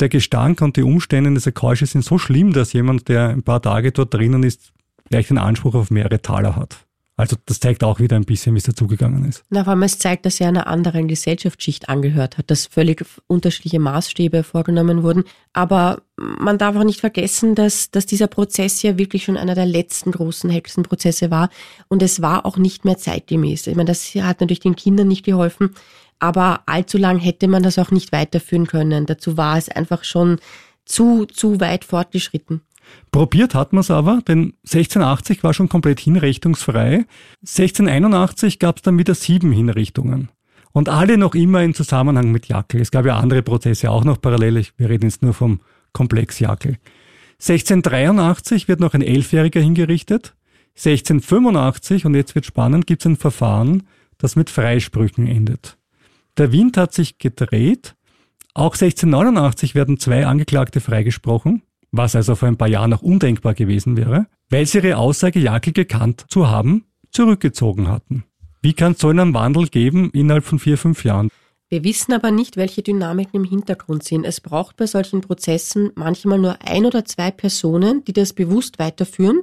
der 0.00 0.08
Gestank 0.08 0.62
und 0.62 0.76
die 0.76 0.82
Umstände 0.82 1.32
dieser 1.32 1.52
Keusche 1.52 1.86
sind 1.86 2.04
so 2.04 2.18
schlimm, 2.18 2.52
dass 2.52 2.72
jemand, 2.72 3.08
der 3.08 3.28
ein 3.28 3.44
paar 3.44 3.62
Tage 3.62 3.92
dort 3.92 4.12
drinnen 4.12 4.42
ist, 4.42 4.72
gleich 5.08 5.28
den 5.28 5.38
Anspruch 5.38 5.74
auf 5.74 5.90
mehrere 5.90 6.20
Taler 6.20 6.56
hat. 6.56 6.86
Also 7.18 7.36
das 7.46 7.60
zeigt 7.60 7.82
auch 7.82 7.98
wieder 7.98 8.14
ein 8.16 8.26
bisschen, 8.26 8.54
wie 8.54 8.58
es 8.58 8.64
dazugegangen 8.64 9.24
ist. 9.24 9.42
Na, 9.48 9.64
vor 9.64 9.70
allem 9.70 9.82
es 9.84 9.98
zeigt, 9.98 10.26
dass 10.26 10.38
er 10.38 10.48
einer 10.48 10.66
anderen 10.66 11.08
Gesellschaftsschicht 11.08 11.88
angehört 11.88 12.36
hat, 12.36 12.50
dass 12.50 12.66
völlig 12.66 13.02
unterschiedliche 13.26 13.78
Maßstäbe 13.78 14.42
vorgenommen 14.42 15.02
wurden. 15.02 15.24
Aber 15.54 16.02
man 16.16 16.58
darf 16.58 16.76
auch 16.76 16.84
nicht 16.84 17.00
vergessen, 17.00 17.54
dass, 17.54 17.90
dass 17.90 18.04
dieser 18.04 18.26
Prozess 18.26 18.82
ja 18.82 18.98
wirklich 18.98 19.24
schon 19.24 19.38
einer 19.38 19.54
der 19.54 19.64
letzten 19.64 20.12
großen 20.12 20.50
Hexenprozesse 20.50 21.30
war. 21.30 21.48
Und 21.88 22.02
es 22.02 22.20
war 22.20 22.44
auch 22.44 22.58
nicht 22.58 22.84
mehr 22.84 22.98
zeitgemäß. 22.98 23.66
Ich 23.66 23.76
meine, 23.76 23.88
das 23.88 24.14
hat 24.16 24.40
natürlich 24.40 24.60
den 24.60 24.76
Kindern 24.76 25.08
nicht 25.08 25.24
geholfen. 25.24 25.70
Aber 26.18 26.64
allzu 26.66 26.98
lang 26.98 27.18
hätte 27.18 27.48
man 27.48 27.62
das 27.62 27.78
auch 27.78 27.90
nicht 27.90 28.12
weiterführen 28.12 28.66
können. 28.66 29.06
Dazu 29.06 29.38
war 29.38 29.56
es 29.56 29.70
einfach 29.70 30.04
schon 30.04 30.38
zu, 30.84 31.24
zu 31.24 31.60
weit 31.60 31.84
fortgeschritten. 31.84 32.60
Probiert 33.12 33.54
hat 33.54 33.72
man 33.72 33.80
es 33.80 33.90
aber, 33.90 34.20
denn 34.28 34.54
1680 34.64 35.42
war 35.42 35.54
schon 35.54 35.68
komplett 35.68 36.00
hinrichtungsfrei. 36.00 37.06
1681 37.40 38.58
gab 38.58 38.76
es 38.76 38.82
dann 38.82 38.98
wieder 38.98 39.14
sieben 39.14 39.52
Hinrichtungen. 39.52 40.30
Und 40.72 40.90
alle 40.90 41.16
noch 41.16 41.34
immer 41.34 41.62
in 41.62 41.72
Zusammenhang 41.72 42.30
mit 42.32 42.48
Jackel. 42.48 42.82
Es 42.82 42.90
gab 42.90 43.06
ja 43.06 43.16
andere 43.16 43.42
Prozesse 43.42 43.90
auch 43.90 44.04
noch 44.04 44.20
parallel. 44.20 44.62
Wir 44.76 44.90
reden 44.90 45.04
jetzt 45.04 45.22
nur 45.22 45.32
vom 45.32 45.60
Komplex 45.92 46.38
Jackel. 46.38 46.76
1683 47.40 48.68
wird 48.68 48.80
noch 48.80 48.92
ein 48.92 49.02
Elfjähriger 49.02 49.60
hingerichtet. 49.60 50.34
1685, 50.76 52.04
und 52.04 52.14
jetzt 52.14 52.34
wird 52.34 52.44
spannend, 52.44 52.86
gibt 52.86 53.00
es 53.00 53.06
ein 53.06 53.16
Verfahren, 53.16 53.84
das 54.18 54.36
mit 54.36 54.50
Freisprüchen 54.50 55.26
endet. 55.26 55.78
Der 56.36 56.52
Wind 56.52 56.76
hat 56.76 56.92
sich 56.92 57.16
gedreht. 57.16 57.94
Auch 58.52 58.74
1689 58.74 59.74
werden 59.74 59.98
zwei 59.98 60.26
Angeklagte 60.26 60.80
freigesprochen 60.80 61.62
was 61.92 62.14
also 62.14 62.34
vor 62.34 62.48
ein 62.48 62.56
paar 62.56 62.68
Jahren 62.68 62.90
noch 62.90 63.02
undenkbar 63.02 63.54
gewesen 63.54 63.96
wäre, 63.96 64.26
weil 64.50 64.66
sie 64.66 64.78
ihre 64.78 64.96
Aussage 64.96 65.40
Jackel 65.40 65.72
gekannt 65.72 66.26
zu 66.28 66.48
haben, 66.48 66.84
zurückgezogen 67.10 67.88
hatten. 67.88 68.24
Wie 68.62 68.72
kann 68.72 68.92
es 68.92 68.98
so 68.98 69.08
einen 69.08 69.32
Wandel 69.34 69.68
geben 69.68 70.10
innerhalb 70.12 70.44
von 70.44 70.58
vier, 70.58 70.78
fünf 70.78 71.04
Jahren? 71.04 71.30
Wir 71.68 71.82
wissen 71.82 72.12
aber 72.12 72.30
nicht, 72.30 72.56
welche 72.56 72.82
Dynamiken 72.82 73.42
im 73.42 73.48
Hintergrund 73.48 74.04
sind. 74.04 74.24
Es 74.24 74.40
braucht 74.40 74.76
bei 74.76 74.86
solchen 74.86 75.20
Prozessen 75.20 75.90
manchmal 75.96 76.38
nur 76.38 76.58
ein 76.64 76.86
oder 76.86 77.04
zwei 77.04 77.30
Personen, 77.32 78.04
die 78.04 78.12
das 78.12 78.32
bewusst 78.32 78.78
weiterführen 78.78 79.42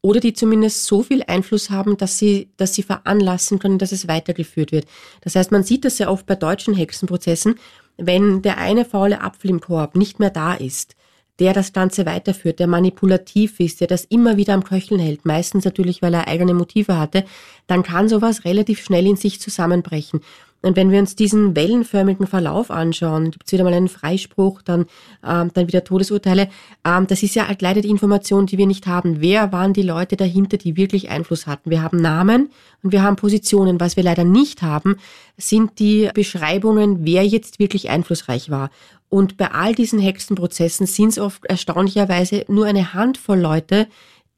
oder 0.00 0.18
die 0.18 0.32
zumindest 0.32 0.86
so 0.86 1.02
viel 1.02 1.22
Einfluss 1.22 1.70
haben, 1.70 1.96
dass 1.96 2.18
sie, 2.18 2.50
dass 2.56 2.74
sie 2.74 2.82
veranlassen 2.82 3.58
können, 3.58 3.78
dass 3.78 3.92
es 3.92 4.08
weitergeführt 4.08 4.72
wird. 4.72 4.86
Das 5.20 5.36
heißt, 5.36 5.52
man 5.52 5.62
sieht 5.62 5.84
das 5.84 5.98
sehr 5.98 6.10
oft 6.10 6.26
bei 6.26 6.34
deutschen 6.34 6.74
Hexenprozessen, 6.74 7.54
wenn 7.98 8.42
der 8.42 8.58
eine 8.58 8.84
faule 8.84 9.20
Apfel 9.20 9.50
im 9.50 9.60
Korb 9.60 9.94
nicht 9.94 10.18
mehr 10.18 10.30
da 10.30 10.54
ist, 10.54 10.96
der 11.42 11.52
das 11.52 11.72
Ganze 11.72 12.06
weiterführt, 12.06 12.60
der 12.60 12.68
manipulativ 12.68 13.58
ist, 13.58 13.80
der 13.80 13.88
das 13.88 14.04
immer 14.04 14.36
wieder 14.36 14.54
am 14.54 14.62
Köcheln 14.62 15.00
hält, 15.00 15.26
meistens 15.26 15.64
natürlich, 15.64 16.00
weil 16.00 16.14
er 16.14 16.28
eigene 16.28 16.54
Motive 16.54 16.96
hatte, 16.96 17.24
dann 17.66 17.82
kann 17.82 18.08
sowas 18.08 18.44
relativ 18.44 18.80
schnell 18.80 19.08
in 19.08 19.16
sich 19.16 19.40
zusammenbrechen. 19.40 20.20
Und 20.62 20.76
wenn 20.76 20.90
wir 20.90 21.00
uns 21.00 21.16
diesen 21.16 21.56
wellenförmigen 21.56 22.26
Verlauf 22.26 22.70
anschauen, 22.70 23.30
gibt 23.32 23.46
es 23.46 23.52
wieder 23.52 23.64
mal 23.64 23.74
einen 23.74 23.88
Freispruch, 23.88 24.62
dann, 24.62 24.86
ähm, 25.26 25.50
dann 25.52 25.66
wieder 25.66 25.84
Todesurteile. 25.84 26.48
Ähm, 26.84 27.06
das 27.08 27.22
ist 27.22 27.34
ja 27.34 27.48
halt 27.48 27.62
leider 27.62 27.80
die 27.80 27.90
Information, 27.90 28.46
die 28.46 28.58
wir 28.58 28.66
nicht 28.66 28.86
haben. 28.86 29.20
Wer 29.20 29.52
waren 29.52 29.72
die 29.72 29.82
Leute 29.82 30.16
dahinter, 30.16 30.56
die 30.56 30.76
wirklich 30.76 31.10
Einfluss 31.10 31.46
hatten? 31.46 31.70
Wir 31.70 31.82
haben 31.82 31.98
Namen 31.98 32.50
und 32.82 32.92
wir 32.92 33.02
haben 33.02 33.16
Positionen. 33.16 33.80
Was 33.80 33.96
wir 33.96 34.04
leider 34.04 34.24
nicht 34.24 34.62
haben, 34.62 34.96
sind 35.36 35.78
die 35.80 36.10
Beschreibungen, 36.14 37.04
wer 37.04 37.26
jetzt 37.26 37.58
wirklich 37.58 37.90
einflussreich 37.90 38.50
war. 38.50 38.70
Und 39.08 39.36
bei 39.36 39.50
all 39.50 39.74
diesen 39.74 39.98
Hexenprozessen 39.98 40.86
sind 40.86 41.10
es 41.10 41.18
oft 41.18 41.44
erstaunlicherweise 41.44 42.46
nur 42.48 42.64
eine 42.64 42.94
Handvoll 42.94 43.38
Leute, 43.38 43.88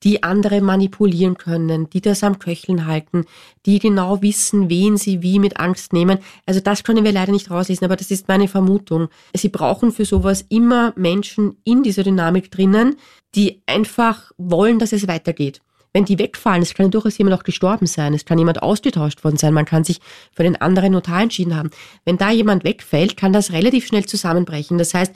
die 0.05 0.23
andere 0.23 0.61
manipulieren 0.61 1.37
können, 1.37 1.89
die 1.91 2.01
das 2.01 2.23
am 2.23 2.39
Köcheln 2.39 2.87
halten, 2.87 3.25
die 3.67 3.79
genau 3.79 4.23
wissen, 4.23 4.69
wen 4.69 4.97
sie 4.99 5.23
wie 5.23 5.39
mit 5.39 5.59
Angst 5.59 5.93
nehmen. 5.93 6.19
Also 6.47 6.61
das 6.61 6.85
können 6.85 7.05
wir 7.05 7.13
leider 7.13 7.33
nicht 7.33 7.51
rauslesen, 7.51 7.85
aber 7.87 7.97
das 7.97 8.11
ist 8.11 8.29
meine 8.29 8.47
Vermutung. 8.47 9.09
Sie 9.35 9.49
brauchen 9.49 9.93
für 9.93 10.05
sowas 10.05 10.45
immer 10.49 10.93
Menschen 10.97 11.57
in 11.65 11.83
dieser 11.83 12.03
Dynamik 12.03 12.51
drinnen, 12.51 12.97
die 13.35 13.63
einfach 13.67 14.31
wollen, 14.37 14.79
dass 14.79 14.93
es 14.93 15.09
weitergeht 15.09 15.64
wenn 15.95 16.05
die 16.05 16.19
wegfallen, 16.19 16.61
es 16.61 16.75
kann 16.75 16.91
durchaus 16.91 17.17
jemand 17.17 17.39
auch 17.39 17.45
gestorben 17.45 17.87
sein, 17.87 18.15
es 18.15 18.25
kann 18.25 18.37
jemand 18.37 18.63
ausgetauscht 18.63 19.23
worden 19.23 19.37
sein, 19.37 19.55
man 19.55 19.65
kann 19.65 19.85
sich 19.85 20.01
für 20.33 20.43
den 20.43 20.61
anderen 20.61 20.93
Notar 20.93 21.23
entschieden 21.23 21.57
haben. 21.57 21.71
Wenn 22.05 22.19
da 22.19 22.33
jemand 22.33 22.65
wegfällt, 22.65 23.17
kann 23.17 23.33
das 23.33 23.53
relativ 23.53 23.87
schnell 23.87 24.05
zusammenbrechen. 24.05 24.77
Das 24.77 24.93
heißt, 24.93 25.15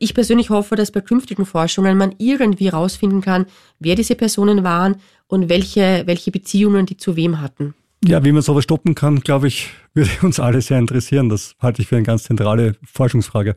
ich 0.00 0.14
persönlich 0.14 0.48
hoffe, 0.48 0.76
dass 0.76 0.90
bei 0.90 1.02
künftigen 1.02 1.44
Forschungen 1.44 1.98
man 1.98 2.14
irgendwie 2.16 2.68
rausfinden 2.68 3.20
kann, 3.20 3.44
wer 3.78 3.96
diese 3.96 4.14
Personen 4.14 4.64
waren 4.64 4.96
und 5.26 5.50
welche, 5.50 6.04
welche 6.06 6.30
Beziehungen 6.30 6.86
die 6.86 6.96
zu 6.96 7.16
wem 7.16 7.42
hatten. 7.42 7.74
Ja, 8.02 8.24
wie 8.24 8.32
man 8.32 8.42
sowas 8.42 8.64
stoppen 8.64 8.94
kann, 8.94 9.20
glaube 9.20 9.48
ich, 9.48 9.70
würde 9.92 10.10
uns 10.22 10.40
alle 10.40 10.62
sehr 10.62 10.78
interessieren. 10.78 11.28
Das 11.28 11.54
halte 11.60 11.82
ich 11.82 11.88
für 11.88 11.96
eine 11.96 12.04
ganz 12.04 12.24
zentrale 12.24 12.76
Forschungsfrage. 12.82 13.56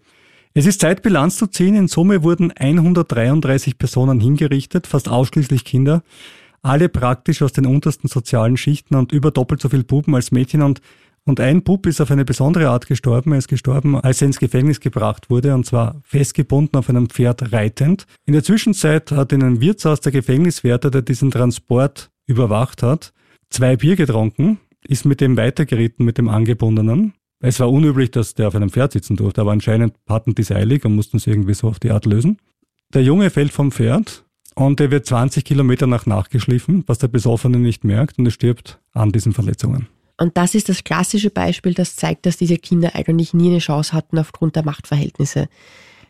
Es 0.53 0.65
ist 0.65 0.82
Zeit, 0.82 1.01
Bilanz 1.01 1.38
zu 1.38 1.47
ziehen. 1.47 1.76
In 1.76 1.88
Summe 1.88 2.24
wurden 2.24 2.51
133 2.51 3.78
Personen 3.78 4.20
hingerichtet, 4.20 4.88
fast 4.88 5.07
ausschließlich 5.07 5.63
Kinder 5.63 6.03
alle 6.62 6.89
praktisch 6.89 7.41
aus 7.41 7.53
den 7.53 7.66
untersten 7.66 8.08
sozialen 8.08 8.58
Schichten 8.58 8.95
und 8.95 9.12
über 9.12 9.32
doppelt 9.32 9.62
so 9.62 9.70
viel 9.70 9.84
Buben 9.84 10.16
als 10.16 10.32
Mädchen 10.32 10.62
und 10.62 10.82
und 11.28 11.41
ein 11.41 11.62
Bub 11.62 11.86
ist 11.88 11.99
auf 11.99 12.10
eine 12.10 12.24
besondere 12.24 12.70
Art 12.70 12.88
gestorben. 12.88 13.34
Er 13.34 13.39
ist 13.39 13.49
gestorben, 13.49 13.97
als 13.97 14.22
er 14.22 14.28
ins 14.28 14.39
Gefängnis 14.39 14.80
gebracht 14.80 15.30
wurde, 15.30 15.53
und 15.53 15.66
zwar 15.66 15.99
festgebunden 16.05 16.80
auf 16.80 16.89
einem 16.89 17.10
Pferd 17.10 17.51
reitend. 17.51 18.05
In 18.26 18.32
der 18.32 18.45
Zwischenzeit 18.45 19.12
hat 19.12 19.34
in 19.34 19.43
einem 19.43 19.60
Wirtshaus 19.60 19.99
der 19.99 20.14
Gefängniswärter, 20.14 20.89
der 20.89 21.01
diesen 21.01 21.30
Transport 21.30 22.12
überwacht 22.28 22.82
hat, 22.82 23.12
zwei 23.49 23.76
Bier 23.76 23.97
getrunken, 23.97 24.60
ist 24.88 25.05
mit 25.05 25.20
dem 25.20 25.36
weitergeritten, 25.36 26.05
mit 26.05 26.18
dem 26.18 26.30
Angebundenen. 26.30 27.14
Es 27.41 27.60
war 27.60 27.70
unüblich, 27.70 28.10
dass 28.12 28.34
der 28.34 28.47
auf 28.47 28.55
einem 28.55 28.70
Pferd 28.70 28.93
sitzen 28.93 29.18
durfte, 29.18 29.41
aber 29.41 29.51
anscheinend 29.51 29.95
hatten 30.08 30.34
die 30.34 30.43
es 30.43 30.51
eilig 30.51 30.86
und 30.86 30.95
mussten 30.95 31.18
es 31.18 31.28
irgendwie 31.28 31.55
so 31.55 31.68
auf 31.68 31.80
die 31.80 31.91
Art 31.91 32.05
lösen. 32.05 32.38
Der 32.93 33.03
Junge 33.03 33.32
fällt 33.32 33.51
vom 33.51 33.74
Pferd 33.74 34.24
und 34.58 34.80
er 34.80 34.89
wird 34.89 35.05
20 35.05 35.45
Kilometer 35.45 35.86
nach 35.86 36.08
nachgeschliffen, 36.08 36.84
was 36.88 36.97
der 36.97 37.08
Besoffene 37.08 37.60
nicht 37.60 37.84
merkt 37.84 38.18
und 38.18 38.26
er 38.26 38.32
stirbt 38.32 38.80
an 38.93 39.12
diesen 39.12 39.34
Verletzungen. 39.34 39.88
Und 40.20 40.36
das 40.36 40.55
ist 40.55 40.68
das 40.68 40.84
klassische 40.84 41.30
Beispiel, 41.30 41.76
das 41.76 41.95
zeigt, 41.95 42.26
dass 42.26 42.38
diese 42.38 42.58
Kinder 42.58 42.95
eigentlich 42.95 43.36
nie 43.36 43.49
eine 43.49 43.60
Chance 43.60 43.93
hatten 43.93 44.18
aufgrund 44.18 44.55
der 44.55 44.66
Machtverhältnisse. 44.66 45.47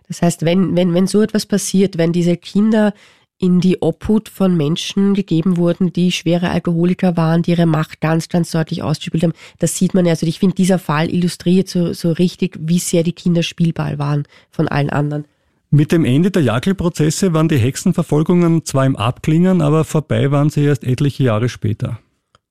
Das 0.07 0.21
heißt, 0.21 0.45
wenn, 0.45 0.77
wenn, 0.77 0.93
wenn 0.93 1.07
so 1.07 1.21
etwas 1.21 1.45
passiert, 1.45 1.97
wenn 1.97 2.13
diese 2.13 2.37
Kinder 2.37 2.93
in 3.37 3.59
die 3.59 3.81
Obhut 3.81 4.29
von 4.29 4.55
Menschen 4.55 5.13
gegeben 5.13 5.57
wurden, 5.57 5.91
die 5.91 6.13
schwere 6.13 6.49
Alkoholiker 6.49 7.17
waren, 7.17 7.41
die 7.41 7.51
ihre 7.51 7.65
Macht 7.65 7.99
ganz, 7.99 8.29
ganz 8.29 8.51
deutlich 8.51 8.81
ausgespielt 8.81 9.23
haben. 9.23 9.33
Das 9.59 9.77
sieht 9.77 9.93
man 9.93 10.05
ja. 10.05 10.11
Also 10.11 10.25
ich 10.25 10.39
finde, 10.39 10.55
dieser 10.55 10.79
Fall 10.79 11.13
illustriert 11.13 11.67
so, 11.67 11.91
so 11.91 12.13
richtig, 12.13 12.57
wie 12.61 12.79
sehr 12.79 13.03
die 13.03 13.11
Kinder 13.11 13.43
Spielball 13.43 13.99
waren 13.99 14.23
von 14.49 14.69
allen 14.69 14.89
anderen. 14.89 15.25
Mit 15.69 15.91
dem 15.91 16.05
Ende 16.05 16.31
der 16.31 16.43
Jagdprozesse 16.43 17.33
waren 17.33 17.49
die 17.49 17.57
Hexenverfolgungen 17.57 18.63
zwar 18.63 18.85
im 18.85 18.95
Abklingen, 18.95 19.61
aber 19.61 19.83
vorbei 19.83 20.31
waren 20.31 20.49
sie 20.49 20.63
erst 20.63 20.83
etliche 20.83 21.23
Jahre 21.23 21.49
später. 21.49 21.99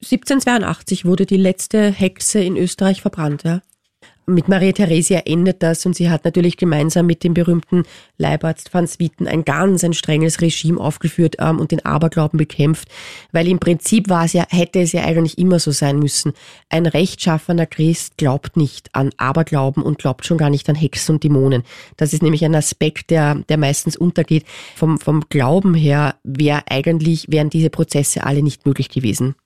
1782 0.03 1.07
wurde 1.07 1.25
die 1.25 1.39
letzte 1.39 1.91
Hexe 1.91 2.41
in 2.41 2.57
Österreich 2.57 3.01
verbrannt, 3.01 3.45
ja 3.45 3.63
mit 4.27 4.49
Maria 4.49 4.73
Theresia 4.73 5.21
endet 5.21 5.63
das 5.63 5.87
und 5.87 5.95
sie 5.95 6.11
hat 6.11 6.25
natürlich 6.25 6.57
gemeinsam 6.57 7.07
mit 7.07 7.23
dem 7.23 7.33
berühmten 7.33 7.85
Leibarzt 8.19 8.75
Van 8.75 8.87
Swieten 8.87 9.29
ein 9.29 9.45
ganz 9.45 9.85
ein 9.85 9.95
strenges 9.95 10.41
Regime 10.41 10.81
aufgeführt 10.81 11.37
ähm, 11.39 11.61
und 11.61 11.71
den 11.71 11.85
Aberglauben 11.85 12.37
bekämpft, 12.37 12.89
weil 13.31 13.47
im 13.47 13.61
Prinzip 13.61 14.09
war 14.09 14.25
es 14.25 14.33
ja, 14.33 14.45
hätte 14.51 14.81
es 14.81 14.93
ja 14.93 15.05
eigentlich 15.05 15.39
immer 15.39 15.61
so 15.61 15.71
sein 15.71 15.99
müssen. 16.01 16.33
Ein 16.69 16.87
rechtschaffener 16.87 17.67
Christ 17.67 18.17
glaubt 18.17 18.57
nicht 18.57 18.95
an 18.95 19.11
Aberglauben 19.17 19.83
und 19.83 19.99
glaubt 19.99 20.27
schon 20.27 20.39
gar 20.39 20.51
nicht 20.51 20.69
an 20.69 20.75
Hexen 20.75 21.17
und 21.17 21.25
Dämonen. 21.25 21.63
Das 21.97 22.13
ist 22.13 22.23
nämlich 22.23 22.45
ein 22.45 22.55
Aspekt, 22.55 23.11
der, 23.11 23.37
der 23.49 23.59
meistens 23.59 23.97
untergeht. 23.97 24.45
Vom, 24.75 24.99
vom 24.99 25.25
Glauben 25.29 25.75
her 25.75 26.17
wäre 26.25 26.63
eigentlich, 26.69 27.27
wären 27.31 27.51
diese 27.51 27.71
Prozesse 27.71 28.25
alle 28.25 28.43
nicht 28.43 28.67
möglich 28.67 28.89
gewesen. 28.89 29.37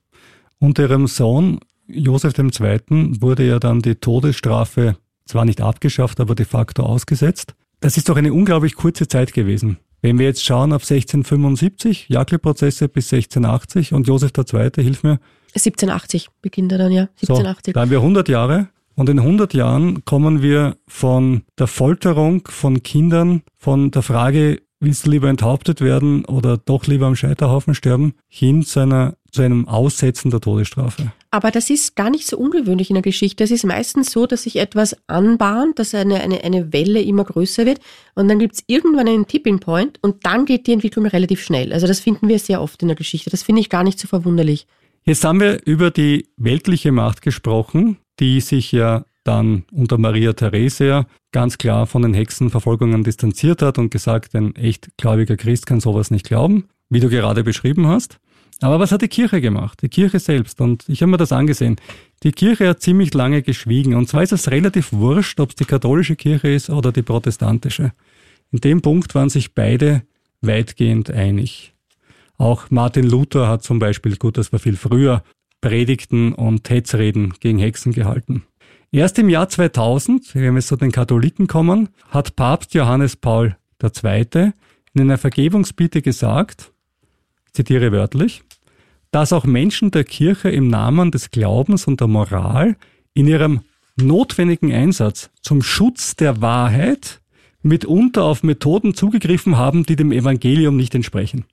Unter 0.58 0.84
ihrem 0.84 1.06
Sohn 1.06 1.60
Josef 1.92 2.36
II. 2.38 3.20
wurde 3.20 3.46
ja 3.46 3.58
dann 3.58 3.80
die 3.80 3.96
Todesstrafe 3.96 4.96
zwar 5.26 5.44
nicht 5.44 5.60
abgeschafft, 5.60 6.20
aber 6.20 6.34
de 6.34 6.46
facto 6.46 6.82
ausgesetzt. 6.82 7.54
Das 7.80 7.96
ist 7.96 8.08
doch 8.08 8.16
eine 8.16 8.32
unglaublich 8.32 8.74
kurze 8.74 9.08
Zeit 9.08 9.32
gewesen. 9.32 9.78
Wenn 10.02 10.18
wir 10.18 10.26
jetzt 10.26 10.44
schauen 10.44 10.72
auf 10.72 10.82
1675, 10.82 12.08
Jackel-Prozesse 12.08 12.88
bis 12.88 13.12
1680 13.12 13.92
und 13.92 14.06
Josef 14.06 14.32
II., 14.36 14.70
hilf 14.76 15.02
mir. 15.02 15.20
1780 15.54 16.28
beginnt 16.40 16.72
er 16.72 16.78
dann, 16.78 16.92
ja. 16.92 17.02
1780. 17.22 17.66
So, 17.66 17.72
da 17.72 17.80
haben 17.80 17.90
wir 17.90 17.98
100 17.98 18.28
Jahre 18.28 18.68
und 18.94 19.08
in 19.08 19.18
100 19.18 19.54
Jahren 19.54 20.04
kommen 20.04 20.42
wir 20.42 20.76
von 20.86 21.42
der 21.58 21.66
Folterung 21.66 22.46
von 22.48 22.82
Kindern, 22.82 23.42
von 23.56 23.90
der 23.90 24.02
Frage, 24.02 24.62
willst 24.78 25.06
du 25.06 25.10
lieber 25.10 25.28
enthauptet 25.28 25.80
werden 25.80 26.24
oder 26.24 26.56
doch 26.56 26.86
lieber 26.86 27.06
am 27.06 27.16
Scheiterhaufen 27.16 27.74
sterben, 27.74 28.14
hin 28.28 28.62
zu, 28.62 28.80
einer, 28.80 29.16
zu 29.30 29.42
einem 29.42 29.68
Aussetzen 29.68 30.30
der 30.30 30.40
Todesstrafe. 30.40 31.12
Aber 31.32 31.52
das 31.52 31.70
ist 31.70 31.94
gar 31.94 32.10
nicht 32.10 32.26
so 32.26 32.36
ungewöhnlich 32.36 32.90
in 32.90 32.94
der 32.94 33.02
Geschichte. 33.02 33.44
Es 33.44 33.52
ist 33.52 33.64
meistens 33.64 34.10
so, 34.10 34.26
dass 34.26 34.42
sich 34.42 34.56
etwas 34.56 34.96
anbahnt, 35.06 35.78
dass 35.78 35.94
eine, 35.94 36.20
eine, 36.20 36.42
eine 36.42 36.72
Welle 36.72 37.00
immer 37.00 37.24
größer 37.24 37.66
wird 37.66 37.78
und 38.14 38.28
dann 38.28 38.40
gibt 38.40 38.56
es 38.56 38.64
irgendwann 38.66 39.06
einen 39.06 39.28
Tipping 39.28 39.60
Point 39.60 39.98
und 40.02 40.26
dann 40.26 40.44
geht 40.44 40.66
die 40.66 40.72
Entwicklung 40.72 41.06
relativ 41.06 41.40
schnell. 41.42 41.72
Also 41.72 41.86
das 41.86 42.00
finden 42.00 42.28
wir 42.28 42.40
sehr 42.40 42.60
oft 42.60 42.82
in 42.82 42.88
der 42.88 42.96
Geschichte. 42.96 43.30
Das 43.30 43.44
finde 43.44 43.60
ich 43.60 43.70
gar 43.70 43.84
nicht 43.84 44.00
so 44.00 44.08
verwunderlich. 44.08 44.66
Jetzt 45.04 45.24
haben 45.24 45.40
wir 45.40 45.64
über 45.64 45.90
die 45.90 46.26
weltliche 46.36 46.90
Macht 46.90 47.22
gesprochen, 47.22 47.98
die 48.18 48.40
sich 48.40 48.72
ja 48.72 49.04
dann 49.22 49.64
unter 49.70 49.98
Maria 49.98 50.32
Theresia 50.32 51.06
ganz 51.32 51.58
klar 51.58 51.86
von 51.86 52.02
den 52.02 52.14
Hexenverfolgungen 52.14 53.04
distanziert 53.04 53.62
hat 53.62 53.78
und 53.78 53.90
gesagt, 53.90 54.34
ein 54.34 54.56
echt 54.56 54.88
gläubiger 54.96 55.36
Christ 55.36 55.66
kann 55.66 55.80
sowas 55.80 56.10
nicht 56.10 56.26
glauben, 56.26 56.68
wie 56.88 57.00
du 57.00 57.08
gerade 57.08 57.44
beschrieben 57.44 57.86
hast. 57.86 58.18
Aber 58.62 58.78
was 58.78 58.92
hat 58.92 59.02
die 59.02 59.08
Kirche 59.08 59.40
gemacht? 59.40 59.80
Die 59.82 59.88
Kirche 59.88 60.18
selbst. 60.18 60.60
Und 60.60 60.88
ich 60.88 61.00
habe 61.02 61.10
mir 61.10 61.16
das 61.16 61.32
angesehen. 61.32 61.76
Die 62.22 62.32
Kirche 62.32 62.68
hat 62.68 62.82
ziemlich 62.82 63.14
lange 63.14 63.42
geschwiegen. 63.42 63.94
Und 63.94 64.08
zwar 64.08 64.22
ist 64.22 64.32
es 64.32 64.50
relativ 64.50 64.92
wurscht, 64.92 65.40
ob 65.40 65.50
es 65.50 65.56
die 65.56 65.64
katholische 65.64 66.16
Kirche 66.16 66.48
ist 66.48 66.68
oder 66.68 66.92
die 66.92 67.02
protestantische. 67.02 67.92
In 68.52 68.60
dem 68.60 68.82
Punkt 68.82 69.14
waren 69.14 69.30
sich 69.30 69.54
beide 69.54 70.02
weitgehend 70.42 71.10
einig. 71.10 71.74
Auch 72.36 72.70
Martin 72.70 73.08
Luther 73.08 73.48
hat 73.48 73.62
zum 73.62 73.78
Beispiel, 73.78 74.16
gut, 74.16 74.36
das 74.36 74.52
war 74.52 74.58
viel 74.58 74.76
früher, 74.76 75.22
Predigten 75.60 76.32
und 76.32 76.68
Hetzreden 76.68 77.34
gegen 77.38 77.58
Hexen 77.58 77.92
gehalten. 77.92 78.44
Erst 78.92 79.18
im 79.18 79.28
Jahr 79.28 79.48
2000, 79.48 80.34
wenn 80.34 80.54
wir 80.54 80.62
zu 80.62 80.76
den 80.76 80.90
Katholiken 80.90 81.46
kommen, 81.46 81.90
hat 82.08 82.34
Papst 82.36 82.74
Johannes 82.74 83.14
Paul 83.16 83.56
II. 83.82 84.52
in 84.94 85.00
einer 85.00 85.18
Vergebungsbitte 85.18 86.02
gesagt, 86.02 86.72
zitiere 87.52 87.92
wörtlich, 87.92 88.42
dass 89.10 89.32
auch 89.32 89.44
Menschen 89.44 89.90
der 89.90 90.04
Kirche 90.04 90.50
im 90.50 90.68
Namen 90.68 91.10
des 91.10 91.30
Glaubens 91.30 91.86
und 91.86 92.00
der 92.00 92.08
Moral 92.08 92.76
in 93.14 93.26
ihrem 93.26 93.60
notwendigen 93.96 94.72
Einsatz 94.72 95.30
zum 95.42 95.62
Schutz 95.62 96.16
der 96.16 96.40
Wahrheit 96.40 97.20
mitunter 97.62 98.24
auf 98.24 98.42
Methoden 98.42 98.94
zugegriffen 98.94 99.58
haben, 99.58 99.84
die 99.84 99.96
dem 99.96 100.12
Evangelium 100.12 100.76
nicht 100.76 100.94
entsprechen. 100.94 101.44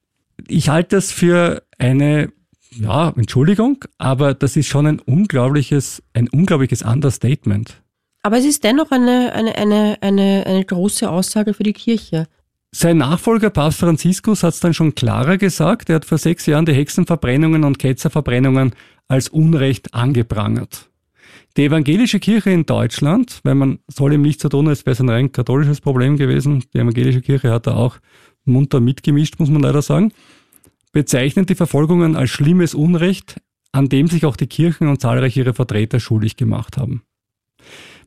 Ich 0.48 0.70
halte 0.70 0.96
das 0.96 1.12
für 1.12 1.64
eine 1.78 2.32
ja, 2.72 3.14
Entschuldigung, 3.16 3.84
aber 3.98 4.34
das 4.34 4.56
ist 4.56 4.68
schon 4.68 4.86
ein 4.86 5.00
unglaubliches, 5.00 6.04
ein 6.14 6.30
unglaubliches 6.30 6.84
Understatement. 6.84 7.82
Aber 8.24 8.38
es 8.38 8.46
ist 8.46 8.64
dennoch 8.64 8.92
eine, 8.92 9.32
eine, 9.34 9.56
eine, 9.56 9.98
eine, 10.02 10.46
eine 10.46 10.66
große 10.66 11.10
Aussage 11.10 11.54
für 11.54 11.64
die 11.64 11.74
Kirche. 11.74 12.28
Sein 12.80 12.98
Nachfolger 12.98 13.50
Papst 13.50 13.80
Franziskus 13.80 14.44
hat 14.44 14.54
es 14.54 14.60
dann 14.60 14.76
schon 14.76 14.94
klarer 14.94 15.40
gesagt. 15.40 15.90
Er 15.90 15.96
hat 15.96 16.06
vor 16.06 16.20
sechs 16.20 16.46
Jahren 16.46 16.68
die 16.68 16.74
Hexenverbrennungen 16.74 17.64
und 17.64 17.80
Ketzerverbrennungen 17.80 18.76
als 19.08 19.30
Unrecht 19.30 19.96
angeprangert. 19.96 20.88
Die 21.58 21.64
evangelische 21.64 22.20
Kirche 22.20 22.52
in 22.52 22.68
Deutschland, 22.68 23.40
weil 23.42 23.56
man 23.56 23.80
soll 23.88 24.14
ihm 24.14 24.22
nicht 24.22 24.40
so 24.40 24.48
tun, 24.48 24.68
als 24.68 24.86
wäre 24.86 24.92
es 24.92 25.02
ein 25.02 25.10
rein 25.10 25.32
katholisches 25.32 25.82
Problem 25.82 26.18
gewesen. 26.18 26.66
Die 26.72 26.78
evangelische 26.78 27.22
Kirche 27.22 27.50
hat 27.50 27.66
da 27.66 27.74
auch 27.74 27.98
munter 28.46 28.80
mitgemischt, 28.80 29.40
muss 29.40 29.50
man 29.50 29.64
leider 29.64 29.82
sagen 29.82 30.14
bezeichnet 30.92 31.50
die 31.50 31.56
Verfolgungen 31.56 32.16
als 32.16 32.30
schlimmes 32.30 32.76
Unrecht, 32.76 33.42
an 33.72 33.90
dem 33.90 34.08
sich 34.08 34.24
auch 34.24 34.36
die 34.36 34.48
Kirchen 34.48 34.88
und 34.88 35.02
zahlreiche 35.02 35.40
ihre 35.40 35.56
Vertreter 35.56 36.00
schuldig 36.00 36.38
gemacht 36.38 36.78
haben. 36.78 37.02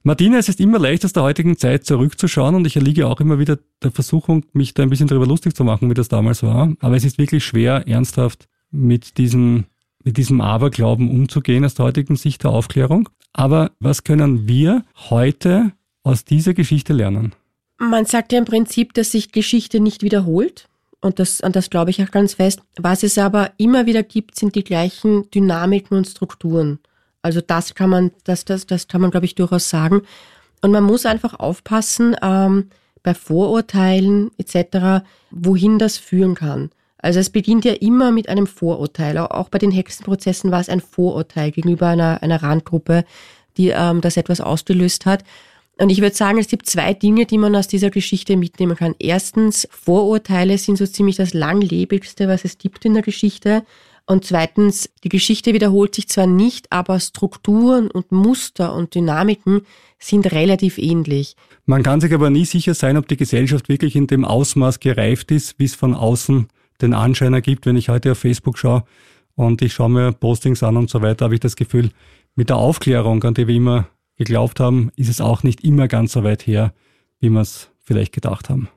Martina, 0.02 0.38
es 0.38 0.48
ist 0.48 0.60
immer 0.60 0.78
leicht 0.78 1.04
aus 1.04 1.12
der 1.12 1.22
heutigen 1.22 1.58
Zeit 1.58 1.84
zurückzuschauen 1.84 2.54
und 2.54 2.66
ich 2.66 2.74
erliege 2.74 3.06
auch 3.06 3.20
immer 3.20 3.38
wieder 3.38 3.58
der 3.82 3.90
Versuchung, 3.90 4.46
mich 4.54 4.72
da 4.72 4.82
ein 4.82 4.88
bisschen 4.88 5.08
darüber 5.08 5.26
lustig 5.26 5.54
zu 5.54 5.62
machen, 5.62 5.90
wie 5.90 5.94
das 5.94 6.08
damals 6.08 6.42
war. 6.42 6.72
Aber 6.80 6.96
es 6.96 7.04
ist 7.04 7.18
wirklich 7.18 7.44
schwer, 7.44 7.86
ernsthaft 7.86 8.48
mit 8.70 9.18
diesem, 9.18 9.64
mit 10.02 10.16
diesem 10.16 10.40
Aberglauben 10.40 11.10
umzugehen 11.10 11.66
aus 11.66 11.74
der 11.74 11.84
heutigen 11.84 12.16
Sicht 12.16 12.44
der 12.44 12.50
Aufklärung. 12.50 13.10
Aber 13.34 13.72
was 13.78 14.02
können 14.02 14.48
wir 14.48 14.84
heute 15.10 15.72
aus 16.02 16.24
dieser 16.24 16.54
Geschichte 16.54 16.94
lernen? 16.94 17.34
Man 17.78 18.06
sagt 18.06 18.32
ja 18.32 18.38
im 18.38 18.46
Prinzip, 18.46 18.94
dass 18.94 19.12
sich 19.12 19.32
Geschichte 19.32 19.80
nicht 19.80 20.02
wiederholt. 20.02 20.66
und 21.02 21.18
das, 21.18 21.42
und 21.42 21.56
das 21.56 21.68
glaube 21.68 21.90
ich 21.90 22.02
auch 22.02 22.10
ganz 22.10 22.34
fest. 22.34 22.62
Was 22.78 23.02
es 23.02 23.18
aber 23.18 23.52
immer 23.58 23.84
wieder 23.84 24.02
gibt, 24.02 24.36
sind 24.36 24.54
die 24.54 24.64
gleichen 24.64 25.30
Dynamiken 25.30 25.96
und 25.98 26.06
Strukturen. 26.06 26.78
Also 27.22 27.40
das 27.40 27.74
kann 27.74 27.90
man, 27.90 28.10
das, 28.24 28.44
das, 28.44 28.66
das 28.66 28.88
kann 28.88 29.00
man, 29.00 29.10
glaube 29.10 29.26
ich, 29.26 29.34
durchaus 29.34 29.68
sagen. 29.68 30.02
Und 30.62 30.72
man 30.72 30.84
muss 30.84 31.06
einfach 31.06 31.38
aufpassen 31.38 32.16
ähm, 32.22 32.70
bei 33.02 33.14
Vorurteilen 33.14 34.30
etc., 34.38 35.04
wohin 35.30 35.78
das 35.78 35.96
führen 35.96 36.34
kann. 36.34 36.70
Also 36.98 37.18
es 37.18 37.30
beginnt 37.30 37.64
ja 37.64 37.72
immer 37.72 38.10
mit 38.10 38.28
einem 38.28 38.46
Vorurteil. 38.46 39.16
Auch 39.18 39.48
bei 39.48 39.58
den 39.58 39.70
Hexenprozessen 39.70 40.50
war 40.50 40.60
es 40.60 40.68
ein 40.68 40.80
Vorurteil 40.80 41.50
gegenüber 41.50 41.88
einer, 41.88 42.22
einer 42.22 42.42
Randgruppe, 42.42 43.04
die 43.56 43.68
ähm, 43.68 44.00
das 44.00 44.16
etwas 44.16 44.40
ausgelöst 44.40 45.06
hat. 45.06 45.24
Und 45.78 45.88
ich 45.88 46.02
würde 46.02 46.14
sagen, 46.14 46.38
es 46.38 46.48
gibt 46.48 46.66
zwei 46.66 46.92
Dinge, 46.92 47.24
die 47.24 47.38
man 47.38 47.56
aus 47.56 47.66
dieser 47.66 47.88
Geschichte 47.88 48.36
mitnehmen 48.36 48.76
kann. 48.76 48.94
Erstens, 48.98 49.66
Vorurteile 49.70 50.58
sind 50.58 50.76
so 50.76 50.86
ziemlich 50.86 51.16
das 51.16 51.32
langlebigste, 51.32 52.28
was 52.28 52.44
es 52.44 52.58
gibt 52.58 52.84
in 52.84 52.92
der 52.92 53.02
Geschichte. 53.02 53.64
Und 54.10 54.24
zweitens, 54.24 54.90
die 55.04 55.08
Geschichte 55.08 55.54
wiederholt 55.54 55.94
sich 55.94 56.08
zwar 56.08 56.26
nicht, 56.26 56.72
aber 56.72 56.98
Strukturen 56.98 57.88
und 57.92 58.10
Muster 58.10 58.74
und 58.74 58.96
Dynamiken 58.96 59.60
sind 60.00 60.32
relativ 60.32 60.78
ähnlich. 60.78 61.36
Man 61.64 61.84
kann 61.84 62.00
sich 62.00 62.12
aber 62.12 62.28
nie 62.28 62.44
sicher 62.44 62.74
sein, 62.74 62.96
ob 62.96 63.06
die 63.06 63.16
Gesellschaft 63.16 63.68
wirklich 63.68 63.94
in 63.94 64.08
dem 64.08 64.24
Ausmaß 64.24 64.80
gereift 64.80 65.30
ist, 65.30 65.60
wie 65.60 65.64
es 65.66 65.76
von 65.76 65.94
außen 65.94 66.48
den 66.82 66.92
Anschein 66.92 67.34
ergibt. 67.34 67.66
Wenn 67.66 67.76
ich 67.76 67.88
heute 67.88 68.10
auf 68.10 68.18
Facebook 68.18 68.58
schaue 68.58 68.82
und 69.36 69.62
ich 69.62 69.74
schaue 69.74 69.90
mir 69.90 70.10
Postings 70.10 70.64
an 70.64 70.76
und 70.76 70.90
so 70.90 71.02
weiter, 71.02 71.26
habe 71.26 71.34
ich 71.34 71.40
das 71.40 71.54
Gefühl, 71.54 71.90
mit 72.34 72.48
der 72.48 72.56
Aufklärung, 72.56 73.22
an 73.22 73.34
die 73.34 73.46
wir 73.46 73.54
immer 73.54 73.86
geglaubt 74.16 74.58
haben, 74.58 74.90
ist 74.96 75.08
es 75.08 75.20
auch 75.20 75.44
nicht 75.44 75.62
immer 75.62 75.86
ganz 75.86 76.10
so 76.10 76.24
weit 76.24 76.48
her, 76.48 76.74
wie 77.20 77.30
wir 77.30 77.42
es 77.42 77.70
vielleicht 77.84 78.12
gedacht 78.12 78.50
haben. 78.50 78.70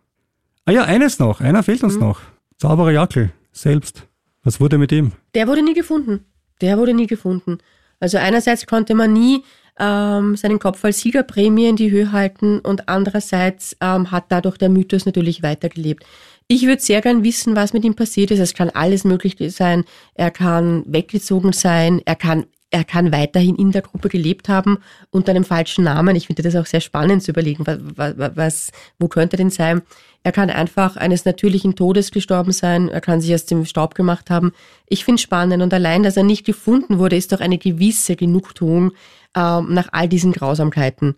Ah 0.66 0.74
ja, 0.74 0.84
eines 0.84 1.18
noch, 1.18 1.42
einer 1.42 1.64
fehlt 1.64 1.82
uns 1.82 1.96
mhm. 1.96 2.02
noch. 2.02 2.22
Zauberer 2.60 2.92
Jackel 2.92 3.34
selbst. 3.52 4.08
Was 4.44 4.60
wurde 4.60 4.78
mit 4.78 4.92
ihm? 4.92 5.14
Der 5.36 5.48
wurde 5.48 5.64
nie 5.64 5.74
gefunden. 5.74 6.26
Der 6.62 6.78
wurde 6.78 6.94
nie 6.94 7.08
gefunden. 7.08 7.60
Also 8.00 8.18
einerseits 8.18 8.66
konnte 8.66 8.96
man 8.96 9.14
nie 9.14 9.44
ähm, 9.80 10.36
seinen 10.36 10.60
Kopf 10.60 10.84
als 10.84 11.00
Siegerprämie 11.00 11.68
in 11.68 11.76
die 11.76 11.90
Höhe 11.90 12.12
halten 12.12 12.60
und 12.60 12.90
andererseits 12.90 13.76
ähm, 13.82 14.12
hat 14.12 14.26
dadurch 14.30 14.58
der 14.58 14.70
Mythos 14.70 15.06
natürlich 15.06 15.42
weitergelebt. 15.42 16.06
Ich 16.48 16.64
würde 16.64 16.82
sehr 16.82 17.02
gern 17.02 17.24
wissen, 17.24 17.56
was 17.56 17.74
mit 17.74 17.86
ihm 17.86 17.96
passiert 17.96 18.32
ist. 18.32 18.40
Es 18.40 18.54
kann 18.54 18.70
alles 18.70 19.06
möglich 19.06 19.38
sein. 19.56 19.86
Er 20.14 20.30
kann 20.30 20.84
weggezogen 20.86 21.54
sein. 21.54 22.02
Er 22.06 22.16
kann 22.16 22.46
er 22.74 22.84
kann 22.84 23.12
weiterhin 23.12 23.56
in 23.56 23.72
der 23.72 23.84
Gruppe 23.84 24.10
gelebt 24.10 24.50
haben 24.50 24.80
unter 25.12 25.30
einem 25.30 25.44
falschen 25.44 25.84
Namen. 25.84 26.16
Ich 26.16 26.26
finde 26.26 26.42
das 26.42 26.56
auch 26.56 26.66
sehr 26.66 26.82
spannend 26.82 27.22
zu 27.22 27.30
überlegen, 27.30 27.66
was, 27.68 28.16
was, 28.36 28.72
wo 28.98 29.08
könnte 29.08 29.38
denn 29.38 29.52
sein? 29.52 29.84
Er 30.24 30.32
kann 30.32 30.50
einfach 30.50 30.98
eines 30.98 31.24
natürlichen 31.24 31.76
Todes 31.76 32.10
gestorben 32.10 32.52
sein. 32.52 32.90
Er 32.90 33.00
kann 33.00 33.22
sich 33.22 33.32
aus 33.34 33.46
dem 33.46 33.66
Staub 33.66 33.94
gemacht 33.94 34.32
haben. 34.32 34.54
Ich 34.88 35.06
finde 35.06 35.22
spannend 35.22 35.62
und 35.62 35.72
allein, 35.72 36.02
dass 36.02 36.18
er 36.18 36.24
nicht 36.24 36.48
gefunden 36.48 36.98
wurde, 36.98 37.16
ist 37.16 37.32
doch 37.32 37.42
eine 37.42 37.60
gewisse 37.60 38.16
Genugtuung 38.16 38.92
äh, 39.36 39.62
nach 39.62 39.90
all 39.92 40.10
diesen 40.10 40.32
Grausamkeiten. 40.32 41.14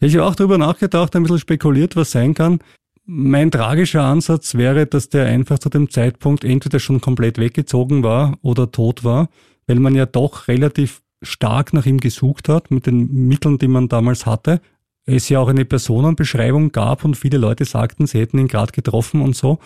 ich 0.00 0.16
habe 0.16 0.26
auch 0.26 0.34
darüber 0.34 0.58
nachgedacht, 0.58 1.14
ein 1.14 1.22
bisschen 1.22 1.38
spekuliert, 1.38 1.94
was 1.94 2.10
sein 2.10 2.34
kann. 2.34 2.58
Mein 3.06 3.52
tragischer 3.52 4.02
Ansatz 4.02 4.56
wäre, 4.56 4.86
dass 4.86 5.10
der 5.10 5.26
einfach 5.26 5.60
zu 5.60 5.68
dem 5.68 5.90
Zeitpunkt 5.90 6.42
entweder 6.42 6.80
schon 6.80 7.00
komplett 7.00 7.38
weggezogen 7.38 8.02
war 8.02 8.36
oder 8.42 8.72
tot 8.72 9.04
war 9.04 9.28
weil 9.68 9.78
man 9.78 9.94
ja 9.94 10.06
doch 10.06 10.48
relativ 10.48 11.02
stark 11.22 11.72
nach 11.72 11.86
ihm 11.86 11.98
gesucht 11.98 12.48
hat 12.48 12.70
mit 12.72 12.86
den 12.86 13.28
Mitteln, 13.28 13.58
die 13.58 13.68
man 13.68 13.88
damals 13.88 14.26
hatte. 14.26 14.60
Es 15.04 15.28
ja 15.28 15.40
auch 15.40 15.48
eine 15.48 15.64
Personenbeschreibung 15.64 16.72
gab 16.72 17.04
und 17.04 17.16
viele 17.16 17.38
Leute 17.38 17.64
sagten, 17.64 18.06
sie 18.06 18.18
hätten 18.18 18.38
ihn 18.38 18.48
gerade 18.48 18.72
getroffen 18.72 19.20
und 19.20 19.36
so. 19.36 19.58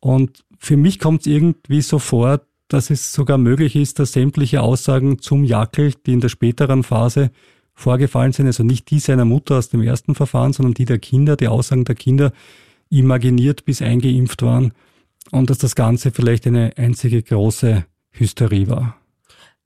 Und 0.00 0.44
für 0.58 0.76
mich 0.76 0.98
kommt 0.98 1.22
es 1.22 1.26
irgendwie 1.26 1.82
so 1.82 1.98
vor, 1.98 2.42
dass 2.68 2.90
es 2.90 3.12
sogar 3.12 3.38
möglich 3.38 3.74
ist, 3.74 3.98
dass 3.98 4.12
sämtliche 4.12 4.60
Aussagen 4.62 5.18
zum 5.18 5.44
Jackel, 5.44 5.94
die 6.06 6.12
in 6.12 6.20
der 6.20 6.28
späteren 6.28 6.82
Phase 6.82 7.30
vorgefallen 7.74 8.32
sind, 8.32 8.46
also 8.46 8.64
nicht 8.64 8.90
die 8.90 8.98
seiner 8.98 9.24
Mutter 9.24 9.56
aus 9.56 9.70
dem 9.70 9.82
ersten 9.82 10.14
Verfahren, 10.14 10.52
sondern 10.52 10.74
die 10.74 10.84
der 10.84 10.98
Kinder, 10.98 11.36
die 11.36 11.48
Aussagen 11.48 11.84
der 11.84 11.94
Kinder 11.94 12.32
imaginiert 12.90 13.64
bis 13.64 13.80
eingeimpft 13.80 14.42
waren 14.42 14.72
und 15.30 15.48
dass 15.48 15.58
das 15.58 15.74
Ganze 15.74 16.10
vielleicht 16.10 16.46
eine 16.46 16.72
einzige 16.76 17.22
große 17.22 17.84
Hysterie 18.10 18.68
war. 18.68 18.97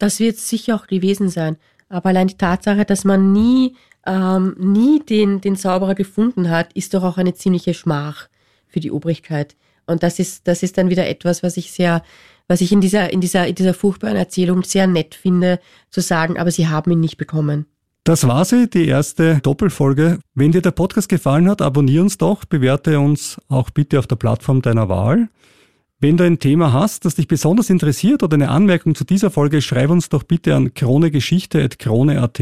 Das 0.03 0.19
wird 0.19 0.37
sicher 0.37 0.75
auch 0.75 0.89
gewesen 0.89 1.29
sein. 1.29 1.59
Aber 1.89 2.09
allein 2.09 2.27
die 2.27 2.37
Tatsache, 2.37 2.85
dass 2.85 3.05
man 3.05 3.33
nie, 3.33 3.77
ähm, 4.05 4.57
nie 4.59 4.99
den, 4.99 5.41
den 5.41 5.55
Zauberer 5.55 5.95
gefunden 5.95 6.51
hat, 6.51 6.73
ist 6.73 6.93
doch 6.93 7.05
auch 7.05 7.19
eine 7.19 7.35
ziemliche 7.35 7.73
Schmach 7.73 8.27
für 8.67 8.81
die 8.81 8.91
Obrigkeit. 8.91 9.55
Und 9.87 10.03
das 10.03 10.19
ist, 10.19 10.49
das 10.49 10.65
ist 10.65 10.77
dann 10.77 10.91
wieder 10.91 11.07
etwas, 11.07 11.45
was 11.45 11.57
ich 11.57 11.71
sehr, 11.71 12.03
was 12.49 12.61
ich 12.61 12.73
in 12.73 12.81
dieser, 12.81 13.13
in 13.13 13.21
dieser, 13.21 13.47
in 13.47 13.55
dieser 13.55 13.75
furchtbaren 13.75 14.17
Erzählung 14.17 14.65
sehr 14.65 14.89
nett 14.89 15.15
finde, 15.15 15.61
zu 15.89 16.01
sagen, 16.01 16.37
aber 16.37 16.51
sie 16.51 16.67
haben 16.67 16.91
ihn 16.91 16.99
nicht 16.99 17.17
bekommen. 17.17 17.67
Das 18.03 18.27
war 18.27 18.45
sie, 18.45 18.69
die 18.69 18.89
erste 18.89 19.39
Doppelfolge. 19.39 20.19
Wenn 20.35 20.51
dir 20.51 20.63
der 20.63 20.73
Podcast 20.73 21.11
gefallen 21.11 21.49
hat, 21.49 21.63
abonnier 21.63 22.03
uns 22.03 22.19
doch, 22.19 22.45
bewerte 22.45 22.99
uns 22.99 23.41
auch 23.49 23.71
bitte 23.71 24.01
auf 24.01 24.09
der 24.09 24.17
Plattform 24.17 24.63
deiner 24.63 24.89
Wahl. 24.89 25.29
Wenn 26.03 26.17
du 26.17 26.25
ein 26.25 26.41
Thema 26.41 26.73
hast, 26.73 27.05
das 27.05 27.15
dich 27.15 27.29
besonders 27.29 27.71
interessiert 27.71 28.25
oder 28.25 28.35
eine 28.35 28.49
Anmerkung 28.49 28.97
zu 28.97 29.05
dieser 29.05 29.31
Folge, 29.31 29.63
schreib 29.63 29.89
uns 29.89 30.09
doch 30.09 30.25
bitte 30.25 30.57
an 30.57 30.75
kronegeschichte.krone.at. 30.75 32.41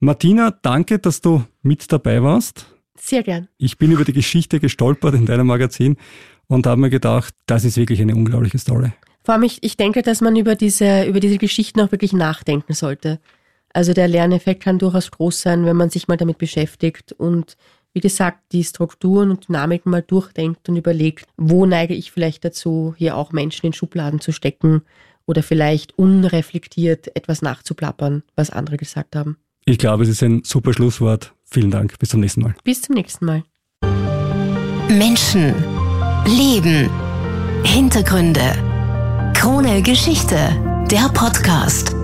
Martina, 0.00 0.58
danke, 0.62 0.98
dass 0.98 1.20
du 1.20 1.44
mit 1.60 1.92
dabei 1.92 2.22
warst. 2.22 2.64
Sehr 2.98 3.22
gern. 3.22 3.48
Ich 3.58 3.76
bin 3.76 3.92
über 3.92 4.04
die 4.04 4.14
Geschichte 4.14 4.60
gestolpert 4.60 5.14
in 5.14 5.26
deinem 5.26 5.46
Magazin 5.46 5.98
und 6.46 6.66
habe 6.66 6.80
mir 6.80 6.88
gedacht, 6.88 7.34
das 7.44 7.66
ist 7.66 7.76
wirklich 7.76 8.00
eine 8.00 8.14
unglaubliche 8.14 8.56
Story. 8.56 8.92
Vor 9.24 9.34
allem, 9.34 9.42
ich, 9.42 9.58
ich 9.62 9.76
denke, 9.76 10.00
dass 10.00 10.22
man 10.22 10.34
über 10.34 10.54
diese, 10.54 11.04
über 11.04 11.20
diese 11.20 11.36
Geschichten 11.36 11.82
auch 11.82 11.92
wirklich 11.92 12.14
nachdenken 12.14 12.72
sollte. 12.72 13.20
Also 13.74 13.92
der 13.92 14.08
Lerneffekt 14.08 14.62
kann 14.62 14.78
durchaus 14.78 15.10
groß 15.10 15.42
sein, 15.42 15.66
wenn 15.66 15.76
man 15.76 15.90
sich 15.90 16.08
mal 16.08 16.16
damit 16.16 16.38
beschäftigt 16.38 17.12
und 17.12 17.58
wie 17.96 18.00
gesagt, 18.00 18.52
die 18.52 18.62
Strukturen 18.62 19.30
und 19.30 19.48
Dynamiken 19.48 19.90
mal 19.90 20.02
durchdenkt 20.02 20.68
und 20.68 20.76
überlegt, 20.76 21.24
wo 21.38 21.64
neige 21.64 21.94
ich 21.94 22.12
vielleicht 22.12 22.44
dazu, 22.44 22.94
hier 22.98 23.16
auch 23.16 23.32
Menschen 23.32 23.64
in 23.64 23.72
Schubladen 23.72 24.20
zu 24.20 24.32
stecken 24.32 24.82
oder 25.24 25.42
vielleicht 25.42 25.98
unreflektiert 25.98 27.16
etwas 27.16 27.40
nachzuplappern, 27.40 28.22
was 28.34 28.50
andere 28.50 28.76
gesagt 28.76 29.16
haben. 29.16 29.38
Ich 29.64 29.78
glaube, 29.78 30.02
es 30.02 30.10
ist 30.10 30.22
ein 30.22 30.44
super 30.44 30.74
Schlusswort. 30.74 31.32
Vielen 31.46 31.70
Dank. 31.70 31.98
Bis 31.98 32.10
zum 32.10 32.20
nächsten 32.20 32.42
Mal. 32.42 32.54
Bis 32.64 32.82
zum 32.82 32.96
nächsten 32.96 33.24
Mal. 33.24 33.44
Menschen, 34.90 35.54
Leben, 36.26 36.90
Hintergründe. 37.64 39.32
Krone 39.32 39.80
Geschichte, 39.80 40.36
der 40.90 41.08
Podcast. 41.14 41.96